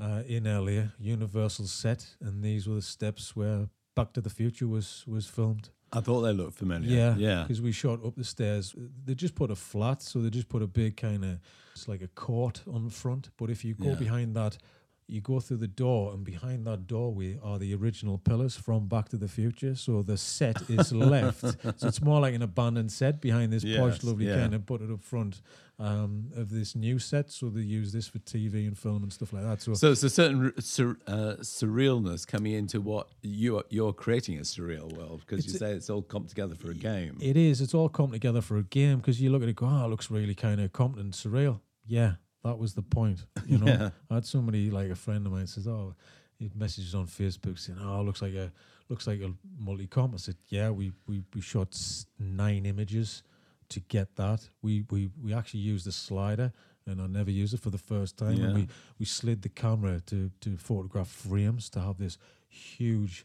uh, 0.01 0.23
in 0.27 0.45
LA, 0.45 0.89
Universal 0.99 1.67
set, 1.67 2.07
and 2.21 2.43
these 2.43 2.69
were 2.69 2.77
the 2.77 2.83
steps 2.83 3.37
where 3.37 3.69
Back 3.95 4.12
to 4.15 4.21
the 4.21 4.31
Future 4.31 4.67
was 4.67 5.05
was 5.07 5.27
filmed. 5.27 5.71
I 5.95 6.01
thought 6.01 6.22
they 6.22 6.32
looked 6.32 6.55
familiar. 6.59 6.88
Yeah, 6.90 7.16
Yeah. 7.16 7.42
Because 7.42 7.61
we 7.62 7.72
shot 7.72 8.05
up 8.05 8.14
the 8.16 8.24
stairs. 8.24 8.74
They 9.05 9.14
just 9.14 9.34
put 9.34 9.51
a 9.51 9.57
flat, 9.57 10.03
so 10.03 10.20
they 10.20 10.30
just 10.30 10.49
put 10.49 10.62
a 10.62 10.66
big 10.66 10.97
kind 10.97 11.24
of, 11.24 11.38
it's 11.72 11.88
like 11.88 12.03
a 12.03 12.09
court 12.09 12.62
on 12.72 12.90
front. 12.90 13.30
But 13.36 13.51
if 13.51 13.64
you 13.64 13.74
go 13.74 13.90
Yeah. 13.90 13.95
behind 13.95 14.34
that 14.36 14.59
you 15.07 15.21
go 15.21 15.39
through 15.41 15.59
the 15.59 15.69
door, 15.69 16.13
and 16.13 16.25
behind 16.25 16.67
that 16.67 16.87
doorway 16.87 17.39
are 17.43 17.59
the 17.59 17.75
original 17.75 18.19
pillars 18.19 18.57
from 18.57 18.89
Back 18.89 19.09
to 19.11 19.17
the 19.17 19.29
Future. 19.29 19.75
So 19.75 20.03
the 20.03 20.17
set 20.17 20.63
is 20.71 20.93
left. 20.93 21.41
So 21.41 21.89
it's 21.89 22.01
more 22.01 22.21
like 22.21 22.35
an 22.35 22.43
abandoned 22.43 22.91
set 22.91 23.21
behind 23.21 23.53
this 23.53 23.65
posh, 23.65 24.03
lovely 24.03 24.27
yeah. 24.27 24.37
kind 24.37 24.55
of 24.55 24.65
put 24.65 24.81
it 24.81 24.91
up 24.91 25.03
front 25.03 25.43
um, 25.79 26.31
of 26.37 26.51
this 26.51 26.75
new 26.75 26.99
set. 26.99 27.31
So 27.31 27.51
they 27.51 27.61
use 27.61 27.93
this 27.93 28.09
for 28.09 28.19
TV 28.21 28.67
and 28.67 28.79
film 28.79 29.03
and 29.03 29.13
stuff 29.13 29.33
like 29.33 29.43
that. 29.43 29.61
So, 29.61 29.75
So 29.75 29.93
it's 29.93 30.03
a 30.03 30.11
certain 30.11 30.53
sur- 30.61 30.99
uh, 31.07 31.37
surrealness 31.41 32.27
coming 32.27 32.53
into 32.53 32.81
what 32.81 33.09
you 33.23 33.59
are, 33.59 33.65
you're 33.69 33.93
creating 33.93 34.39
a 34.39 34.43
surreal 34.43 34.91
world 34.97 35.23
because 35.27 35.47
you 35.47 35.53
say 35.53 35.73
it's 35.73 35.91
all 35.91 36.03
come 36.03 36.27
together 36.27 36.55
for 36.55 36.71
a 36.71 36.75
game. 36.75 37.19
It 37.21 37.37
is. 37.37 37.61
It's 37.61 37.75
all 37.75 37.89
come 37.89 38.13
together 38.13 38.41
for 38.41 38.57
a 38.57 38.63
game 38.63 38.99
because 38.99 39.21
you 39.21 39.31
look 39.31 39.43
at 39.43 39.49
it, 39.49 39.57
go, 39.57 39.67
oh, 39.67 39.85
it 39.85 39.89
looks 39.89 40.11
really 40.11 40.35
kind 40.35 40.61
of 40.61 40.73
competent, 40.73 41.15
surreal. 41.15 41.61
Yeah, 41.87 42.15
that 42.45 42.59
was 42.59 42.74
the 42.74 42.82
point. 42.82 43.24
You 43.47 43.59
know, 43.59 43.66
Yeah. 43.72 43.90
I 44.11 44.14
had 44.14 44.26
somebody 44.26 44.70
like 44.70 44.90
a 44.90 44.95
friend 44.95 45.26
of 45.26 45.32
mine 45.32 45.47
says, 45.47 45.66
oh, 45.66 45.95
he 46.38 46.51
messages 46.55 46.95
on 46.95 47.07
Facebook 47.07 47.59
saying, 47.59 47.78
oh, 47.82 48.03
looks 48.03 48.22
like 48.22 48.34
a 48.34 48.53
looks 48.88 49.07
like 49.07 49.20
a 49.20 49.32
multi-comp. 49.59 50.14
I 50.14 50.18
said, 50.18 50.36
yeah, 50.49 50.70
we 50.70 50.92
we 51.07 51.22
we 51.34 51.40
shot 51.40 51.76
nine 52.18 52.66
images 52.66 53.22
to 53.70 53.80
get 53.80 54.16
that. 54.16 54.49
We 54.62 54.84
we 54.90 55.11
we 55.22 55.32
actually 55.34 55.61
used 55.61 55.86
a 55.86 55.92
slider. 55.92 56.53
And 56.86 57.01
I 57.01 57.07
never 57.07 57.30
used 57.30 57.55
it 57.55 57.61
for 57.61 57.70
the 57.70 57.78
first 57.78 58.18
time. 58.18 58.34
Yeah. 58.34 58.45
And 58.45 58.55
we, 58.55 58.68
we 58.99 59.07
slid 59.07 59.40
the 59.40 59.49
camera 59.49 60.03
to, 60.05 60.30
to 60.42 60.59
photograph 60.59 61.09
frames 61.09 61.70
to 61.70 61.80
have 61.80 61.97
this 61.97 62.18
huge 62.47 63.24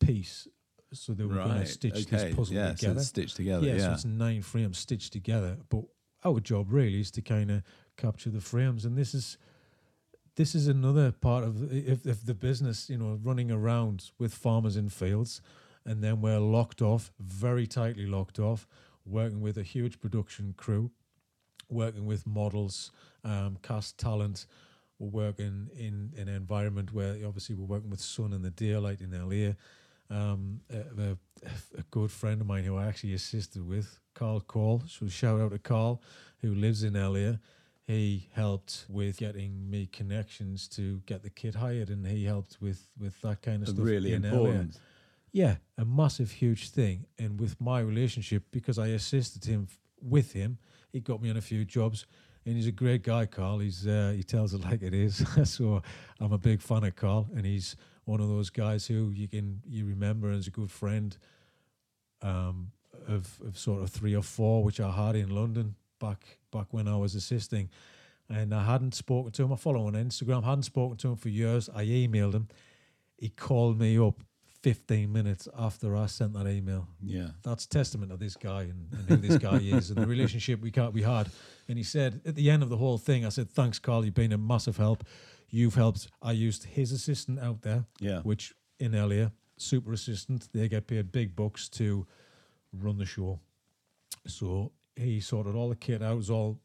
piece. 0.00 0.48
So 0.94 1.12
they 1.12 1.24
were 1.24 1.34
going 1.34 1.60
to 1.60 1.66
stitch 1.66 1.92
okay. 1.92 2.16
this 2.28 2.34
puzzle 2.34 2.54
yeah, 2.54 2.68
So 2.70 2.74
together 2.76 3.00
it's 3.00 3.08
stitched 3.08 3.36
together. 3.36 3.66
yeah, 3.66 3.74
Yeah. 3.74 3.86
so 3.88 3.92
it's 3.92 4.04
nine 4.06 4.40
frames 4.40 4.78
stitched 4.78 5.12
together. 5.12 5.58
But 5.68 5.82
our 6.24 6.40
job 6.40 6.72
really 6.72 7.00
is 7.00 7.10
to 7.10 7.20
kind 7.20 7.50
of 7.50 7.62
capture 7.98 8.30
the 8.30 8.40
frames, 8.40 8.86
and 8.86 8.96
this 8.96 9.12
is 9.12 9.36
this 10.36 10.54
is 10.54 10.68
another 10.68 11.10
part 11.10 11.42
of 11.42 11.72
if, 11.72 12.06
if 12.06 12.24
the 12.24 12.32
business, 12.32 12.88
you 12.88 12.96
know, 12.96 13.18
running 13.22 13.50
around 13.50 14.12
with 14.18 14.32
farmers 14.32 14.76
in 14.76 14.88
fields, 14.88 15.42
and 15.84 16.02
then 16.02 16.20
we're 16.20 16.38
locked 16.38 16.80
off, 16.80 17.12
very 17.18 17.66
tightly 17.66 18.06
locked 18.06 18.38
off, 18.38 18.66
working 19.04 19.40
with 19.40 19.58
a 19.58 19.64
huge 19.64 20.00
production 20.00 20.54
crew, 20.56 20.92
working 21.68 22.06
with 22.06 22.26
models, 22.26 22.92
um, 23.24 23.58
cast 23.62 23.98
talent. 23.98 24.46
We're 25.00 25.26
working 25.26 25.68
in, 25.76 26.12
in 26.16 26.28
an 26.28 26.34
environment 26.34 26.92
where 26.92 27.16
obviously 27.26 27.56
we're 27.56 27.66
working 27.66 27.90
with 27.90 28.00
sun 28.00 28.32
and 28.32 28.44
the 28.44 28.50
daylight 28.50 29.00
in 29.00 29.10
LA. 29.10 29.54
Um, 30.10 30.60
a, 30.70 31.16
a, 31.76 31.82
good 31.90 32.10
friend 32.10 32.40
of 32.40 32.46
mine 32.46 32.64
who 32.64 32.76
I 32.76 32.86
actually 32.86 33.12
assisted 33.12 33.66
with, 33.66 34.00
Carl 34.14 34.40
Cole. 34.40 34.82
So 34.86 35.06
shout 35.06 35.38
out 35.40 35.50
to 35.50 35.58
Carl, 35.58 36.00
who 36.40 36.54
lives 36.54 36.82
in 36.82 36.94
LA. 36.94 37.36
He 37.88 38.28
helped 38.34 38.84
with 38.90 39.16
getting 39.16 39.70
me 39.70 39.86
connections 39.86 40.68
to 40.68 41.00
get 41.06 41.22
the 41.22 41.30
kid 41.30 41.54
hired, 41.54 41.88
and 41.88 42.06
he 42.06 42.26
helped 42.26 42.58
with 42.60 42.86
with 43.00 43.18
that 43.22 43.40
kind 43.40 43.62
of 43.62 43.68
stuff. 43.70 43.82
really 43.82 44.12
important. 44.12 44.78
Yeah, 45.32 45.56
a 45.78 45.86
massive, 45.86 46.30
huge 46.30 46.68
thing. 46.68 47.06
And 47.18 47.40
with 47.40 47.58
my 47.58 47.80
relationship, 47.80 48.42
because 48.50 48.78
I 48.78 48.88
assisted 48.88 49.46
him 49.46 49.68
with 50.02 50.34
him, 50.34 50.58
he 50.92 51.00
got 51.00 51.22
me 51.22 51.30
on 51.30 51.38
a 51.38 51.40
few 51.40 51.64
jobs. 51.64 52.04
And 52.44 52.56
he's 52.56 52.66
a 52.66 52.72
great 52.72 53.04
guy, 53.04 53.24
Carl. 53.24 53.60
He's 53.60 53.86
uh, 53.86 54.12
he 54.14 54.22
tells 54.22 54.52
it 54.52 54.60
like 54.70 54.82
it 54.82 54.92
is. 54.92 55.24
so 55.50 55.80
I'm 56.20 56.32
a 56.32 56.38
big 56.38 56.60
fan 56.60 56.84
of 56.84 56.94
Carl, 56.94 57.26
and 57.34 57.46
he's 57.46 57.74
one 58.04 58.20
of 58.20 58.28
those 58.28 58.50
guys 58.50 58.86
who 58.86 59.12
you 59.14 59.28
can 59.28 59.62
you 59.66 59.86
remember 59.86 60.30
as 60.30 60.46
a 60.46 60.50
good 60.50 60.70
friend 60.70 61.16
um, 62.20 62.70
of 63.06 63.40
of 63.46 63.56
sort 63.56 63.82
of 63.82 63.88
three 63.88 64.14
or 64.14 64.22
four, 64.22 64.62
which 64.62 64.78
I 64.78 64.90
had 64.90 65.16
in 65.16 65.30
London 65.30 65.74
back 65.98 66.38
back 66.50 66.66
when 66.72 66.88
I 66.88 66.96
was 66.96 67.14
assisting. 67.14 67.68
And 68.30 68.54
I 68.54 68.64
hadn't 68.64 68.94
spoken 68.94 69.32
to 69.32 69.42
him. 69.44 69.52
I 69.52 69.56
follow 69.56 69.88
him 69.88 69.94
on 69.96 70.04
Instagram. 70.04 70.44
hadn't 70.44 70.64
spoken 70.64 70.96
to 70.98 71.08
him 71.08 71.16
for 71.16 71.30
years. 71.30 71.70
I 71.74 71.84
emailed 71.86 72.34
him. 72.34 72.48
He 73.16 73.30
called 73.30 73.78
me 73.78 73.98
up 73.98 74.20
15 74.62 75.10
minutes 75.10 75.48
after 75.56 75.96
I 75.96 76.06
sent 76.06 76.32
that 76.34 76.46
email 76.46 76.88
Yeah. 77.02 77.28
that's 77.42 77.64
testament 77.66 78.10
of 78.12 78.18
this 78.18 78.36
guy 78.36 78.62
and, 78.62 78.88
and 78.92 79.08
who 79.08 79.16
this 79.16 79.38
guy 79.38 79.56
is 79.58 79.90
and 79.90 79.98
the 79.98 80.06
relationship 80.06 80.60
we 80.60 80.70
got 80.70 80.92
we 80.92 81.02
had. 81.02 81.28
And 81.68 81.78
he 81.78 81.84
said 81.84 82.20
at 82.26 82.34
the 82.34 82.50
end 82.50 82.62
of 82.62 82.68
the 82.68 82.76
whole 82.76 82.98
thing, 82.98 83.24
I 83.24 83.30
said, 83.30 83.48
"Thanks, 83.50 83.78
Carl. 83.78 84.04
You've 84.04 84.14
been 84.14 84.32
a 84.32 84.38
massive 84.38 84.76
help. 84.76 85.04
You've 85.48 85.76
helped." 85.76 86.08
I 86.20 86.32
used 86.32 86.64
his 86.64 86.92
assistant 86.92 87.38
out 87.38 87.62
there, 87.62 87.84
Yeah. 88.00 88.20
which 88.22 88.52
in 88.78 88.94
earlier 88.94 89.32
super 89.56 89.92
assistant. 89.92 90.48
They 90.52 90.68
get 90.68 90.86
paid 90.86 91.10
big 91.12 91.34
bucks 91.34 91.68
to 91.70 92.06
run 92.72 92.98
the 92.98 93.06
show. 93.06 93.40
So 94.26 94.72
he 94.98 95.20
sorted 95.20 95.54
all 95.54 95.68
the 95.68 95.76
kit 95.76 96.02
out. 96.02 96.12
It 96.12 96.16
was 96.16 96.30
all 96.30 96.58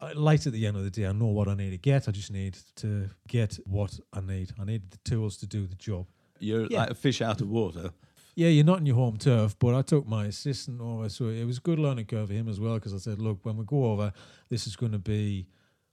uh, 0.00 0.12
light 0.14 0.46
at 0.46 0.52
the 0.52 0.66
end 0.66 0.76
of 0.76 0.84
the 0.84 0.90
day. 0.90 1.06
I 1.06 1.12
know 1.12 1.26
what 1.26 1.48
I 1.48 1.54
need 1.54 1.70
to 1.70 1.78
get. 1.78 2.08
I 2.08 2.12
just 2.12 2.32
need 2.32 2.56
to 2.76 3.10
get 3.28 3.58
what 3.66 3.98
I 4.12 4.20
need. 4.20 4.52
I 4.60 4.64
need 4.64 4.90
the 4.90 4.98
tools 5.04 5.36
to 5.38 5.46
do 5.46 5.66
the 5.66 5.74
job. 5.76 6.06
You're 6.38 6.66
Yeah. 6.70 6.80
like 6.80 6.90
a 6.90 6.94
fish 6.94 7.20
out 7.20 7.40
of 7.40 7.48
water. 7.48 7.90
Yeah, 8.34 8.48
you're 8.48 8.64
not 8.64 8.78
in 8.78 8.86
your 8.86 8.96
home 8.96 9.18
turf, 9.18 9.58
but 9.58 9.74
I 9.74 9.82
took 9.82 10.06
my 10.06 10.26
assistant 10.26 10.80
over, 10.80 11.08
so 11.10 11.26
it 11.28 11.44
was 11.44 11.58
a 11.58 11.60
good 11.60 11.78
learning 11.78 12.06
curve 12.06 12.28
for 12.28 12.34
him 12.34 12.48
as 12.48 12.58
well. 12.58 12.74
Because 12.74 12.94
I 12.94 12.98
said, 12.98 13.18
look, 13.20 13.40
when 13.44 13.56
we 13.56 13.64
go 13.64 13.86
over, 13.92 14.12
this 14.48 14.66
is 14.66 14.76
going 14.76 14.92
to 14.92 14.98
be 14.98 15.46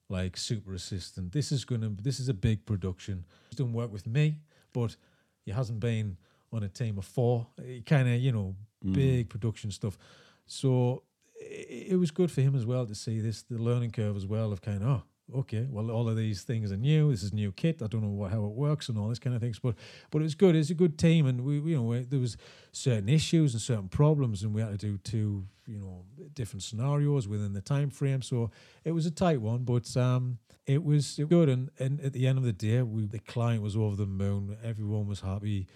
like 0.07 0.37
super 0.37 0.73
assistant. 0.73 1.33
This 1.33 1.51
is 1.51 1.65
going 1.65 1.81
to, 1.81 1.89
this 2.01 2.19
is 2.21 2.29
a 2.29 2.33
big 2.33 2.65
production. 2.65 3.25
He's 3.49 3.57
done 3.57 3.73
work 3.73 3.91
with 3.91 4.07
me, 4.07 4.37
but 4.71 4.95
he 5.43 5.51
hasn't 5.51 5.81
been 5.81 6.15
on 6.53 6.63
a 6.63 6.69
team 6.69 6.97
of 6.97 7.03
four. 7.05 7.47
Kind 7.85 8.07
of, 8.07 8.21
you 8.21 8.31
know, 8.31 8.55
big 8.93 9.27
production 9.27 9.69
stuff. 9.71 9.97
So 10.45 11.03
it, 11.49 11.99
was 11.99 12.11
good 12.11 12.31
for 12.31 12.41
him 12.41 12.55
as 12.55 12.65
well 12.65 12.85
to 12.85 12.95
see 12.95 13.19
this, 13.19 13.43
the 13.43 13.57
learning 13.57 13.91
curve 13.91 14.15
as 14.15 14.25
well 14.25 14.51
of 14.51 14.61
kind 14.61 14.83
of, 14.83 14.89
oh, 14.89 15.39
okay, 15.39 15.67
well, 15.69 15.91
all 15.91 16.07
of 16.07 16.15
these 16.15 16.43
things 16.43 16.71
are 16.71 16.77
new. 16.77 17.11
This 17.11 17.23
is 17.23 17.33
new 17.33 17.51
kit. 17.51 17.81
I 17.81 17.87
don't 17.87 18.01
know 18.01 18.09
what, 18.09 18.31
how 18.31 18.45
it 18.45 18.51
works 18.51 18.89
and 18.89 18.97
all 18.97 19.09
this 19.09 19.19
kind 19.19 19.35
of 19.35 19.41
things, 19.41 19.59
but 19.59 19.75
but 20.11 20.19
it 20.19 20.23
was 20.23 20.35
good. 20.35 20.55
It's 20.55 20.69
a 20.69 20.75
good 20.75 20.97
team, 20.97 21.25
and 21.25 21.41
we, 21.41 21.59
we 21.59 21.71
you 21.71 21.77
know, 21.77 21.83
we, 21.83 21.99
there 22.03 22.19
was 22.19 22.37
certain 22.71 23.09
issues 23.09 23.53
and 23.53 23.61
certain 23.61 23.89
problems, 23.89 24.43
and 24.43 24.53
we 24.53 24.61
had 24.61 24.71
to 24.71 24.77
do 24.77 24.97
two, 24.97 25.45
you 25.65 25.79
know, 25.79 26.05
different 26.33 26.63
scenarios 26.63 27.27
within 27.27 27.53
the 27.53 27.61
time 27.61 27.89
frame. 27.89 28.21
So 28.21 28.51
it 28.83 28.91
was 28.91 29.05
a 29.05 29.11
tight 29.11 29.41
one, 29.41 29.63
but 29.63 29.95
um, 29.97 30.39
it 30.65 30.83
was 30.83 31.19
good. 31.27 31.49
And 31.49 31.69
and 31.79 31.99
at 32.01 32.13
the 32.13 32.27
end 32.27 32.37
of 32.37 32.43
the 32.43 32.53
day, 32.53 32.81
we 32.81 33.05
the 33.05 33.19
client 33.19 33.61
was 33.61 33.75
over 33.75 33.95
the 33.95 34.05
moon. 34.05 34.57
Everyone 34.63 35.07
was 35.07 35.21
happy. 35.21 35.67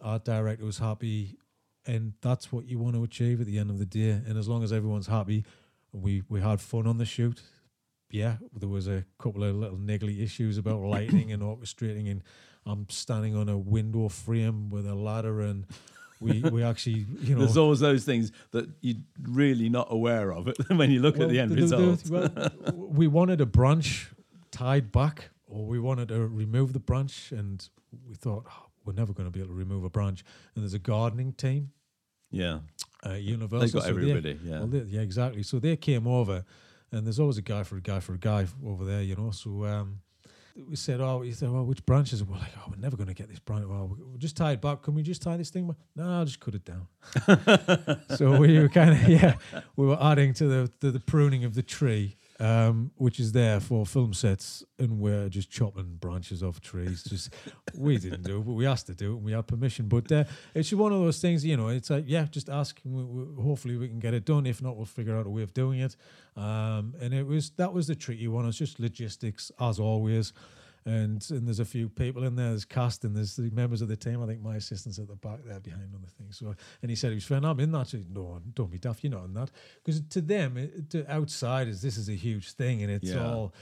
Art 0.00 0.24
director 0.24 0.64
was 0.64 0.78
happy, 0.78 1.36
and 1.86 2.12
that's 2.20 2.52
what 2.52 2.66
you 2.66 2.78
want 2.78 2.94
to 2.96 3.04
achieve 3.04 3.40
at 3.40 3.46
the 3.46 3.58
end 3.58 3.70
of 3.70 3.78
the 3.78 3.86
day. 3.86 4.10
And 4.10 4.36
as 4.38 4.48
long 4.48 4.62
as 4.62 4.72
everyone's 4.72 5.06
happy, 5.08 5.44
we 5.92 6.22
we 6.28 6.40
had 6.40 6.60
fun 6.60 6.86
on 6.86 6.98
the 6.98 7.04
shoot 7.06 7.42
yeah, 8.10 8.36
there 8.52 8.68
was 8.68 8.88
a 8.88 9.04
couple 9.18 9.44
of 9.44 9.54
little 9.56 9.78
niggly 9.78 10.22
issues 10.22 10.58
about 10.58 10.80
lighting 10.82 11.32
and 11.32 11.42
orchestrating, 11.42 12.10
and 12.10 12.22
I'm 12.66 12.88
standing 12.88 13.36
on 13.36 13.48
a 13.48 13.56
window 13.56 14.08
frame 14.08 14.68
with 14.68 14.86
a 14.86 14.94
ladder, 14.94 15.40
and 15.40 15.66
we 16.20 16.40
we 16.42 16.62
actually, 16.70 17.06
you 17.22 17.34
know, 17.34 17.40
There's 17.40 17.56
always 17.56 17.80
those 17.80 18.04
things 18.04 18.32
that 18.50 18.68
you're 18.80 18.96
really 19.22 19.68
not 19.68 19.88
aware 19.90 20.32
of 20.32 20.52
when 20.70 20.90
you 20.90 21.00
look 21.00 21.18
at 21.18 21.28
the 21.28 21.38
end 21.40 21.52
the- 21.52 21.56
the- 21.56 21.62
result. 21.62 22.10
well, 22.10 22.50
we 22.74 23.06
wanted 23.06 23.40
a 23.40 23.46
branch 23.46 24.10
tied 24.50 24.90
back, 24.92 25.30
or 25.46 25.66
we 25.66 25.78
wanted 25.78 26.08
to 26.08 26.26
remove 26.26 26.72
the 26.72 26.80
branch, 26.80 27.32
and 27.32 27.68
we 28.08 28.14
thought 28.16 28.46
"Oh, 28.48 28.66
we're 28.84 28.92
never 28.94 29.12
going 29.12 29.26
to 29.26 29.30
be 29.30 29.40
able 29.40 29.50
to 29.50 29.54
remove 29.58 29.84
a 29.84 29.90
branch. 29.90 30.24
And 30.54 30.64
there's 30.64 30.74
a 30.74 30.78
gardening 30.78 31.32
team, 31.32 31.72
yeah. 32.30 32.60
uh, 33.06 33.14
Universal. 33.14 33.60
They've 33.60 33.72
got 33.72 33.82
so 33.84 33.92
they- 33.94 34.10
everybody. 34.10 34.38
Yeah. 34.44 34.58
Well, 34.58 34.66
they, 34.68 34.78
yeah, 34.80 35.00
exactly. 35.00 35.42
So 35.42 35.58
they 35.58 35.76
came 35.76 36.06
over, 36.06 36.44
and 36.92 37.06
there's 37.06 37.20
always 37.20 37.38
a 37.38 37.42
guy 37.42 37.62
for 37.62 37.76
a 37.76 37.80
guy 37.80 38.00
for 38.00 38.14
a 38.14 38.18
guy 38.18 38.46
over 38.64 38.84
there, 38.84 39.02
you 39.02 39.16
know. 39.16 39.30
So 39.30 39.64
um, 39.64 40.00
we 40.68 40.76
said, 40.76 41.00
"Oh, 41.00 41.22
he 41.22 41.32
said, 41.32 41.50
well, 41.50 41.64
which 41.64 41.84
branches?" 41.86 42.22
We're 42.24 42.36
like, 42.36 42.52
"Oh, 42.58 42.64
we're 42.70 42.76
never 42.76 42.96
going 42.96 43.08
to 43.08 43.14
get 43.14 43.28
this 43.28 43.38
branch. 43.38 43.66
Well, 43.66 43.96
we'll 43.98 44.18
just 44.18 44.36
tie 44.36 44.52
it 44.52 44.60
back. 44.60 44.82
Can 44.82 44.94
we 44.94 45.02
just 45.02 45.22
tie 45.22 45.36
this 45.36 45.50
thing?" 45.50 45.68
back?" 45.68 45.76
No, 45.96 46.10
I'll 46.10 46.24
just 46.24 46.40
cut 46.40 46.54
it 46.54 46.64
down. 46.64 46.86
so 48.16 48.38
we 48.38 48.58
were 48.58 48.68
kind 48.68 48.90
of 48.90 49.08
yeah, 49.08 49.34
we 49.76 49.86
were 49.86 49.98
adding 50.02 50.34
to 50.34 50.46
the 50.46 50.72
to 50.80 50.90
the 50.90 51.00
pruning 51.00 51.44
of 51.44 51.54
the 51.54 51.62
tree. 51.62 52.16
Um, 52.40 52.90
which 52.96 53.20
is 53.20 53.32
there 53.32 53.60
for 53.60 53.84
film 53.84 54.14
sets, 54.14 54.64
and 54.78 54.98
we're 54.98 55.28
just 55.28 55.50
chopping 55.50 55.96
branches 56.00 56.42
off 56.42 56.58
trees. 56.62 57.02
Just 57.04 57.34
we 57.76 57.98
didn't 57.98 58.22
do 58.22 58.38
it, 58.38 58.46
but 58.46 58.52
we 58.52 58.66
asked 58.66 58.86
to 58.86 58.94
do 58.94 59.12
it, 59.12 59.16
and 59.16 59.24
we 59.24 59.32
had 59.32 59.46
permission. 59.46 59.88
But 59.88 60.10
uh, 60.10 60.24
it's 60.54 60.72
one 60.72 60.90
of 60.90 61.00
those 61.00 61.20
things, 61.20 61.44
you 61.44 61.58
know. 61.58 61.68
It's 61.68 61.90
like, 61.90 62.04
yeah, 62.06 62.24
just 62.30 62.48
ask. 62.48 62.80
We, 62.82 63.04
we, 63.04 63.42
hopefully, 63.42 63.76
we 63.76 63.88
can 63.88 63.98
get 63.98 64.14
it 64.14 64.24
done. 64.24 64.46
If 64.46 64.62
not, 64.62 64.76
we'll 64.76 64.86
figure 64.86 65.16
out 65.16 65.26
a 65.26 65.30
way 65.30 65.42
of 65.42 65.52
doing 65.52 65.80
it. 65.80 65.96
Um, 66.34 66.94
and 66.98 67.12
it 67.12 67.26
was 67.26 67.50
that 67.58 67.74
was 67.74 67.88
the 67.88 67.94
tricky 67.94 68.26
one. 68.26 68.48
It's 68.48 68.56
just 68.56 68.80
logistics, 68.80 69.52
as 69.60 69.78
always. 69.78 70.32
And 70.90 71.24
and 71.30 71.46
there's 71.46 71.60
a 71.60 71.64
few 71.64 71.88
people 71.88 72.24
in 72.24 72.34
there. 72.36 72.48
There's 72.50 72.64
cast 72.64 73.04
and 73.04 73.14
there's 73.14 73.36
the 73.36 73.50
members 73.50 73.80
of 73.82 73.88
the 73.88 73.96
team. 73.96 74.22
I 74.22 74.26
think 74.26 74.42
my 74.42 74.56
assistant's 74.56 74.98
at 74.98 75.08
the 75.08 75.14
back 75.16 75.38
there 75.44 75.60
behind 75.60 75.94
on 75.94 76.02
the 76.02 76.10
thing. 76.10 76.32
So 76.32 76.54
and 76.82 76.90
he 76.90 76.96
said 76.96 77.10
he 77.10 77.16
was 77.16 77.24
friend. 77.24 77.46
I'm 77.46 77.60
in 77.60 77.70
that. 77.72 77.88
Said, 77.88 78.06
no, 78.12 78.40
don't 78.54 78.70
be 78.70 78.78
daft. 78.78 79.04
You're 79.04 79.12
not 79.12 79.24
in 79.26 79.34
that 79.34 79.50
because 79.84 80.00
to 80.10 80.20
them, 80.20 80.56
it, 80.56 80.90
to 80.90 81.08
outsiders, 81.10 81.80
this 81.82 81.96
is 81.96 82.08
a 82.08 82.14
huge 82.14 82.52
thing, 82.52 82.82
and 82.82 82.90
it's 82.90 83.10
Yeah. 83.10 83.24
all 83.24 83.54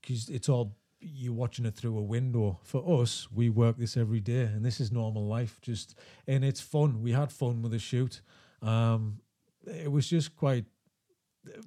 because 0.00 0.28
it's 0.28 0.48
all 0.48 0.76
you're 1.00 1.34
watching 1.34 1.66
it 1.66 1.74
through 1.74 1.98
a 1.98 2.02
window. 2.02 2.58
For 2.62 3.02
us, 3.02 3.28
we 3.30 3.50
work 3.50 3.76
this 3.78 3.96
every 3.96 4.20
day, 4.20 4.42
and 4.42 4.64
this 4.64 4.80
is 4.80 4.92
normal 4.92 5.26
life. 5.26 5.58
Just 5.62 5.94
and 6.26 6.44
it's 6.44 6.60
fun. 6.60 7.02
We 7.02 7.12
had 7.12 7.32
fun 7.32 7.62
with 7.62 7.72
the 7.72 7.78
shoot. 7.78 8.20
Um, 8.62 9.20
it 9.66 9.90
was 9.90 10.08
just 10.08 10.36
quite 10.36 10.66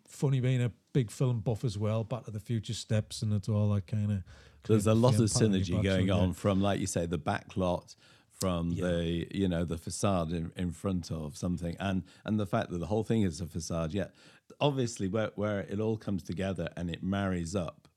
funny 0.07 0.39
being 0.39 0.61
a 0.61 0.71
big 0.93 1.11
film 1.11 1.39
buff 1.39 1.63
as 1.63 1.77
well. 1.77 2.03
Back 2.03 2.25
to 2.25 2.31
the 2.31 2.39
Future 2.39 2.73
steps 2.73 3.21
and 3.21 3.31
it's 3.33 3.47
all 3.49 3.69
that 3.73 3.87
kind 3.87 4.11
of 4.11 4.23
There's 4.67 4.87
a 4.87 4.93
lot 4.93 5.15
frame, 5.15 5.23
of 5.23 5.29
synergy 5.29 5.81
going 5.83 6.07
yeah. 6.07 6.13
on 6.13 6.33
from, 6.33 6.61
like 6.61 6.79
you 6.79 6.87
say, 6.87 7.05
the 7.05 7.17
back 7.17 7.55
lot, 7.55 7.95
from 8.39 8.71
Yeah. 8.71 8.87
the 8.87 9.27
you 9.31 9.47
know 9.47 9.65
the 9.65 9.77
facade 9.77 10.31
in, 10.31 10.51
in 10.55 10.71
front 10.71 11.11
of 11.11 11.37
something, 11.37 11.75
and 11.79 12.03
and 12.25 12.39
the 12.39 12.45
fact 12.45 12.69
that 12.71 12.79
the 12.79 12.87
whole 12.87 13.03
thing 13.03 13.23
is 13.23 13.41
a 13.41 13.47
facade. 13.47 13.93
Yet, 13.93 14.13
obviously, 14.59 15.07
where 15.07 15.31
where 15.35 15.61
it 15.61 15.79
all 15.79 15.97
comes 15.97 16.23
together 16.23 16.69
and 16.75 16.89
it 16.89 17.03
marries 17.03 17.55
up. 17.55 17.87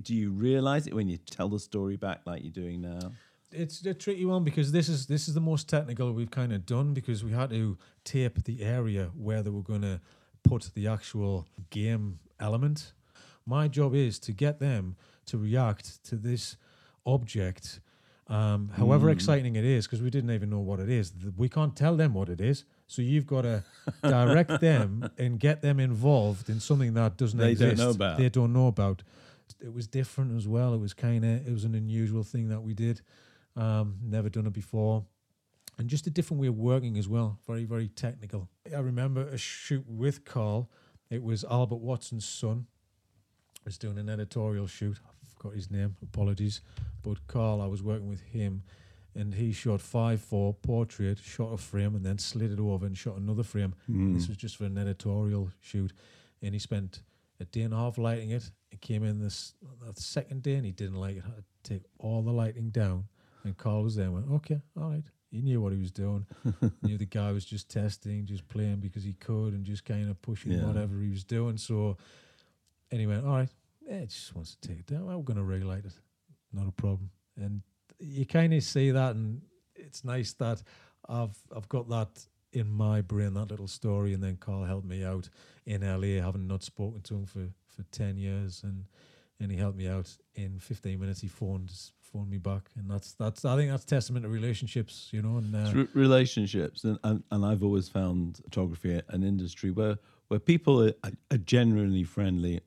Do 0.00 0.14
you 0.14 0.30
realize 0.30 0.86
it 0.86 0.94
when 0.94 1.08
you 1.08 1.18
tell 1.18 1.48
the 1.48 1.58
story 1.58 1.96
back 1.96 2.20
like 2.26 2.42
you're 2.42 2.52
doing 2.52 2.80
now? 2.80 3.12
it's 3.52 3.84
a 3.84 3.92
tricky 3.92 4.24
one 4.24 4.44
because 4.44 4.70
this 4.72 4.88
is 4.88 5.06
this 5.06 5.26
is 5.28 5.34
the 5.34 5.40
most 5.40 5.68
technical 5.68 6.12
we've 6.12 6.30
kind 6.30 6.52
of 6.52 6.64
done 6.64 6.94
because 6.94 7.24
we 7.24 7.32
had 7.32 7.50
to 7.50 7.76
tape 8.04 8.44
the 8.44 8.62
area 8.62 9.10
where 9.16 9.42
they 9.42 9.50
were 9.50 9.62
going 9.62 9.82
to 9.82 10.00
put 10.44 10.70
the 10.74 10.86
actual 10.86 11.46
game 11.70 12.20
element. 12.38 12.92
My 13.44 13.66
job 13.68 13.94
is 13.94 14.18
to 14.20 14.32
get 14.32 14.60
them 14.60 14.96
to 15.30 15.38
react 15.38 16.04
to 16.04 16.16
this 16.16 16.56
object, 17.06 17.80
um, 18.28 18.70
however 18.76 19.10
exciting 19.10 19.56
it 19.56 19.64
is, 19.64 19.86
because 19.86 20.02
we 20.02 20.10
didn't 20.10 20.30
even 20.30 20.50
know 20.50 20.60
what 20.60 20.78
it 20.78 20.88
is. 20.88 21.12
We 21.36 21.48
can't 21.48 21.74
tell 21.74 21.96
them 21.96 22.14
what 22.14 22.28
it 22.28 22.40
is, 22.40 22.64
so 22.86 23.02
you've 23.02 23.26
got 23.26 23.42
to 23.42 23.64
direct 24.02 24.60
them 24.60 25.10
and 25.18 25.38
get 25.40 25.62
them 25.62 25.80
involved 25.80 26.48
in 26.48 26.60
something 26.60 26.94
that 26.94 27.16
doesn't 27.16 27.38
They 27.38 27.54
don't 27.54 27.78
know 27.78 27.90
about. 27.90 28.18
They 28.18 28.28
don't 28.28 28.52
know 28.52 28.68
about. 28.68 29.02
It 29.60 29.74
was 29.74 29.88
different 29.88 30.36
as 30.36 30.46
well. 30.46 30.74
It 30.74 30.80
was 30.80 30.94
kind 30.94 31.24
of 31.24 31.46
it 31.46 31.52
was 31.52 31.64
an 31.64 31.74
unusual 31.74 32.22
thing 32.22 32.48
that 32.50 32.60
we 32.60 32.74
did. 32.74 33.00
Um, 33.56 33.96
never 34.02 34.28
done 34.28 34.46
it 34.46 34.52
before. 34.52 35.04
And 35.78 35.88
just 35.88 36.06
a 36.06 36.10
different 36.10 36.40
way 36.40 36.46
of 36.46 36.58
working 36.58 36.98
as 36.98 37.08
well. 37.08 37.38
Very, 37.46 37.64
very 37.64 37.88
technical. 37.88 38.48
I 38.74 38.80
remember 38.80 39.22
a 39.22 39.38
shoot 39.38 39.84
with 39.88 40.24
Carl. 40.24 40.70
It 41.08 41.22
was 41.22 41.42
Albert 41.44 41.76
Watson's 41.80 42.26
son. 42.26 42.66
was 43.64 43.78
doing 43.78 43.98
an 43.98 44.08
editorial 44.08 44.66
shoot. 44.66 44.98
I 45.40 45.42
forgot 45.42 45.56
his 45.56 45.70
name. 45.70 45.96
Apologies. 46.02 46.60
But 47.02 47.26
Carl, 47.26 47.60
I 47.62 47.66
was 47.66 47.82
working 47.82 48.08
with 48.08 48.20
him 48.20 48.62
and 49.14 49.34
he 49.34 49.52
shot 49.52 49.80
5-4 49.80 50.54
portrait, 50.62 51.18
shot 51.18 51.52
a 51.52 51.56
frame 51.56 51.94
and 51.94 52.04
then 52.04 52.18
slid 52.18 52.52
it 52.52 52.60
over 52.60 52.86
and 52.86 52.96
shot 52.96 53.16
another 53.16 53.42
frame. 53.42 53.74
This 53.88 54.24
hmm. 54.24 54.30
was 54.30 54.36
just 54.36 54.56
for 54.56 54.64
an 54.64 54.78
editorial 54.78 55.50
shoot. 55.60 55.92
And 56.42 56.54
he 56.54 56.58
spent 56.58 57.02
a 57.40 57.44
day 57.44 57.62
and 57.62 57.74
a 57.74 57.76
half 57.76 57.98
lighting 57.98 58.30
it. 58.30 58.50
It 58.70 58.80
came 58.80 59.02
in 59.02 59.18
this 59.18 59.54
that 59.84 59.98
second 59.98 60.42
day 60.42 60.54
and 60.54 60.64
he 60.64 60.72
didn't 60.72 60.96
like 60.96 61.16
it. 61.16 61.24
Had 61.24 61.44
to 61.64 61.74
take 61.74 61.82
all 61.98 62.22
the 62.22 62.32
lighting 62.32 62.70
down. 62.70 63.04
And 63.42 63.56
Carl 63.56 63.82
was 63.82 63.96
there 63.96 64.06
and 64.06 64.14
went, 64.14 64.30
okay, 64.30 64.60
all 64.76 64.90
right. 64.90 65.04
He 65.30 65.40
knew 65.40 65.60
what 65.60 65.72
he 65.72 65.78
was 65.78 65.92
doing. 65.92 66.26
knew 66.82 66.98
the 66.98 67.06
guy 67.06 67.32
was 67.32 67.44
just 67.44 67.70
testing, 67.70 68.26
just 68.26 68.46
playing 68.48 68.76
because 68.76 69.04
he 69.04 69.14
could 69.14 69.54
and 69.54 69.64
just 69.64 69.84
kind 69.84 70.10
of 70.10 70.20
pushing 70.20 70.52
Yeah. 70.52 70.66
whatever 70.66 71.00
he 71.00 71.08
was 71.08 71.24
doing. 71.24 71.56
So, 71.56 71.96
and 72.90 73.00
he 73.00 73.06
went, 73.06 73.24
all 73.24 73.36
right, 73.36 73.48
yeah, 73.90 73.96
it 73.96 74.10
just 74.10 74.34
wants 74.34 74.56
to 74.56 74.68
take 74.68 74.78
it 74.78 74.86
down. 74.86 75.06
Well, 75.06 75.18
we're 75.18 75.24
going 75.24 75.36
to 75.36 75.42
regulate 75.42 75.84
it. 75.84 75.92
Not 76.52 76.68
a 76.68 76.72
problem. 76.72 77.10
And 77.36 77.62
you 77.98 78.24
kind 78.24 78.54
of 78.54 78.62
see 78.62 78.90
that, 78.92 79.16
and 79.16 79.42
it's 79.74 80.04
nice 80.04 80.32
that 80.34 80.62
I've 81.08 81.36
I've 81.54 81.68
got 81.68 81.88
that 81.88 82.26
in 82.52 82.70
my 82.70 83.00
brain, 83.00 83.34
that 83.34 83.50
little 83.50 83.68
story. 83.68 84.14
And 84.14 84.22
then 84.22 84.36
Carl 84.36 84.64
helped 84.64 84.86
me 84.86 85.04
out 85.04 85.28
in 85.66 85.82
LA, 85.82 86.22
having 86.22 86.46
not 86.46 86.62
spoken 86.62 87.00
to 87.02 87.14
him 87.14 87.26
for, 87.26 87.48
for 87.66 87.82
10 87.90 88.16
years. 88.16 88.62
And 88.64 88.84
and 89.40 89.50
he 89.50 89.56
helped 89.56 89.78
me 89.78 89.88
out 89.88 90.14
in 90.34 90.58
15 90.58 91.00
minutes. 91.00 91.20
He 91.20 91.28
phoned 91.28 91.72
phoned 92.00 92.30
me 92.30 92.38
back, 92.38 92.68
and 92.76 92.90
that's 92.90 93.14
that's 93.14 93.44
I 93.44 93.56
think 93.56 93.70
that's 93.70 93.84
testament 93.84 94.24
to 94.24 94.28
relationships, 94.28 95.08
you 95.12 95.22
know. 95.22 95.38
And 95.38 95.54
uh, 95.54 95.70
re- 95.72 95.88
relationships, 95.94 96.84
and, 96.84 96.98
and 97.04 97.22
and 97.30 97.44
I've 97.44 97.62
always 97.62 97.88
found 97.88 98.40
photography 98.44 99.00
an 99.08 99.22
industry 99.22 99.70
where 99.70 99.98
where 100.28 100.40
people 100.40 100.82
are, 100.84 100.92
are 101.30 101.38
genuinely 101.38 102.04
friendly, 102.04 102.60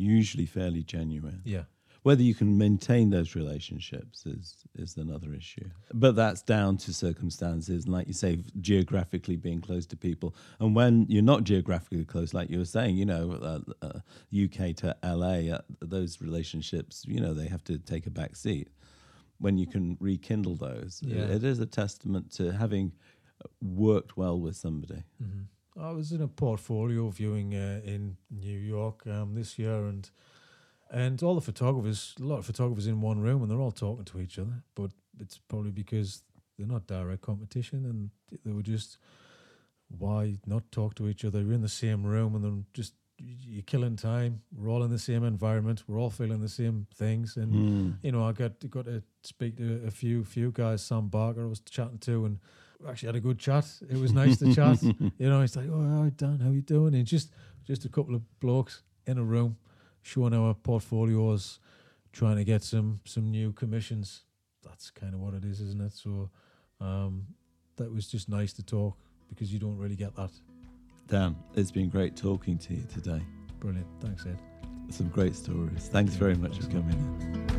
usually 0.00 0.46
fairly 0.46 0.82
genuine. 0.82 1.42
yeah, 1.44 1.64
Whether 2.02 2.22
you 2.22 2.34
can 2.34 2.56
maintain 2.56 3.10
those 3.10 3.34
relationships 3.36 4.24
is 4.26 4.46
is 4.74 4.96
another 4.96 5.34
issue. 5.34 5.68
But 5.92 6.14
that's 6.16 6.42
down 6.42 6.76
to 6.78 6.92
circumstances, 6.92 7.84
and 7.84 7.92
like 7.96 8.06
you 8.06 8.14
say, 8.14 8.32
geographically 8.60 9.36
being 9.36 9.60
close 9.60 9.86
to 9.86 9.96
people. 9.96 10.34
And 10.60 10.74
when 10.74 11.06
you're 11.08 11.30
not 11.34 11.44
geographically 11.44 12.04
close, 12.04 12.32
like 12.38 12.48
you 12.50 12.58
were 12.58 12.72
saying, 12.78 12.96
you 12.96 13.04
know, 13.12 13.24
uh, 13.32 13.86
uh, 13.86 13.98
UK 14.44 14.74
to 14.76 14.96
LA, 15.02 15.36
uh, 15.56 15.60
those 15.96 16.20
relationships, 16.22 17.04
you 17.06 17.20
know, 17.20 17.34
they 17.34 17.48
have 17.48 17.64
to 17.64 17.78
take 17.78 18.06
a 18.06 18.10
back 18.20 18.36
seat. 18.36 18.68
When 19.38 19.58
you 19.58 19.66
can 19.66 19.96
rekindle 20.00 20.56
those, 20.56 21.02
Yeah. 21.04 21.26
it 21.36 21.42
is 21.44 21.60
a 21.60 21.66
testament 21.66 22.30
to 22.38 22.52
having 22.52 22.92
worked 23.60 24.16
well 24.16 24.38
with 24.40 24.56
somebody. 24.56 25.02
hmm 25.18 25.42
I 25.78 25.90
was 25.92 26.12
in 26.12 26.20
a 26.20 26.28
portfolio 26.28 27.08
viewing 27.10 27.54
uh, 27.54 27.80
in 27.84 28.16
New 28.30 28.58
York 28.58 29.06
um, 29.06 29.34
this 29.34 29.58
year, 29.58 29.84
and 29.86 30.08
and 30.90 31.22
all 31.22 31.34
the 31.36 31.40
photographers, 31.40 32.14
a 32.20 32.24
lot 32.24 32.38
of 32.38 32.46
photographers 32.46 32.86
in 32.88 33.00
one 33.00 33.20
room, 33.20 33.42
and 33.42 33.50
they're 33.50 33.60
all 33.60 33.70
talking 33.70 34.04
to 34.06 34.20
each 34.20 34.38
other. 34.38 34.62
But 34.74 34.90
it's 35.20 35.38
probably 35.38 35.70
because 35.70 36.22
they're 36.58 36.66
not 36.66 36.86
direct 36.86 37.22
competition, 37.22 37.84
and 37.84 38.10
they 38.44 38.52
were 38.52 38.62
just 38.62 38.98
why 39.98 40.36
not 40.46 40.70
talk 40.70 40.94
to 40.96 41.08
each 41.08 41.24
other? 41.24 41.40
You're 41.42 41.52
in 41.52 41.62
the 41.62 41.68
same 41.68 42.04
room, 42.04 42.34
and 42.34 42.44
then 42.44 42.64
just 42.74 42.94
you're 43.18 43.62
killing 43.62 43.96
time. 43.96 44.40
We're 44.56 44.70
all 44.70 44.82
in 44.82 44.90
the 44.90 44.98
same 44.98 45.24
environment. 45.24 45.84
We're 45.86 45.98
all 45.98 46.10
feeling 46.10 46.40
the 46.40 46.48
same 46.48 46.86
things, 46.94 47.36
and 47.36 47.52
Mm. 47.52 47.98
you 48.02 48.12
know, 48.12 48.24
I 48.24 48.32
got 48.32 48.68
got 48.70 48.86
to 48.86 49.02
speak 49.22 49.56
to 49.58 49.82
a 49.86 49.90
few 49.90 50.24
few 50.24 50.50
guys. 50.52 50.82
Sam 50.82 51.08
Barker 51.08 51.42
I 51.42 51.46
was 51.46 51.60
chatting 51.60 51.98
to, 51.98 52.24
and 52.24 52.38
actually 52.88 53.06
had 53.08 53.16
a 53.16 53.20
good 53.20 53.38
chat. 53.38 53.66
It 53.88 53.96
was 53.98 54.12
nice 54.12 54.38
to 54.38 54.54
chat. 54.54 54.82
You 55.18 55.28
know, 55.28 55.40
he's 55.40 55.56
like, 55.56 55.68
"Oh, 55.70 56.10
Dan, 56.16 56.40
how 56.40 56.50
you 56.50 56.62
doing?" 56.62 56.94
And 56.94 57.04
just 57.06 57.30
just 57.64 57.84
a 57.84 57.88
couple 57.88 58.14
of 58.14 58.22
blokes 58.40 58.82
in 59.06 59.18
a 59.18 59.22
room 59.22 59.56
showing 60.02 60.34
our 60.34 60.54
portfolios, 60.54 61.58
trying 62.12 62.36
to 62.36 62.44
get 62.44 62.62
some 62.62 63.00
some 63.04 63.30
new 63.30 63.52
commissions. 63.52 64.22
That's 64.62 64.90
kind 64.90 65.14
of 65.14 65.20
what 65.20 65.34
it 65.34 65.44
is, 65.44 65.60
isn't 65.60 65.80
it? 65.80 65.92
So 65.92 66.30
um, 66.80 67.26
that 67.76 67.92
was 67.92 68.06
just 68.08 68.28
nice 68.28 68.52
to 68.54 68.62
talk 68.62 68.96
because 69.28 69.52
you 69.52 69.58
don't 69.58 69.78
really 69.78 69.96
get 69.96 70.14
that. 70.16 70.30
Dan, 71.06 71.36
it's 71.54 71.70
been 71.70 71.88
great 71.88 72.16
talking 72.16 72.58
to 72.58 72.74
you 72.74 72.84
today. 72.92 73.20
Brilliant. 73.58 73.86
Thanks, 74.00 74.24
Ed. 74.26 74.38
Some 74.90 75.08
great 75.08 75.34
stories. 75.34 75.88
Thanks 75.88 76.12
Yeah, 76.14 76.18
very 76.20 76.34
much 76.36 76.58
for 76.58 76.66
coming 76.68 76.98
in. 76.98 77.49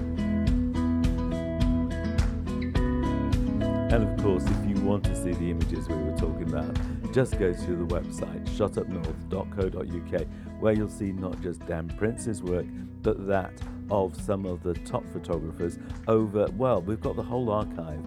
And 3.92 4.08
of 4.08 4.24
course, 4.24 4.46
if 4.46 4.70
you 4.70 4.76
want 4.86 5.04
to 5.04 5.16
see 5.16 5.34
the 5.34 5.52
images 5.52 5.90
we 5.90 5.96
were 5.96 6.18
talking 6.18 6.44
about, 6.44 6.74
just 7.12 7.38
go 7.38 7.52
to 7.52 7.76
the 7.76 7.86
website 7.94 8.48
shotupnorth.co.uk 8.48 10.28
where 10.62 10.74
you'll 10.74 10.88
see 10.88 11.12
not 11.12 11.42
just 11.42 11.68
Dan 11.68 11.90
Prince's 11.98 12.42
work, 12.42 12.66
but 13.02 13.28
that 13.28 13.52
of 13.90 14.16
some 14.22 14.46
of 14.46 14.64
the 14.64 14.76
top 14.76 15.04
photographers 15.12 15.78
over, 16.08 16.48
well, 16.56 16.82
we've 16.82 17.02
got 17.02 17.18
the 17.18 17.24
whole 17.24 17.52
archive 17.52 18.00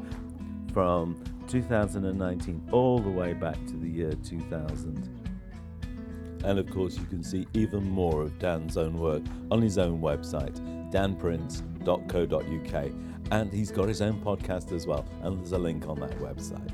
from 0.72 1.22
2019 1.49 2.66
all 2.72 2.99
the 2.99 3.11
way 3.11 3.35
back 3.35 3.59
to 3.66 3.76
the 3.76 3.89
year 3.89 4.14
2000. 4.24 5.11
And 6.45 6.59
of 6.59 6.70
course, 6.70 6.97
you 6.97 7.05
can 7.05 7.22
see 7.22 7.47
even 7.53 7.85
more 7.85 8.22
of 8.22 8.39
Dan's 8.39 8.78
own 8.78 8.95
work 8.95 9.22
on 9.51 9.61
his 9.61 9.76
own 9.76 10.01
website, 10.01 10.59
danprince.co.uk. 10.91 12.93
And 13.31 13.53
he's 13.53 13.70
got 13.70 13.89
his 13.89 14.03
own 14.03 14.20
podcast 14.20 14.72
as 14.72 14.87
well, 14.87 15.05
and 15.22 15.39
there's 15.39 15.53
a 15.53 15.59
link 15.59 15.87
on 15.89 15.99
that 16.01 16.18
website. 16.18 16.70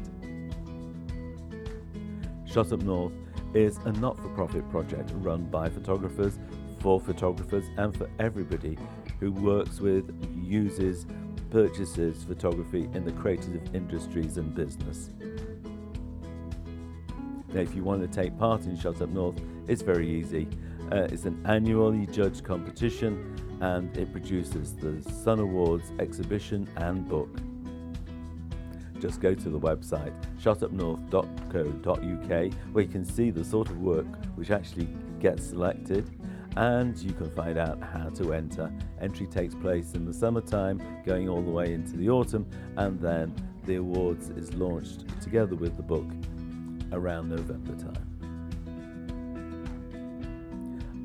Shot 2.46 2.72
Up 2.72 2.82
North 2.82 3.12
is 3.55 3.78
a 3.84 3.92
not 3.92 4.18
for 4.18 4.28
profit 4.30 4.68
project 4.70 5.11
run 5.14 5.44
by 5.44 5.68
photographers, 5.68 6.38
for 6.80 7.01
photographers, 7.01 7.64
and 7.76 7.96
for 7.96 8.11
everybody 8.18 8.76
who 9.20 9.32
works 9.32 9.80
with, 9.80 10.11
uses, 10.34 11.07
purchases 11.51 12.24
photography 12.24 12.88
in 12.94 13.05
the 13.05 13.12
creative 13.12 13.74
industries 13.74 14.36
and 14.36 14.55
business. 14.55 15.11
Now, 17.53 17.61
if 17.61 17.74
you 17.74 17.82
want 17.82 18.03
to 18.03 18.09
take 18.09 18.38
part 18.38 18.64
in 18.64 18.78
Shot 18.78 19.01
Up 19.03 19.11
North, 19.11 19.40
it's 19.66 19.82
very 19.82 20.09
easy. 20.09 20.48
Uh, 20.92 21.09
it's 21.11 21.24
an 21.24 21.40
annually 21.46 22.07
judged 22.07 22.44
competition 22.44 23.36
and 23.61 23.96
it 23.96 24.12
produces 24.12 24.74
the 24.74 25.00
Sun 25.02 25.40
Awards 25.40 25.92
exhibition 25.98 26.68
and 26.76 27.08
book. 27.08 27.40
Just 28.98 29.20
go 29.20 29.34
to 29.34 29.48
the 29.48 29.58
website 29.58 30.12
shotupnorth.co.uk 30.42 32.54
where 32.72 32.84
you 32.84 32.90
can 32.90 33.04
see 33.04 33.30
the 33.30 33.44
sort 33.44 33.70
of 33.70 33.80
work 33.80 34.06
which 34.34 34.50
actually 34.50 34.88
gets 35.20 35.46
selected 35.46 36.11
and 36.56 36.98
you 36.98 37.12
can 37.12 37.30
find 37.30 37.58
out 37.58 37.80
how 37.82 38.08
to 38.11 38.34
enter. 38.34 38.70
Entry 39.00 39.26
takes 39.26 39.54
place 39.54 39.94
in 39.94 40.04
the 40.04 40.12
summertime, 40.12 40.82
going 41.04 41.28
all 41.28 41.42
the 41.42 41.50
way 41.50 41.72
into 41.72 41.96
the 41.96 42.11
autumn, 42.11 42.46
and 42.76 43.00
then 43.00 43.32
the 43.66 43.76
awards 43.76 44.30
is 44.30 44.52
launched 44.54 45.04
together 45.20 45.54
with 45.54 45.76
the 45.76 45.82
book 45.82 46.11
around 46.92 47.28
November 47.28 47.76
time. 47.76 48.06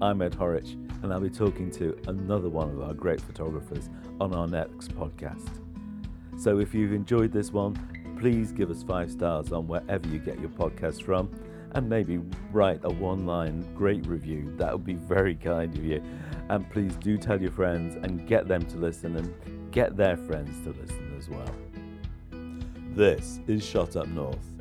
I'm 0.01 0.21
Ed 0.21 0.33
Horrich, 0.33 0.84
and 1.05 1.13
I'll 1.13 1.19
be 1.19 1.29
talking 1.29 1.69
to 1.71 1.95
another 2.07 2.49
one 2.49 2.71
of 2.71 2.81
our 2.81 2.95
great 2.95 3.21
photographers 3.21 3.91
on 4.19 4.33
our 4.33 4.47
next 4.47 4.89
podcast. 4.97 5.61
So 6.35 6.57
if 6.57 6.73
you've 6.73 6.93
enjoyed 6.93 7.31
this 7.31 7.53
one, 7.53 8.17
please 8.19 8.51
give 8.51 8.71
us 8.71 8.81
five 8.81 9.11
stars 9.11 9.51
on 9.51 9.67
wherever 9.67 10.07
you 10.07 10.17
get 10.17 10.39
your 10.39 10.49
podcast 10.49 11.03
from, 11.03 11.29
and 11.75 11.87
maybe 11.87 12.17
write 12.51 12.79
a 12.85 12.89
one 12.89 13.27
line 13.27 13.63
great 13.75 14.07
review. 14.07 14.51
That 14.57 14.73
would 14.73 14.83
be 14.83 14.95
very 14.95 15.35
kind 15.35 15.77
of 15.77 15.85
you. 15.85 16.01
And 16.49 16.67
please 16.71 16.95
do 16.95 17.19
tell 17.19 17.39
your 17.39 17.51
friends 17.51 17.95
and 18.01 18.27
get 18.27 18.47
them 18.47 18.65
to 18.65 18.77
listen 18.77 19.15
and 19.15 19.71
get 19.71 19.95
their 19.95 20.17
friends 20.17 20.59
to 20.63 20.71
listen 20.81 21.13
as 21.19 21.29
well. 21.29 21.55
This 22.95 23.41
is 23.45 23.63
Shot 23.63 23.95
Up 23.95 24.07
North, 24.07 24.53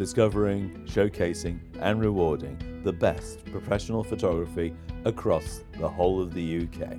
discovering, 0.00 0.70
showcasing, 0.86 1.60
and 1.78 2.00
rewarding 2.00 2.56
the 2.84 2.92
best 2.92 3.44
professional 3.52 4.02
photography 4.02 4.74
across 5.04 5.62
the 5.78 5.86
whole 5.86 6.22
of 6.22 6.32
the 6.32 6.62
UK. 6.62 6.96